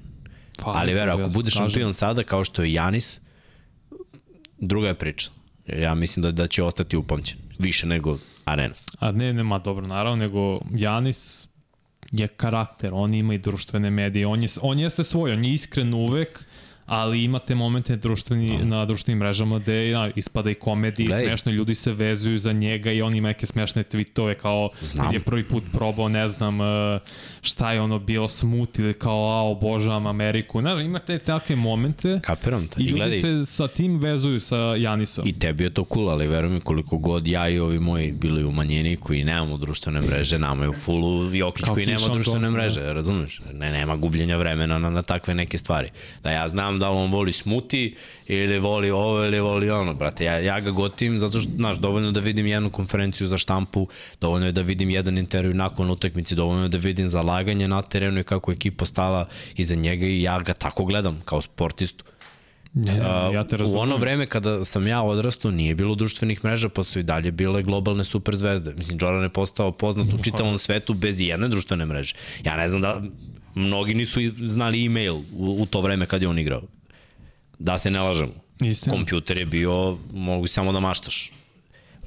Fali, 0.60 0.76
Ali 0.78 0.94
vero, 0.94 1.12
ako 1.12 1.28
budeš 1.28 1.54
kažem. 1.54 1.70
šampion 1.70 1.94
sada, 1.94 2.22
kao 2.22 2.44
što 2.44 2.62
je 2.62 2.72
Janis, 2.72 3.20
druga 4.58 4.88
je 4.88 4.94
priča. 4.94 5.30
Ja 5.66 5.94
mislim 5.94 6.22
da, 6.22 6.32
da 6.32 6.46
će 6.46 6.62
ostati 6.62 6.96
upamćen. 6.96 7.38
Više 7.58 7.86
nego 7.86 8.18
Arenas. 8.44 8.86
A 8.98 9.12
ne, 9.12 9.32
nema 9.32 9.58
dobro, 9.58 9.86
naravno, 9.86 10.16
nego 10.16 10.60
Janis 10.76 11.49
je 12.10 12.28
karakter, 12.28 12.90
on 12.92 13.14
ima 13.14 13.34
i 13.34 13.38
društvene 13.38 13.90
medije, 13.90 14.26
on, 14.26 14.42
je, 14.42 14.48
on 14.60 14.78
jeste 14.78 15.04
svoj, 15.04 15.32
on 15.32 15.44
je 15.44 15.52
iskren 15.52 15.94
uvek, 15.94 16.44
ali 16.90 17.24
imate 17.24 17.54
momente 17.54 17.96
društveni, 17.96 18.58
na 18.64 18.84
društvenim 18.84 19.18
mrežama 19.18 19.58
gde 19.58 19.90
ja, 19.90 20.10
ispada 20.16 20.50
i 20.50 20.54
komediji, 20.54 21.06
Gledaj. 21.06 21.26
smešno, 21.26 21.52
ljudi 21.52 21.74
se 21.74 21.92
vezuju 21.92 22.38
za 22.38 22.52
njega 22.52 22.92
i 22.92 23.02
on 23.02 23.14
ima 23.16 23.28
neke 23.28 23.46
smešne 23.46 23.84
tweetove 23.84 24.34
kao 24.34 24.70
Znam. 24.82 25.06
kad 25.06 25.14
je 25.14 25.20
prvi 25.20 25.44
put 25.44 25.64
probao, 25.72 26.08
ne 26.08 26.28
znam, 26.28 26.60
eh, 26.60 26.98
šta 27.42 27.72
je 27.72 27.80
ono 27.80 27.98
bilo 27.98 28.28
smut 28.28 28.78
ili 28.78 28.94
kao, 28.94 29.30
a, 29.30 29.42
obožavam 29.42 30.06
Ameriku. 30.06 30.60
Znaš, 30.60 30.84
imate 30.84 31.18
takve 31.18 31.56
momente 31.56 32.20
Kapiram 32.22 32.68
te. 32.68 32.80
i 32.80 32.84
I 32.84 32.86
ljudi 32.86 33.00
gledaj, 33.00 33.20
se 33.20 33.44
sa 33.44 33.68
tim 33.68 33.98
vezuju 33.98 34.40
sa 34.40 34.56
Janisom. 34.56 35.28
I 35.28 35.38
tebi 35.38 35.64
je 35.64 35.70
to 35.70 35.84
cool, 35.92 36.10
ali 36.10 36.26
veruj 36.26 36.50
mi 36.50 36.60
koliko 36.60 36.98
god 36.98 37.26
ja 37.26 37.48
i 37.48 37.58
ovi 37.58 37.78
moji 37.78 38.12
bili 38.12 38.44
u 38.44 38.52
manjini 38.52 38.96
koji 38.96 39.24
nemamo 39.24 39.56
društvene 39.56 40.00
mreže, 40.00 40.38
nama 40.38 40.62
je 40.62 40.68
u 40.68 40.72
fullu 40.72 41.34
Jokić 41.34 41.64
Kao 41.64 41.74
koji 41.74 41.86
nema 41.86 42.08
društvene 42.08 42.50
mreže, 42.50 42.80
razumeš? 42.80 43.40
Ne, 43.52 43.72
nema 43.72 43.96
gubljenja 43.96 44.36
vremena 44.36 44.78
na, 44.78 44.90
na 44.90 45.02
takve 45.02 45.34
neke 45.34 45.58
stvari. 45.58 45.88
Da 46.22 46.30
ja 46.30 46.48
znam 46.48 46.79
da 46.80 46.90
on 46.90 47.12
voli 47.12 47.32
smuti 47.32 47.94
ili 48.26 48.58
voli 48.58 48.90
ovo 48.90 49.24
ili 49.24 49.40
voli 49.40 49.70
ono, 49.70 49.94
brate. 49.94 50.24
Ja, 50.24 50.38
ja 50.38 50.60
ga 50.60 50.70
gotivim 50.70 51.18
zato 51.18 51.40
što, 51.40 51.50
znaš, 51.56 51.78
dovoljno 51.78 52.12
da 52.12 52.20
vidim 52.20 52.46
jednu 52.46 52.70
konferenciju 52.70 53.26
za 53.26 53.38
štampu, 53.38 53.88
dovoljno 54.20 54.46
je 54.46 54.52
da 54.52 54.62
vidim 54.62 54.90
jedan 54.90 55.18
intervju 55.18 55.54
nakon 55.54 55.90
utakmice, 55.90 56.34
dovoljno 56.34 56.62
je 56.62 56.68
da 56.68 56.78
vidim 56.78 57.08
zalaganje 57.08 57.68
na 57.68 57.82
terenu 57.82 58.20
i 58.20 58.24
kako 58.24 58.50
je 58.50 58.54
ekipa 58.54 58.84
stala 58.84 59.28
iza 59.56 59.74
njega 59.74 60.06
i 60.06 60.22
ja 60.22 60.40
ga 60.40 60.54
tako 60.54 60.84
gledam 60.84 61.20
kao 61.24 61.40
sportistu. 61.40 62.04
Ne, 62.74 62.92
ne, 62.92 63.34
ja 63.34 63.44
te 63.44 63.56
u 63.64 63.78
ono 63.78 63.96
vreme 63.96 64.26
kada 64.26 64.64
sam 64.64 64.86
ja 64.86 65.02
odrastao 65.02 65.50
nije 65.50 65.74
bilo 65.74 65.94
društvenih 65.94 66.44
mreža 66.44 66.68
pa 66.68 66.82
su 66.82 66.98
i 66.98 67.02
dalje 67.02 67.30
bile 67.30 67.62
globalne 67.62 68.04
superzvezde. 68.04 68.74
Mislim, 68.74 68.98
Jordan 69.00 69.22
je 69.22 69.28
postao 69.28 69.72
poznat 69.72 70.14
u 70.14 70.22
čitavom 70.24 70.58
svetu 70.58 70.94
bez 70.94 71.20
jedne 71.20 71.48
društvene 71.48 71.86
mreže. 71.86 72.14
Ja 72.44 72.56
ne 72.56 72.68
znam 72.68 72.80
da 72.80 73.02
mnogi 73.54 73.94
nisu 73.94 74.20
znali 74.38 74.84
e-mail 74.84 75.14
u, 75.14 75.56
u 75.62 75.66
to 75.66 75.80
vreme 75.80 76.06
kad 76.06 76.22
je 76.22 76.28
on 76.28 76.38
igrao. 76.38 76.62
Da 77.58 77.78
se 77.78 77.90
ne 77.90 78.00
lažemo. 78.00 78.32
Istina. 78.60 78.96
Kompjuter 78.96 79.38
je 79.38 79.46
bio, 79.46 79.98
mogu 80.12 80.46
samo 80.46 80.72
da 80.72 80.80
maštaš. 80.80 81.32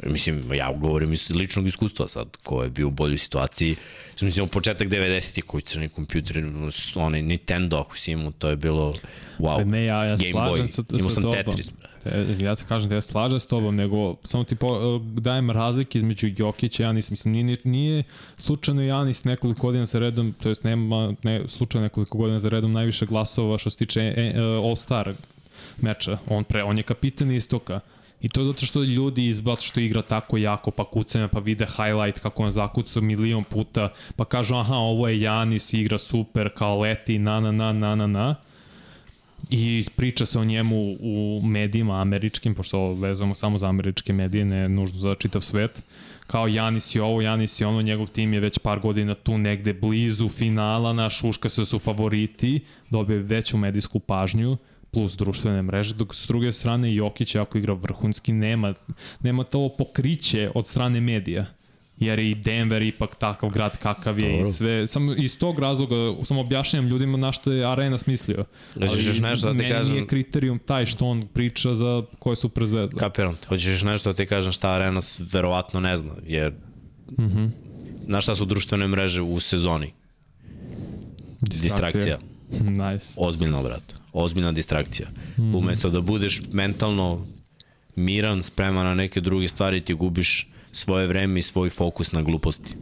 Mislim, 0.05 0.53
ja 0.53 0.73
govorim 0.73 1.13
iz 1.13 1.29
ličnog 1.29 1.67
iskustva 1.67 2.07
sad, 2.07 2.37
ko 2.43 2.63
je 2.63 2.69
bio 2.69 2.87
u 2.87 2.91
boljoj 2.91 3.17
situaciji. 3.17 3.75
Mislim, 4.21 4.47
početak 4.47 4.87
90. 4.87 5.41
koji 5.41 5.61
crni 5.61 5.89
kompjuter, 5.89 6.45
onaj 6.95 7.21
Nintendo, 7.21 7.77
ako 7.77 7.97
si 7.97 8.11
imao, 8.11 8.31
to 8.31 8.49
je 8.49 8.55
bilo 8.55 8.95
wow. 9.39 9.57
Pa 9.57 9.63
Ne, 9.63 9.85
ja, 9.85 10.03
ja 10.03 10.15
Game 10.15 10.49
Boy. 10.49 10.67
sa, 10.67 10.83
Imao 10.91 11.09
sa 11.09 11.21
sam. 11.21 11.31
Tetris, 11.31 11.69
bre. 11.69 11.89
Te, 12.03 12.35
ja 12.39 12.55
ti 12.55 12.63
kažem 12.67 12.89
da 12.89 12.95
ja 12.95 13.01
slažem 13.01 13.39
s 13.39 13.45
tobom, 13.45 13.75
nego 13.75 14.15
samo 14.23 14.43
ti 14.43 14.55
po, 14.55 14.99
dajem 14.99 15.51
razlike 15.51 15.97
između 15.97 16.27
Jokića 16.37 16.83
i 16.83 16.85
Janis. 16.85 17.11
Mislim, 17.11 17.33
nije, 17.33 17.57
nije 17.63 18.03
slučajno 18.37 18.81
Janis 18.81 19.23
nekoliko 19.23 19.67
godina 19.67 19.85
za 19.85 19.99
redom, 19.99 20.33
to 20.41 20.49
jest 20.49 20.63
nema 20.63 21.13
ne, 21.23 21.41
slučajno 21.47 21.83
nekoliko 21.83 22.17
godina 22.17 22.39
za 22.39 22.49
redom 22.49 22.71
najviše 22.71 23.05
glasova 23.05 23.57
što 23.57 23.69
se 23.69 23.77
tiče 23.77 24.01
e, 24.01 24.33
e, 24.35 24.39
All-Star 24.39 25.13
meča. 25.81 26.17
On, 26.27 26.43
pre, 26.43 26.63
on 26.63 26.77
je 26.77 26.83
kapitan 26.83 27.31
istoka. 27.31 27.79
I 28.21 28.29
to 28.29 28.41
je 28.41 28.47
zato 28.47 28.65
što 28.65 28.83
ljudi 28.83 29.27
izbac 29.27 29.61
što 29.61 29.79
igra 29.79 30.01
tako 30.01 30.37
jako, 30.37 30.71
pa 30.71 30.85
kucanja, 30.85 31.27
pa 31.27 31.39
vide 31.39 31.65
highlight 31.65 32.19
kako 32.19 32.43
on 32.43 32.51
zakucao 32.51 33.01
milion 33.01 33.43
puta, 33.43 33.89
pa 34.15 34.25
kažu 34.25 34.55
aha, 34.55 34.75
ovo 34.75 35.07
je 35.07 35.21
Janis, 35.21 35.73
igra 35.73 35.97
super, 35.97 36.49
kao 36.55 36.79
leti, 36.79 37.19
na, 37.19 37.39
na, 37.39 37.51
na, 37.51 37.73
na, 37.73 37.95
na, 37.95 38.07
na 38.07 38.35
i 39.49 39.85
priča 39.95 40.25
se 40.25 40.39
o 40.39 40.45
njemu 40.45 40.95
u 40.99 41.41
medijima 41.43 42.01
američkim, 42.01 42.55
pošto 42.55 42.93
vezujemo 42.93 43.35
samo 43.35 43.57
za 43.57 43.67
američke 43.67 44.13
medije, 44.13 44.45
ne 44.45 44.69
nužno 44.69 44.97
za 44.97 45.15
čitav 45.15 45.41
svet, 45.41 45.83
kao 46.27 46.47
Janis 46.47 46.95
je 46.95 47.01
ovo, 47.01 47.21
Janis 47.21 47.61
je 47.61 47.67
ono, 47.67 47.81
njegov 47.81 48.07
tim 48.07 48.33
je 48.33 48.39
već 48.39 48.59
par 48.59 48.79
godina 48.79 49.15
tu 49.15 49.37
negde 49.37 49.73
blizu 49.73 50.29
finala, 50.29 50.93
naš 50.93 51.23
uška 51.23 51.49
se 51.49 51.65
su 51.65 51.79
favoriti, 51.79 52.59
dobije 52.89 53.19
veću 53.19 53.57
medijsku 53.57 53.99
pažnju, 53.99 54.57
plus 54.91 55.17
društvene 55.17 55.61
mreže, 55.61 55.95
dok 55.95 56.15
s 56.15 56.27
druge 56.27 56.51
strane 56.51 56.95
Jokić, 56.95 57.35
ako 57.35 57.57
igra 57.57 57.73
vrhunski, 57.73 58.33
nema, 58.33 58.73
nema 59.19 59.43
to 59.43 59.69
pokriće 59.77 60.51
od 60.55 60.67
strane 60.67 61.01
medija 61.01 61.45
jer 61.97 62.19
je 62.19 62.31
i 62.31 62.35
Denver 62.35 62.81
ipak 62.81 63.15
takav 63.15 63.49
grad 63.49 63.77
kakav 63.77 64.19
je 64.19 64.31
Dobro. 64.31 64.47
i 64.47 64.51
sve. 64.51 64.87
Samo 64.87 65.13
iz 65.13 65.37
tog 65.37 65.59
razloga, 65.59 65.95
samo 66.25 66.41
objašnjam 66.41 66.87
ljudima 66.87 67.17
na 67.17 67.31
što 67.31 67.51
je 67.51 67.71
Arena 67.71 67.97
smislio. 67.97 68.45
Hoćeš 68.73 69.07
još 69.07 69.19
nešto 69.19 69.47
da 69.47 69.53
ti 69.53 69.57
meni 69.57 69.75
kažem? 69.75 69.95
nije 69.95 70.07
kriterijum 70.07 70.59
taj 70.59 70.85
što 70.85 71.05
on 71.05 71.27
priča 71.33 71.73
za 71.73 72.03
koje 72.19 72.35
su 72.35 72.49
prezvezde. 72.49 72.95
Kapiram 72.99 73.35
te. 73.35 73.47
Hoćeš 73.47 73.67
još 73.67 73.83
nešto 73.83 74.09
da 74.09 74.13
ti 74.15 74.25
kažem 74.25 74.51
šta 74.51 74.71
Arena 74.71 74.99
verovatno 75.33 75.79
ne 75.79 75.97
zna, 75.97 76.13
jer 76.25 76.51
mm 77.11 77.23
-hmm. 77.23 77.49
znaš 78.05 78.23
šta 78.23 78.35
su 78.35 78.45
društvene 78.45 78.87
mreže 78.87 79.21
u 79.21 79.39
sezoni? 79.39 79.93
Distrakcija. 81.41 82.19
nice. 82.91 83.07
Ozbiljna, 83.15 83.61
brat. 83.61 83.93
Ozbiljna 84.13 84.51
distrakcija. 84.51 85.07
Mm. 85.37 85.55
Umesto 85.55 85.89
da 85.89 86.01
budeš 86.01 86.41
mentalno 86.51 87.25
miran, 87.95 88.43
spreman 88.43 88.85
na 88.85 88.93
neke 88.93 89.21
druge 89.21 89.47
stvari, 89.47 89.81
ti 89.81 89.93
gubiš 89.93 90.47
svoje 90.73 91.07
vreme 91.07 91.39
i 91.39 91.41
svoj 91.41 91.69
fokus 91.69 92.11
na 92.11 92.21
gluposti. 92.21 92.75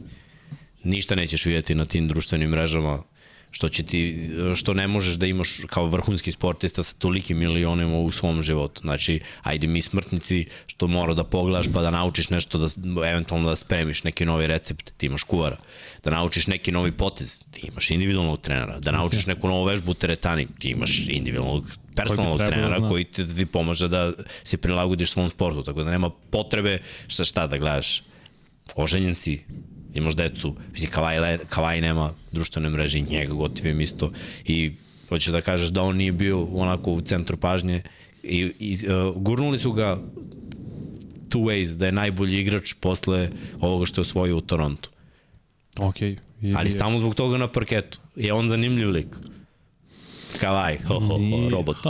Ništa 0.84 1.16
nećeš 1.16 1.46
vidjeti 1.46 1.76
na 1.76 1.86
tim 1.86 2.08
društvenim 2.08 2.50
mrežama 2.50 3.04
što 3.52 3.70
će 3.70 3.84
ti, 3.84 4.30
što 4.56 4.74
ne 4.74 4.88
možeš 4.88 5.14
da 5.14 5.26
imaš 5.26 5.60
kao 5.68 5.86
vrhunski 5.86 6.32
sportista 6.32 6.84
sa 6.84 6.94
tolikim 6.94 7.38
milionima 7.38 7.98
u 8.00 8.12
svom 8.12 8.42
životu. 8.42 8.82
Znači, 8.82 9.20
ajde 9.42 9.68
mi 9.68 9.82
smrtnici 9.82 10.46
što 10.68 10.88
mora 10.88 11.14
da 11.14 11.24
pogledaš 11.24 11.66
pa 11.74 11.82
da 11.82 11.92
naučiš 11.92 12.30
nešto, 12.30 12.58
da 12.58 12.68
eventualno 13.10 13.50
da 13.50 13.56
spremiš 13.56 14.04
neki 14.04 14.26
novi 14.26 14.48
recept, 14.48 14.92
ti 14.98 15.06
imaš 15.06 15.24
kuvara. 15.24 15.58
Da 16.04 16.10
naučiš 16.10 16.48
neki 16.48 16.72
novi 16.72 16.92
potez, 16.92 17.42
ti 17.52 17.68
imaš 17.68 17.90
individualnog 17.92 18.42
trenera. 18.42 18.80
Da 18.80 18.92
naučiš 18.92 19.26
neku 19.26 19.48
novu 19.48 19.66
vežbu 19.66 19.92
u 19.92 19.94
teretani, 19.94 20.48
ti 20.60 20.70
imaš 20.70 21.00
individualnog 21.08 21.66
personalnog 21.96 22.38
trebalo 22.38 22.52
trenera 22.52 22.80
zna. 22.80 22.90
koji 22.90 23.04
ti, 23.04 23.36
ti 23.36 23.46
pomaže 23.46 23.88
da 23.88 24.12
se 24.44 24.58
prilagodiš 24.58 25.12
svom 25.12 25.30
sportu. 25.30 25.64
Tako 25.64 25.84
da 25.84 25.92
nema 25.92 26.10
potrebe 26.10 26.80
šta 27.08 27.26
šta 27.26 27.48
da 27.48 27.58
gledaš. 27.58 28.04
Oženjen 28.76 29.16
si, 29.16 29.44
imaš 29.94 30.16
decu, 30.16 30.56
mislim, 30.72 30.92
Kavaj, 30.92 31.38
Kavaj 31.50 31.82
nema 31.82 32.14
društvene 32.32 32.70
mreže 32.70 33.00
i 33.00 33.02
njega 33.02 33.34
gotivim 33.34 33.82
isto 33.82 34.12
i 34.46 34.72
hoće 35.10 35.32
da 35.32 35.42
kažeš 35.42 35.70
da 35.70 35.82
on 35.82 35.98
nije 35.98 36.12
bio 36.12 36.44
onako 36.44 36.92
u 36.92 37.02
centru 37.02 37.38
pažnje 37.38 37.82
i, 38.24 38.54
i 38.60 38.78
uh, 38.88 39.16
gurnuli 39.16 39.58
su 39.58 39.72
ga 39.72 40.00
two 41.30 41.44
ways, 41.44 41.76
da 41.76 41.86
je 41.86 41.92
najbolji 41.92 42.40
igrač 42.40 42.74
posle 42.74 43.30
ovoga 43.60 43.86
što 43.86 44.00
je 44.00 44.02
osvojio 44.02 44.38
u 44.38 44.42
Torontu. 44.42 44.90
Ok. 45.80 46.02
Je, 46.02 46.18
Ali 46.56 46.68
je. 46.68 46.72
samo 46.72 47.00
zbog 47.00 47.16
toga 47.16 47.38
na 47.38 47.48
parketu. 47.48 48.00
Je 48.16 48.34
on 48.34 48.50
zanimljiv 48.50 48.90
lik. 48.90 49.08
Kavaj, 50.40 50.78
ho, 50.88 51.00
ho, 51.00 51.18
ho, 51.18 51.50
robot. 51.50 51.78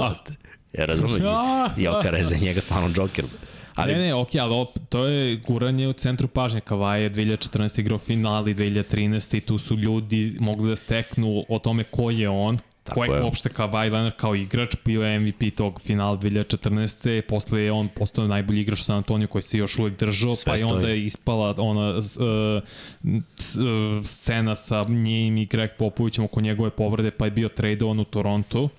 Ja 0.78 0.86
razumijem. 0.86 1.26
Jokar 1.84 2.14
je 2.16 2.24
za 2.24 2.36
njega 2.36 2.62
stvarno 2.62 2.90
Joker. 2.96 3.26
Ali 3.76 3.94
Ne, 3.94 4.00
ne, 4.00 4.14
ok, 4.14 4.36
ali 4.36 4.54
op, 4.56 4.80
to 4.90 5.06
je 5.06 5.36
guranje 5.36 5.88
u 5.88 5.94
centru 5.94 6.28
pažnje. 6.28 6.62
Kavaj 6.62 7.04
je 7.04 7.10
2014. 7.10 7.80
igrao 7.80 7.98
finali, 7.98 8.56
2013. 8.56 9.38
i 9.38 9.42
tu 9.42 9.58
su 9.58 9.76
ljudi 9.78 10.36
mogli 10.40 10.70
da 10.70 10.76
steknu 10.76 11.46
o 11.50 11.60
tome 11.60 11.84
ko 11.84 12.10
je 12.12 12.30
on, 12.30 12.58
Tako 12.84 12.96
ko 13.00 13.04
je, 13.06 13.18
je. 13.18 13.24
uopšte 13.24 13.50
Kavaj 13.50 13.90
Leonard 13.90 14.16
kao 14.16 14.36
igrač, 14.36 14.76
bio 14.86 15.04
je 15.04 15.20
MVP 15.20 15.56
tog 15.56 15.82
finala 15.82 16.18
2014. 16.18 17.22
Posle 17.22 17.62
je 17.62 17.72
on 17.72 17.88
postao 17.88 18.28
najbolji 18.28 18.62
igrač 18.62 18.80
u 18.80 18.84
San 18.84 18.98
Antonio 18.98 19.28
koji 19.28 19.42
se 19.42 19.58
još 19.58 19.80
uvek 19.80 20.00
držao, 20.00 20.36
Sve 20.36 20.54
pa 20.54 20.60
i 20.60 20.64
onda 20.64 20.80
stoji. 20.80 21.00
je 21.00 21.06
ispala 21.06 21.56
ona 21.58 21.90
uh, 21.90 22.04
uh, 23.04 24.06
scena 24.06 24.56
sa 24.56 24.84
njim 24.90 25.38
i 25.38 25.46
Greg 25.46 25.70
Popovićem 25.80 26.24
oko 26.26 26.42
njegove 26.42 26.70
povrede, 26.70 27.12
pa 27.12 27.26
je 27.26 27.32
bio 27.32 27.50
tradovan 27.50 28.00
u 28.00 28.04
Toronto 28.04 28.70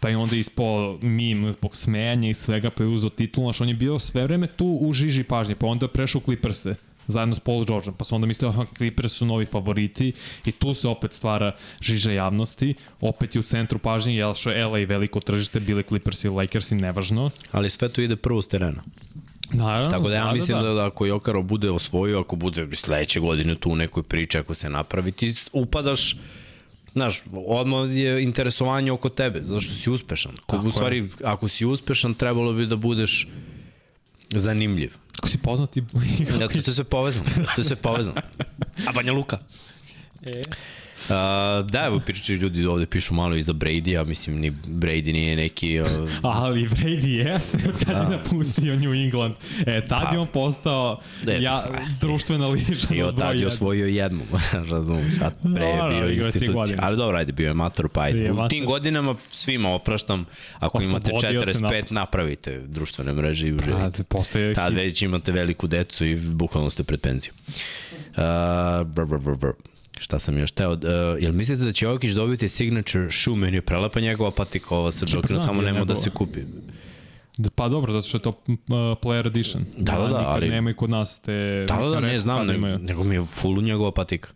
pa 0.00 0.08
je 0.08 0.16
onda 0.16 0.36
ispao 0.36 0.98
mim 1.02 1.52
zbog 1.52 1.76
smejanja 1.76 2.30
i 2.30 2.34
svega, 2.34 2.70
pa 2.70 2.82
je 2.82 2.88
uzao 2.88 3.10
titul, 3.10 3.44
znaš, 3.44 3.60
on 3.60 3.68
je 3.68 3.74
bio 3.74 3.98
sve 3.98 4.22
vreme 4.22 4.46
tu 4.46 4.66
u 4.66 4.92
žiži 4.92 5.24
pažnje, 5.24 5.54
pa 5.54 5.66
onda 5.66 5.88
prešao 5.88 6.18
u 6.18 6.22
Clippers-e. 6.24 6.74
zajedno 7.08 7.34
s 7.34 7.40
Paul 7.40 7.64
Georgeom, 7.64 7.94
pa 7.96 8.04
su 8.04 8.14
onda 8.14 8.26
mislili, 8.26 8.50
aha, 8.50 8.66
Clippers 8.76 9.12
su 9.12 9.26
novi 9.26 9.46
favoriti 9.46 10.12
i 10.44 10.52
tu 10.52 10.74
se 10.74 10.88
opet 10.88 11.12
stvara 11.12 11.52
žiža 11.80 12.12
javnosti, 12.12 12.74
opet 13.00 13.34
je 13.34 13.38
u 13.38 13.42
centru 13.42 13.78
pažnje, 13.78 14.16
jel 14.16 14.34
što 14.34 14.50
je 14.50 14.66
LA 14.66 14.78
veliko 14.78 15.20
tržište, 15.20 15.60
bile 15.60 15.82
Clippers 15.82 16.24
i 16.24 16.28
Lakers 16.28 16.70
i 16.70 16.74
nevažno. 16.74 17.30
Ali 17.52 17.70
sve 17.70 17.88
to 17.88 18.00
ide 18.00 18.16
prvo 18.16 18.42
s 18.42 18.48
terena. 18.48 18.82
Naravno, 19.52 19.90
Tako 19.90 20.08
da 20.08 20.14
ja 20.14 20.32
mislim 20.32 20.60
da, 20.60 20.72
da 20.72 20.86
ako 20.86 21.06
Jokaro 21.06 21.42
bude 21.42 21.70
osvojio, 21.70 22.20
ako 22.20 22.36
bude 22.36 22.76
sledeće 22.76 23.20
godine 23.20 23.54
tu 23.54 23.70
u 23.70 23.76
nekoj 23.76 24.02
priči, 24.02 24.38
ako 24.38 24.54
se 24.54 24.70
napravi, 24.70 25.12
ti 25.12 25.32
upadaš 25.52 26.16
Znaš, 26.92 27.22
odmah 27.32 27.90
je 27.96 28.22
interesovanje 28.22 28.92
oko 28.92 29.08
tebe, 29.08 29.40
zato 29.44 29.60
što 29.60 29.74
si 29.74 29.90
uspešan. 29.90 30.32
Tako 30.46 30.66
u 30.66 30.70
stvari, 30.70 30.96
je. 30.96 31.08
ako 31.24 31.48
si 31.48 31.66
uspešan, 31.66 32.14
trebalo 32.14 32.52
bi 32.52 32.66
da 32.66 32.76
budeš 32.76 33.28
zanimljiv. 34.30 34.96
Ako 35.18 35.28
si 35.28 35.38
poznati... 35.38 35.84
ja, 36.40 36.48
to 36.48 36.58
je 36.58 36.74
sve 36.74 36.84
povezano. 36.84 37.26
To 37.54 37.60
je 37.60 37.64
sve 37.64 37.76
povezano. 37.76 38.20
A 38.88 38.92
Banja 38.92 39.12
Luka? 39.12 39.38
E. 40.22 40.42
Uh, 41.04 41.10
da, 41.70 41.84
evo 41.86 42.00
pričaju 42.00 42.38
ljudi 42.38 42.66
ovde 42.66 42.86
pišu 42.86 43.14
malo 43.14 43.36
i 43.36 43.42
za 43.42 43.52
Brady, 43.52 44.00
a 44.00 44.04
mislim 44.04 44.38
ni 44.38 44.50
Brady 44.66 45.12
nije 45.12 45.36
neki... 45.36 45.80
Uh... 45.80 45.88
Ali 46.22 46.68
Brady 46.68 47.06
jeste 47.06 47.58
od 47.68 47.84
kada 47.84 47.98
da. 47.98 48.04
je 48.04 48.18
napustio 48.18 48.76
New 48.76 48.94
England. 48.94 49.34
E, 49.66 49.86
tad 49.88 50.02
pa, 50.02 50.12
je 50.12 50.18
on 50.18 50.26
postao 50.26 51.00
ne, 51.24 51.42
ja, 51.42 51.64
društvena 52.00 52.48
ličnost. 52.48 52.90
I 52.90 53.02
od 53.02 53.18
tad 53.18 53.40
je 53.40 53.46
osvojio 53.46 53.86
jednu, 53.86 54.20
razumiješ, 54.70 55.14
a 55.20 55.30
pre 55.54 55.66
je 55.66 55.76
no, 55.76 55.88
bio 55.88 56.26
institucija. 56.26 56.78
Ali 56.82 56.96
dobro, 56.96 57.18
ajde, 57.18 57.32
bio 57.32 57.48
je 57.48 57.54
mator, 57.54 57.88
pa 57.88 58.00
ajde. 58.00 58.32
U 58.32 58.48
tim 58.48 58.66
godinama 58.66 59.14
svima 59.30 59.74
opraštam, 59.74 60.24
ako 60.58 60.82
imate 60.82 61.12
45, 61.12 61.92
napravite 61.92 62.60
društvene 62.66 63.12
mreže 63.12 63.48
i 63.48 63.52
uživite. 63.52 64.04
Postoje... 64.04 64.54
Tad 64.54 64.74
već 64.74 65.02
imate 65.02 65.32
veliku 65.32 65.66
decu 65.66 66.04
i 66.04 66.16
bukvalno 66.16 66.70
ste 66.70 66.82
pred 66.82 67.00
penziju. 67.00 67.32
Uh, 68.08 68.86
br, 68.86 69.04
br, 69.04 69.18
br, 69.18 69.36
br. 69.36 69.50
Šta 69.98 70.18
sam 70.18 70.38
još 70.38 70.50
teo? 70.50 70.72
Uh, 70.72 70.78
jel 71.20 71.32
mislite 71.32 71.64
da 71.64 71.72
će 71.72 71.84
Jokić 71.84 72.12
dobiti 72.12 72.48
signature 72.48 73.10
shoe 73.10 73.36
meni 73.36 73.56
je 73.56 73.62
prelepa 73.62 74.00
njegova 74.00 74.30
patika 74.30 74.74
ova 74.74 74.90
sa 74.90 75.06
Jokinom, 75.08 75.40
samo 75.40 75.62
nema 75.62 75.84
da 75.84 75.96
se 75.96 76.10
kupi. 76.10 76.40
Pa 77.54 77.68
dobro, 77.68 77.92
zato 77.92 78.08
što 78.08 78.16
je 78.16 78.22
to 78.22 78.28
uh, 78.28 78.54
player 79.02 79.26
edition. 79.26 79.64
Da, 79.76 79.92
da, 79.92 80.08
da, 80.08 80.28
ali... 80.28 80.48
Nema 80.48 80.70
i 80.70 80.74
kod 80.74 80.90
nas 80.90 81.20
te... 81.20 81.64
Da, 81.68 81.76
da, 81.76 81.88
da, 81.88 82.00
ne 82.00 82.18
znam, 82.18 82.46
nego, 82.46 82.66
nego 82.66 83.04
mi 83.04 83.14
je 83.14 83.24
fullu 83.24 83.62
njegova 83.62 83.92
patika. 83.92 84.28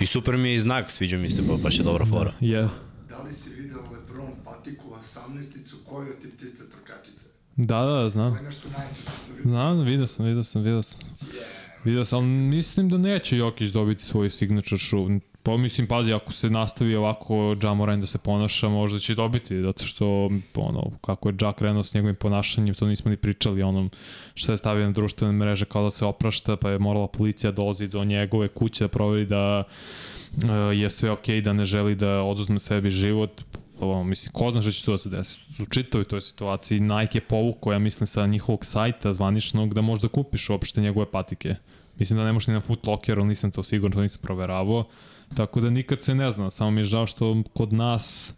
I 0.00 0.06
super 0.06 0.36
mi 0.36 0.48
je 0.48 0.54
i 0.54 0.58
znak, 0.58 0.90
sviđa 0.90 1.18
mi 1.18 1.28
se, 1.28 1.42
baš 1.62 1.78
je 1.78 1.84
dobra 1.84 2.04
da, 2.04 2.10
fora. 2.10 2.32
Je. 2.40 2.62
Yeah. 2.62 2.68
Da 3.08 3.22
li 3.22 3.34
si 3.34 3.50
video 3.50 3.78
Lebron 3.92 4.30
patiku 4.44 4.88
18-icu, 4.88 5.76
koju 5.84 6.12
ti 6.22 6.28
ptice 6.28 6.62
trkačice? 6.70 7.24
Da, 7.56 7.84
da, 7.84 8.10
znam. 8.10 8.32
To 8.32 8.38
je 8.38 8.44
nešto 8.44 8.68
najče 8.78 9.02
što 9.02 9.10
sam 9.10 9.36
vidio. 9.36 9.50
Znam, 9.50 9.80
vidio 9.80 10.06
sam, 10.06 10.26
vidio 10.26 10.44
sam, 10.44 10.62
vidio 10.62 10.82
sam. 10.82 11.00
Yeah. 11.20 11.55
Vidio 11.86 12.04
sam, 12.04 12.18
ali 12.18 12.26
mislim 12.26 12.88
da 12.88 12.98
neće 12.98 13.36
Jokić 13.36 13.70
dobiti 13.70 14.02
svoj 14.02 14.30
signature 14.30 14.78
shoe. 14.78 15.20
Pa 15.42 15.56
mislim, 15.56 15.86
pazi, 15.86 16.12
ako 16.12 16.32
se 16.32 16.50
nastavi 16.50 16.96
ovako 16.96 17.56
Jamoran 17.62 18.00
da 18.00 18.06
se 18.06 18.18
ponaša, 18.18 18.68
možda 18.68 18.98
će 18.98 19.14
dobiti, 19.14 19.62
zato 19.62 19.84
što, 19.84 20.30
ono, 20.54 20.90
kako 21.00 21.28
je 21.28 21.34
Ja 21.42 21.52
krenuo 21.52 21.84
s 21.84 21.94
njegovim 21.94 22.16
ponašanjem, 22.16 22.74
to 22.74 22.86
nismo 22.86 23.10
ni 23.10 23.16
pričali, 23.16 23.62
onom 23.62 23.90
što 24.34 24.52
je 24.52 24.58
stavio 24.58 24.86
na 24.86 24.92
društvene 24.92 25.32
mreže 25.32 25.64
kao 25.64 25.84
da 25.84 25.90
se 25.90 26.04
oprašta, 26.04 26.56
pa 26.56 26.70
je 26.70 26.78
morala 26.78 27.06
policija 27.08 27.52
dolazi 27.52 27.88
do 27.88 28.04
njegove 28.04 28.48
kuće 28.48 28.84
da 28.84 28.88
proveri 28.88 29.26
da 29.26 29.64
uh, 29.64 30.50
je 30.74 30.90
sve 30.90 31.10
okej, 31.10 31.36
okay, 31.36 31.44
da 31.44 31.52
ne 31.52 31.64
želi 31.64 31.94
da 31.94 32.22
oduzme 32.22 32.58
sebi 32.60 32.90
život, 32.90 33.42
ovo, 33.80 34.04
mislim, 34.04 34.32
ko 34.32 34.50
zna 34.50 34.62
šta 34.62 34.70
će 34.70 34.84
tu 34.84 34.92
da 34.92 34.98
se 34.98 35.08
desi. 35.08 35.38
U 35.62 35.66
čitavoj 35.66 36.04
toj 36.04 36.20
situaciji 36.20 36.80
Nike 36.80 37.18
je 37.18 37.22
povukao, 37.22 37.72
ja 37.72 37.78
mislim, 37.78 38.06
sa 38.06 38.26
njihovog 38.26 38.64
sajta 38.64 39.12
zvaničnog 39.12 39.74
da 39.74 39.80
možda 39.80 40.08
kupiš 40.08 40.50
uopšte 40.50 40.80
njegove 40.80 41.10
patike. 41.10 41.54
Mislim 41.98 42.18
da 42.18 42.24
ne 42.24 42.32
možeš 42.32 42.46
ni 42.46 42.54
na 42.54 42.60
Footlockeru, 42.60 43.24
nisam 43.24 43.50
to 43.50 43.62
sigurno, 43.62 43.94
to 43.94 44.02
nisam 44.02 44.20
proveravao. 44.22 44.84
Tako 45.34 45.60
da 45.60 45.70
nikad 45.70 46.02
se 46.02 46.14
ne 46.14 46.30
zna, 46.30 46.50
samo 46.50 46.70
mi 46.70 46.80
je 46.80 46.84
žao 46.84 47.06
što 47.06 47.42
kod 47.54 47.72
nas 47.72 48.34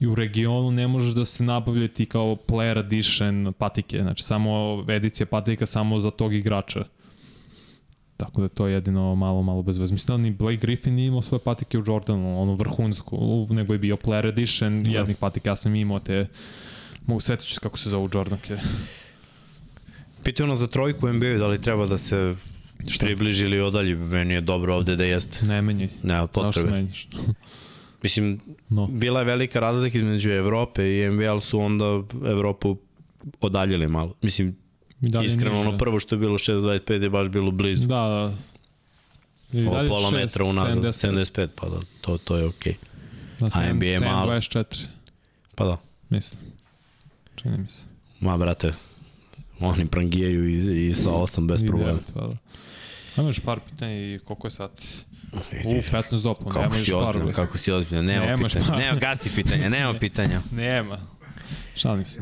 i 0.00 0.06
u 0.06 0.14
regionu 0.14 0.70
ne 0.70 0.88
možeš 0.88 1.14
da 1.14 1.24
se 1.24 1.44
nabavljaju 1.44 1.88
ti 1.88 2.06
kao 2.06 2.36
player 2.46 2.78
edition 2.78 3.52
patike, 3.58 4.02
znači 4.02 4.22
samo 4.22 4.84
edicija 4.88 5.26
patika 5.26 5.66
samo 5.66 6.00
za 6.00 6.10
tog 6.10 6.34
igrača. 6.34 6.84
Tako 8.16 8.40
da 8.40 8.48
to 8.48 8.66
je 8.66 8.74
jedino 8.74 9.14
malo, 9.14 9.42
malo 9.42 9.62
bez 9.62 9.78
veze. 9.78 9.94
Mislim 9.94 10.16
da 10.16 10.22
ni 10.22 10.30
Blake 10.30 10.56
Griffin 10.56 10.94
nije 10.94 11.06
imao 11.06 11.22
svoje 11.22 11.40
patike 11.40 11.78
u 11.78 11.82
Jordanu, 11.86 12.42
ono 12.42 12.54
vrhunsku, 12.54 13.46
nego 13.50 13.72
je 13.72 13.78
bio 13.78 13.96
player 13.96 14.28
edition 14.28 14.82
da. 14.82 14.90
jednih 14.90 15.16
patika. 15.16 15.50
Ja 15.50 15.56
sam 15.56 15.74
imao 15.74 15.98
te, 15.98 16.26
mogu 17.06 17.20
setiti 17.20 17.52
se 17.52 17.60
kako 17.60 17.78
se 17.78 17.90
zove 17.90 18.08
Jordanke. 18.14 18.56
Pitao 20.24 20.56
za 20.56 20.66
trojku 20.66 21.12
NBA, 21.12 21.38
da 21.38 21.46
li 21.46 21.62
treba 21.62 21.86
da 21.86 21.98
se 21.98 22.36
Šta? 22.88 23.06
približi 23.06 23.44
ili 23.44 23.60
odalji, 23.60 23.94
meni 23.94 24.34
je 24.34 24.40
dobro 24.40 24.74
ovde 24.74 24.96
da 24.96 25.04
jeste. 25.04 25.46
Ne 25.46 25.62
menji. 25.62 25.88
Nema 26.02 26.26
potrebe. 26.26 26.68
Zašto 26.68 26.76
menjiš? 26.76 27.08
Mislim, 28.02 28.40
no. 28.68 28.86
bila 28.86 29.20
je 29.20 29.24
velika 29.24 29.60
razlika 29.60 29.98
između 29.98 30.30
Evrope 30.30 30.98
i 30.98 31.10
NBA, 31.10 31.40
su 31.40 31.60
onda 31.60 31.84
Evropu 32.26 32.76
odaljili 33.40 33.88
malo. 33.88 34.14
Mislim, 34.22 34.56
Iskreno, 35.24 35.60
ono 35.60 35.78
prvo 35.78 36.00
što 36.00 36.14
je 36.14 36.18
bilo 36.18 36.38
6.25 36.38 37.02
je 37.02 37.10
baš 37.10 37.28
bilo 37.28 37.50
blizu. 37.50 37.86
Da, 37.86 37.94
da. 37.94 38.34
I 39.52 39.66
Ovo 39.66 39.88
pola 39.88 40.10
metra 40.10 40.44
unazad, 40.44 40.82
75, 40.82 41.10
75 41.10 41.48
pa 41.54 41.68
da, 41.68 41.80
to, 42.00 42.18
to 42.18 42.36
je 42.36 42.46
okej. 42.46 42.72
Okay. 42.72 42.76
Da, 43.40 43.60
A 43.60 43.72
NBA 43.72 43.86
je 43.86 44.00
malo. 44.00 44.32
24. 44.32 44.84
Pa 45.54 45.64
da. 45.64 45.76
Mislim. 46.08 46.40
Čini 47.36 47.58
mi 47.58 47.66
se. 47.68 47.82
Ma, 48.20 48.36
brate, 48.36 48.72
oni 49.60 49.86
prangijaju 49.86 50.48
i, 50.48 50.88
i 50.88 50.94
sa 50.94 51.10
8 51.10 51.46
bez 51.46 51.64
problema. 51.66 51.98
Pa 52.14 52.20
da. 52.20 52.36
Imaš 53.22 53.40
par 53.40 53.60
pitanja 53.70 53.92
i 53.92 54.18
koliko 54.24 54.46
je 54.46 54.50
sat? 54.50 54.82
U, 55.64 55.70
15 55.92 56.22
do, 56.22 56.34
pa 56.34 56.50
kako 56.50 56.74
si 56.74 56.92
ozbiljno, 56.94 57.32
kako 57.32 57.58
si 57.58 57.72
ozbiljno, 57.72 58.02
nema 58.02 58.26
Nemaš 58.26 58.52
pitanja, 58.52 58.68
par. 58.68 58.78
nema 58.78 58.98
gasi 58.98 59.30
pitanja, 59.34 59.68
nema 59.68 59.98
pitanja. 60.04 60.42
nema. 60.52 60.98
Šalim 61.76 62.06
se. 62.06 62.20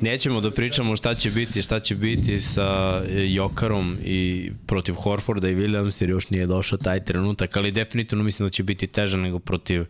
Nećemo 0.00 0.40
da 0.40 0.50
pričamo 0.50 0.96
šta 0.96 1.14
će 1.14 1.30
biti, 1.30 1.62
šta 1.62 1.80
će 1.80 1.94
biti 1.94 2.40
sa 2.40 3.02
e, 3.08 3.32
Jokarom 3.32 3.98
i 4.04 4.50
protiv 4.66 4.94
Horforda 4.94 5.48
i 5.48 5.54
Williams, 5.54 6.02
jer 6.02 6.10
još 6.10 6.30
nije 6.30 6.46
došao 6.46 6.78
taj 6.78 7.04
trenutak, 7.04 7.56
ali 7.56 7.72
definitivno 7.72 8.24
mislim 8.24 8.46
da 8.46 8.50
će 8.50 8.62
biti 8.62 8.86
teže 8.86 9.18
nego 9.18 9.38
protiv 9.38 9.84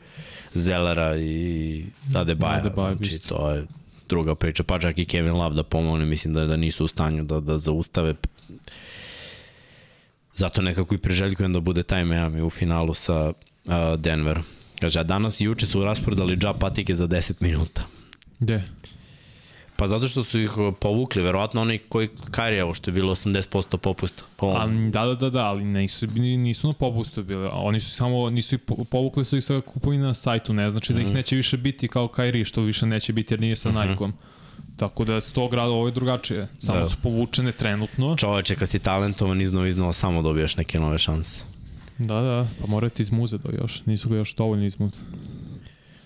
Zelera 0.55 1.17
i 1.17 1.85
Adebaja. 2.15 2.59
Adebaja 2.59 2.95
znači, 2.95 3.19
to 3.19 3.51
je 3.51 3.67
druga 4.09 4.35
priča, 4.35 4.63
pa 4.63 4.79
čak 4.79 4.99
i 4.99 5.05
Kevin 5.05 5.33
Love 5.33 5.55
da 5.55 5.63
pomogne, 5.63 6.05
mislim 6.05 6.35
da, 6.35 6.47
da 6.47 6.57
nisu 6.57 6.85
u 6.85 6.89
stanju 6.89 7.25
da, 7.25 7.41
da 7.41 7.59
zaustave. 7.59 8.15
Zato 10.37 10.63
nekako 10.63 10.95
i 10.95 10.99
preželjkujem 10.99 11.53
da 11.53 11.61
bude 11.61 11.83
taj 11.83 12.05
Miami 12.05 12.43
u 12.43 12.51
finalu 12.51 12.95
sa 12.95 13.29
uh, 13.29 13.73
Denverom. 13.99 14.45
Kaže, 14.81 15.01
a 15.01 15.03
danas 15.03 15.41
i 15.41 15.45
juče 15.45 15.67
su 15.67 15.85
rasporedali 15.85 16.37
džap 16.37 16.59
patike 16.59 16.95
za 16.95 17.07
10 17.07 17.33
minuta. 17.41 17.87
Gde? 18.39 18.63
Pa 19.77 19.89
zato 19.89 20.09
što 20.09 20.25
su 20.25 20.41
ih 20.41 20.51
povukli, 20.81 21.23
verovatno 21.23 21.61
oni 21.61 21.79
koji 21.79 22.09
Karijevo, 22.31 22.75
što 22.75 22.91
je 22.91 22.93
bilo 22.93 23.15
80% 23.15 23.77
popusta. 23.77 24.23
Po 24.37 24.55
A, 24.59 24.67
da, 24.67 25.05
da, 25.05 25.15
da, 25.15 25.31
da, 25.31 25.45
ali 25.45 25.65
nisu, 25.65 26.07
nisu 26.17 26.67
na 26.67 26.73
popustu 26.73 27.23
bili. 27.23 27.49
Oni 27.53 27.81
su 27.81 27.91
samo, 27.91 28.31
nisu 28.31 28.59
povukli 28.91 29.25
su 29.25 29.37
ih 29.37 29.45
sa 29.45 29.61
kupovina 29.61 30.07
na 30.07 30.15
sajtu, 30.15 30.53
ne 30.53 30.71
znači 30.71 30.93
da 30.93 31.01
ih 31.01 31.07
mhm. 31.07 31.15
neće 31.15 31.37
više 31.37 31.57
biti 31.57 31.89
kao 31.89 32.09
Kairi, 32.09 32.45
što 32.45 32.63
više 32.63 32.87
neće 32.87 33.13
biti 33.13 33.35
jer 33.35 33.41
nije 33.41 33.57
sa. 33.57 33.71
-huh. 33.71 33.89
Nike-om. 33.89 34.13
Tako 34.77 35.05
da 35.05 35.21
s 35.21 35.33
tog 35.33 35.51
grada 35.51 35.71
ovo 35.71 35.87
je 35.87 35.93
drugačije. 35.93 36.49
Samo 36.53 36.79
da. 36.79 36.87
su 36.87 36.97
povučene 37.03 37.53
trenutno. 37.53 38.17
Čoveče, 38.17 38.55
kad 38.55 38.69
si 38.69 38.79
talentovan 38.79 39.41
iznova 39.41 39.69
iznova 39.69 39.93
samo 39.93 40.23
dobijaš 40.23 40.57
neke 40.57 40.81
nove 40.81 40.99
šanse. 40.99 41.45
Da, 41.99 42.21
da, 42.21 42.49
pa 42.61 42.67
morate 42.67 43.03
iz 43.03 43.13
muze 43.13 43.39
do 43.39 43.51
još. 43.61 43.83
Nisu 43.87 44.09
ga 44.09 44.17
još 44.17 44.35
dovoljno 44.35 44.67
iz 44.67 44.81
muze. 44.81 44.97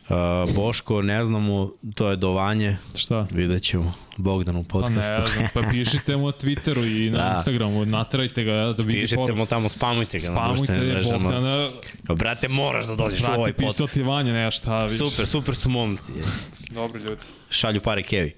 Uh, 0.09 0.55
Boško, 0.55 1.03
ne 1.03 1.25
znamo, 1.25 1.71
to 1.95 2.11
je 2.11 2.17
dovanje. 2.17 2.77
Šta? 2.97 3.27
Vidjet 3.35 3.63
ćemo 3.63 3.93
Bogdanu 4.17 4.65
podcastu. 4.65 5.01
Pa 5.17 5.21
ne 5.21 5.27
znam, 5.27 5.49
pa 5.55 5.63
pišite 5.71 6.17
mu 6.17 6.27
na 6.27 6.33
Twitteru 6.33 7.07
i 7.07 7.11
na 7.11 7.19
da. 7.29 7.35
Instagramu, 7.37 7.85
naterajte 7.85 8.45
ga 8.45 8.53
da 8.53 8.83
vidi 8.83 9.01
Pišite 9.01 9.17
poru. 9.17 9.37
mu 9.37 9.47
tamo, 9.47 9.69
spamujte 9.69 10.19
ga 10.19 10.25
spamujte 10.25 10.73
na 10.73 10.79
društvenim 10.79 10.89
mrežama. 10.95 11.19
Bogdana. 11.19 11.69
Brate, 12.09 12.49
moraš 12.49 12.87
da 12.87 12.95
dođeš 12.97 13.21
u 13.21 13.25
ovaj 13.27 13.53
podcast. 13.53 13.79
Brate, 13.79 13.93
pisao 13.93 14.05
Vanja, 14.13 14.33
ne 14.33 14.51
šta, 14.51 14.83
vidiš. 14.83 14.99
Super, 14.99 15.27
super 15.27 15.55
su 15.55 15.69
momci. 15.69 16.13
Dobri 16.71 17.01
ljudi. 17.03 17.23
Šalju 17.51 17.81
pare 17.81 18.03
kevi. 18.03 18.35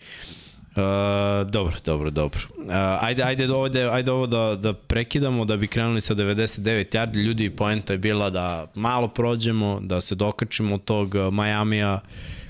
Uh, 0.70 1.50
dobro, 1.50 1.76
dobro, 1.84 2.10
dobro. 2.10 2.40
Uh, 2.58 2.72
ajde, 3.00 3.22
ajde, 3.22 3.52
ovde, 3.52 3.88
ajde 3.90 4.10
ovo 4.10 4.26
da, 4.26 4.56
da 4.56 4.72
prekidamo, 4.72 5.44
da 5.44 5.56
bi 5.56 5.66
krenuli 5.66 6.00
sa 6.00 6.14
99 6.14 6.96
yardi. 6.96 7.22
Ljudi, 7.22 7.50
poenta 7.50 7.92
je 7.92 7.98
bila 7.98 8.30
da 8.30 8.66
malo 8.74 9.08
prođemo, 9.08 9.80
da 9.82 10.00
se 10.00 10.14
dokačimo 10.14 10.74
od 10.74 10.84
tog 10.84 11.14
Majamija 11.32 12.00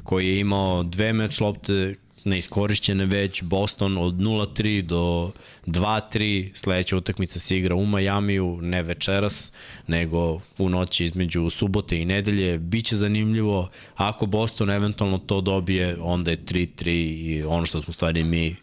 koji 0.03 0.29
je 0.29 0.41
imao 0.41 0.83
dve 0.83 1.13
meč 1.13 1.41
lopte 1.41 1.95
neiskorišćene 2.25 3.05
već, 3.05 3.43
Boston 3.43 3.99
od 3.99 4.15
0-3 4.15 4.83
do 4.83 5.33
2-3, 5.67 6.51
sledeća 6.55 6.97
utakmica 6.97 7.39
se 7.39 7.59
igra 7.59 7.75
u 7.75 7.87
Majamiju, 7.87 8.59
ne 8.63 8.83
večeras, 8.83 9.53
nego 9.87 10.41
u 10.59 10.69
noći 10.69 11.05
između 11.05 11.51
subote 11.51 12.01
i 12.01 12.05
nedelje, 12.05 12.59
biće 12.59 12.97
zanimljivo, 12.97 13.71
ako 13.95 14.27
Boston 14.27 14.71
eventualno 14.71 15.19
to 15.19 15.41
dobije, 15.41 15.97
onda 16.01 16.31
je 16.31 16.45
3-3 16.45 16.89
i 16.89 17.43
ono 17.43 17.67
što 17.67 17.83
smo 17.83 17.93
stvari 17.93 18.25
mi 18.25 18.57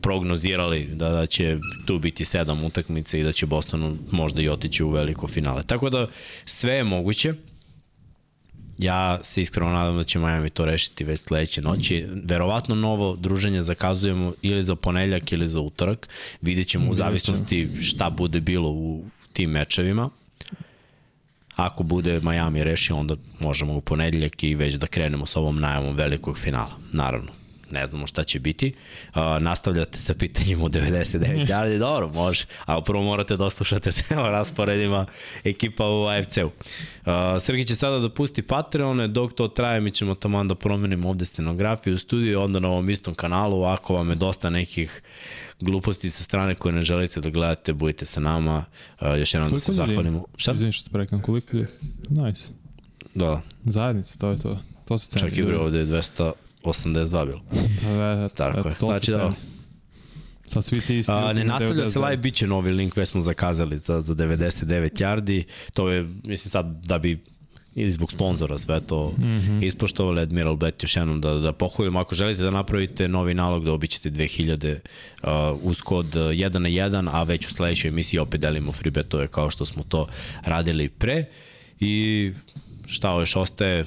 prognozirali 0.00 0.84
da, 0.84 1.08
da 1.08 1.26
će 1.26 1.58
tu 1.86 1.98
biti 1.98 2.24
sedam 2.24 2.64
utakmica 2.64 3.18
i 3.18 3.22
da 3.22 3.32
će 3.32 3.46
Boston 3.46 3.98
možda 4.10 4.42
i 4.42 4.48
otići 4.48 4.84
u 4.84 4.90
veliko 4.90 5.26
finale. 5.26 5.62
Tako 5.62 5.90
da 5.90 6.08
sve 6.44 6.74
je 6.74 6.84
moguće. 6.84 7.34
Ja 8.78 9.18
se 9.22 9.40
iskreno 9.40 9.70
nadam 9.70 9.96
da 9.96 10.04
će 10.04 10.18
Miami 10.18 10.50
to 10.50 10.64
rešiti 10.64 11.04
već 11.04 11.20
sledeće 11.20 11.62
noći. 11.62 12.06
Verovatno 12.24 12.74
novo 12.74 13.16
druženje 13.16 13.62
zakazujemo 13.62 14.32
ili 14.42 14.64
za 14.64 14.76
poneljak 14.76 15.32
ili 15.32 15.48
za 15.48 15.60
utorak. 15.60 16.08
Vidjet 16.40 16.68
ćemo 16.68 16.90
u 16.90 16.94
zavisnosti 16.94 17.70
šta 17.80 18.10
bude 18.10 18.40
bilo 18.40 18.70
u 18.70 19.04
tim 19.32 19.50
mečevima. 19.50 20.10
Ako 21.56 21.82
bude 21.82 22.20
Miami 22.20 22.64
rešio, 22.64 22.96
onda 22.96 23.16
možemo 23.40 23.76
u 23.76 23.80
ponedeljak 23.80 24.42
i 24.42 24.54
već 24.54 24.74
da 24.74 24.86
krenemo 24.86 25.26
sa 25.26 25.40
ovom 25.40 25.60
najavom 25.60 25.96
velikog 25.96 26.38
finala. 26.38 26.78
Naravno, 26.92 27.32
ne 27.74 27.86
znamo 27.86 28.06
šta 28.06 28.24
će 28.24 28.40
biti. 28.40 28.74
Uh, 29.08 29.14
nastavljate 29.40 29.98
sa 29.98 30.14
pitanjima 30.14 30.64
u 30.64 30.68
99 30.68 31.46
yardi, 31.46 31.78
dobro, 31.88 32.08
može, 32.08 32.44
ali 32.64 32.82
prvo 32.86 33.02
morate 33.02 33.36
da 33.36 33.44
oslušate 33.44 33.92
sve 33.92 34.18
o 34.18 34.28
rasporedima 34.28 35.06
ekipa 35.44 35.88
u 35.88 36.04
AFC-u. 36.04 36.46
Uh, 36.46 37.12
Srgi 37.40 37.64
će 37.64 37.76
sada 37.76 37.98
da 37.98 38.08
pusti 38.08 38.42
Patreone, 38.42 39.08
dok 39.08 39.32
to 39.32 39.48
traje, 39.48 39.80
mi 39.80 39.90
ćemo 39.90 40.14
tamo 40.14 40.44
da 40.44 40.54
promenimo 40.54 41.08
ovde 41.08 41.24
scenografiju 41.24 41.94
u 41.94 41.98
studiju, 41.98 42.40
onda 42.40 42.60
na 42.60 42.68
ovom 42.68 42.90
istom 42.90 43.14
kanalu, 43.14 43.64
ako 43.64 43.94
vam 43.94 44.08
je 44.08 44.14
dosta 44.14 44.50
nekih 44.50 45.02
gluposti 45.60 46.10
sa 46.10 46.22
strane 46.22 46.54
koje 46.54 46.72
ne 46.72 46.82
želite 46.82 47.20
da 47.20 47.30
gledate, 47.30 47.72
budite 47.72 48.06
sa 48.06 48.20
nama. 48.20 48.64
Uh, 49.00 49.18
još 49.18 49.34
jednom 49.34 49.52
da 49.52 49.58
se 49.58 49.72
zahvalimo. 49.72 50.24
Šta? 50.36 50.52
Izvini 50.52 50.72
što 50.72 50.84
te 50.84 50.92
prekam, 50.92 51.22
koliko 51.22 51.56
je? 51.56 51.66
Nice. 52.08 52.48
Da. 53.14 53.42
Zajednica, 53.64 54.18
to 54.18 54.30
je 54.30 54.38
to. 54.38 54.58
To 54.84 54.98
se 54.98 55.10
ceni. 55.10 55.30
Čak 55.30 55.38
i 55.38 55.42
bre 55.42 55.58
ovde 55.58 55.78
je 55.78 55.86
200 55.86 56.32
82 56.64 57.26
bilo. 57.26 57.40
Da, 57.82 58.14
da, 58.14 58.28
Tako 58.28 58.68
je. 58.68 58.74
Znači 58.78 59.10
da. 59.10 59.32
Sad 60.46 60.64
svi 60.64 60.80
ti 60.80 60.98
isti. 60.98 61.12
A, 61.12 61.32
ne 61.32 61.44
nastavlja 61.44 61.90
se 61.90 61.98
99. 61.98 62.08
live, 62.08 62.16
bit 62.16 62.34
će 62.34 62.46
novi 62.46 62.72
link 62.72 62.96
već 62.96 63.08
smo 63.08 63.20
zakazali 63.20 63.78
za, 63.78 64.00
za 64.00 64.14
99 64.14 65.02
yardi. 65.02 65.42
To 65.74 65.88
je, 65.88 66.02
mislim 66.24 66.50
sad, 66.50 66.86
da 66.86 66.98
bi 66.98 67.24
i 67.74 67.90
zbog 67.90 68.12
sponzora 68.12 68.58
sve 68.58 68.80
to 68.80 69.14
mm 69.18 69.22
-hmm. 69.22 69.64
ispoštovali 69.64 70.20
Admiral 70.20 70.56
Bet 70.56 70.82
još 70.82 70.96
jednom 70.96 71.20
da, 71.20 71.34
da 71.34 71.52
pohvalim. 71.52 71.96
Ako 71.96 72.14
želite 72.14 72.42
da 72.42 72.50
napravite 72.50 73.08
novi 73.08 73.34
nalog 73.34 73.64
da 73.64 73.72
obićete 73.72 74.10
2000 74.10 74.78
uh, 75.22 75.28
uz 75.62 75.80
kod 75.80 76.06
1 76.06 76.58
na 76.58 76.68
1, 76.68 77.08
a 77.12 77.22
već 77.22 77.46
u 77.46 77.50
sledećoj 77.50 77.88
emisiji 77.88 78.20
opet 78.20 78.40
delimo 78.40 78.72
free 78.72 78.90
betove 78.90 79.28
kao 79.28 79.50
što 79.50 79.64
smo 79.64 79.82
to 79.82 80.06
radili 80.44 80.88
pre. 80.88 81.24
I 81.80 82.32
šta 82.86 83.18
još 83.20 83.36
ostaje, 83.36 83.84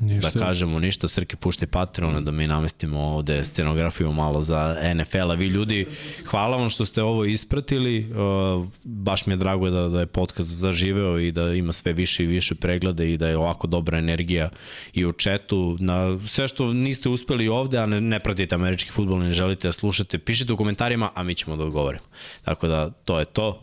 Ništa. 0.00 0.30
da 0.30 0.46
kažemo 0.46 0.78
ništa, 0.78 1.08
Srke 1.08 1.36
pušti 1.36 1.66
Patreona 1.66 2.20
da 2.20 2.30
mi 2.30 2.46
namestimo 2.46 3.00
ovde 3.00 3.44
scenografiju 3.44 4.12
malo 4.12 4.42
za 4.42 4.76
NFL-a. 4.94 5.34
Vi 5.34 5.46
ljudi, 5.46 5.86
hvala 6.26 6.56
vam 6.56 6.70
što 6.70 6.84
ste 6.84 7.02
ovo 7.02 7.24
ispratili, 7.24 8.10
uh, 8.10 8.66
baš 8.84 9.26
mi 9.26 9.32
je 9.32 9.36
drago 9.36 9.70
da, 9.70 9.88
da 9.88 10.00
je 10.00 10.06
podcast 10.06 10.48
zaživeo 10.48 11.18
i 11.18 11.32
da 11.32 11.54
ima 11.54 11.72
sve 11.72 11.92
više 11.92 12.24
i 12.24 12.26
više 12.26 12.54
preglede 12.54 13.12
i 13.12 13.16
da 13.16 13.28
je 13.28 13.36
ovako 13.36 13.66
dobra 13.66 13.98
energija 13.98 14.50
i 14.92 15.06
u 15.06 15.12
četu. 15.12 15.76
Na 15.80 16.18
sve 16.26 16.48
što 16.48 16.72
niste 16.72 17.08
uspeli 17.08 17.48
ovde, 17.48 17.78
a 17.78 17.86
ne, 17.86 18.00
ne 18.00 18.20
pratite 18.20 18.54
američki 18.54 18.90
futbol, 18.90 19.18
ne 19.18 19.32
želite 19.32 19.68
da 19.68 19.72
slušate, 19.72 20.18
pišite 20.18 20.52
u 20.52 20.56
komentarima, 20.56 21.10
a 21.14 21.22
mi 21.22 21.34
ćemo 21.34 21.56
da 21.56 21.64
odgovorimo. 21.64 22.04
Tako 22.44 22.68
da, 22.68 22.90
to 22.90 23.18
je 23.18 23.24
to 23.24 23.62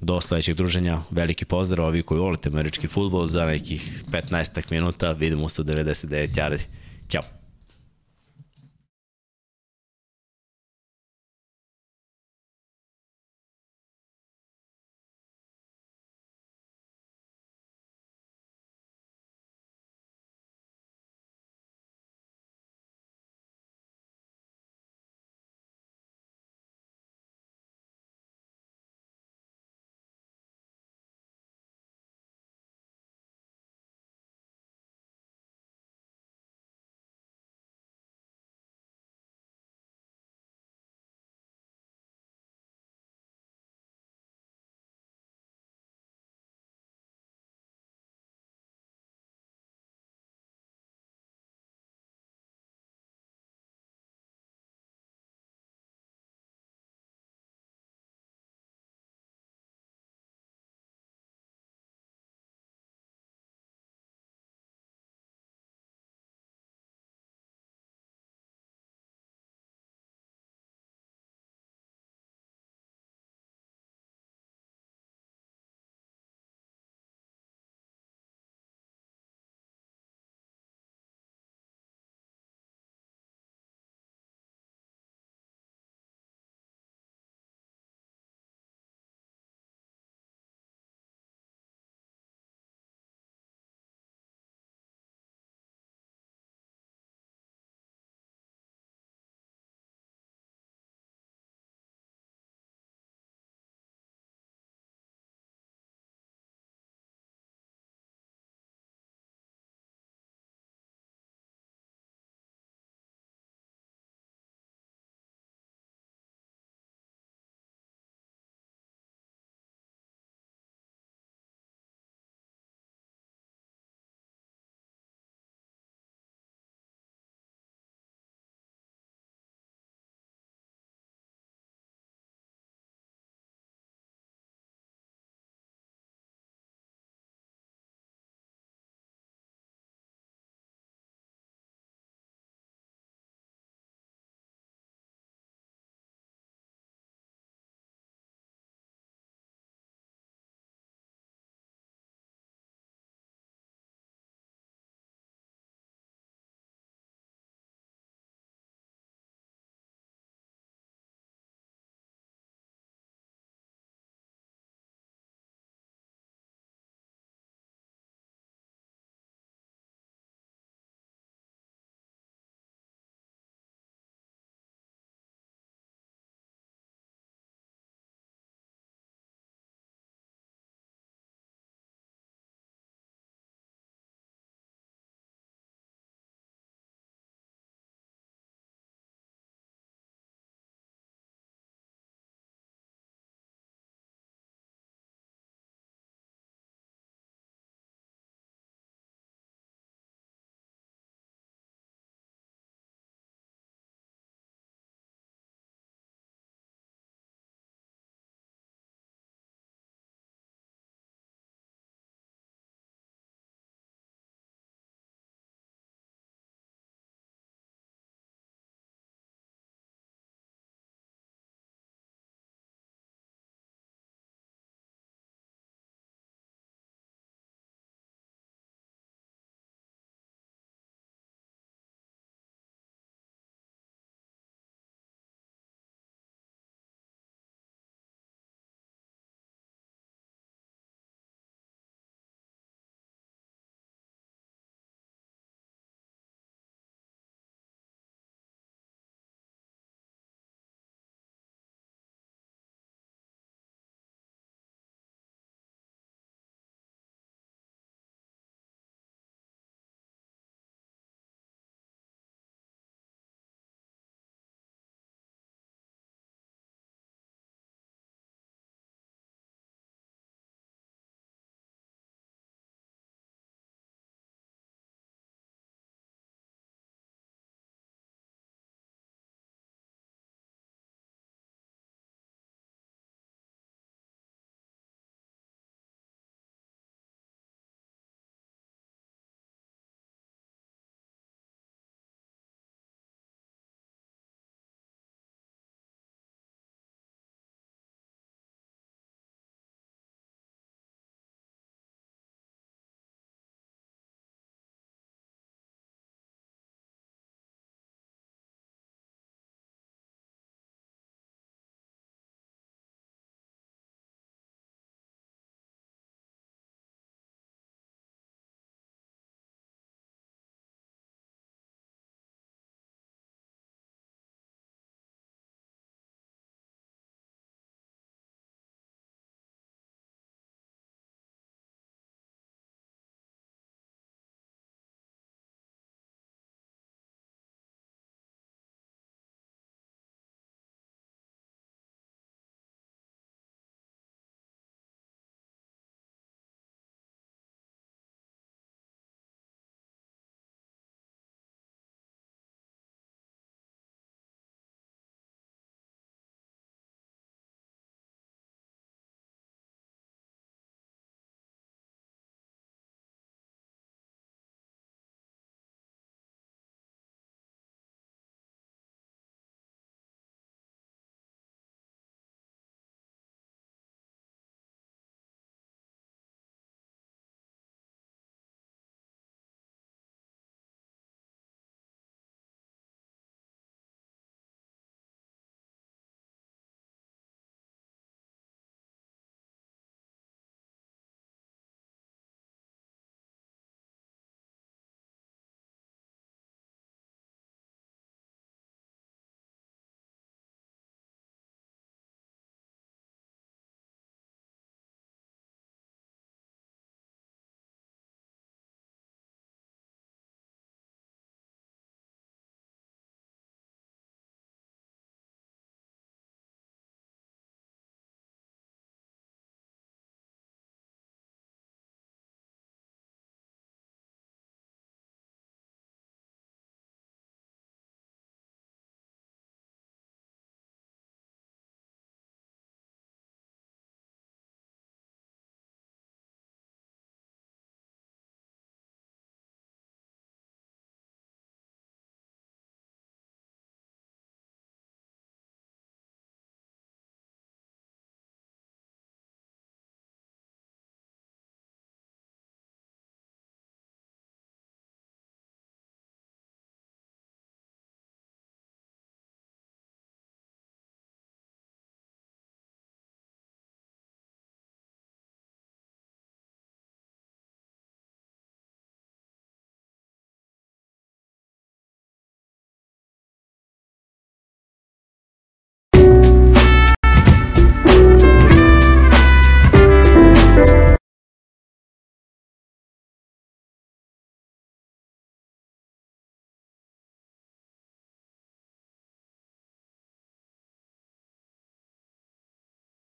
do 0.00 0.20
sledećeg 0.20 0.56
druženja. 0.56 1.02
Veliki 1.10 1.44
pozdrav, 1.44 1.86
a 1.86 1.90
vi 1.90 2.02
koji 2.02 2.20
volite 2.20 2.48
američki 2.48 2.88
futbol 2.88 3.26
za 3.26 3.46
nekih 3.46 4.04
15 4.12 4.62
minuta. 4.70 5.12
Vidimo 5.12 5.48
se 5.48 5.62
u 5.62 5.64
99 5.64 6.34
yardi. 6.34 6.60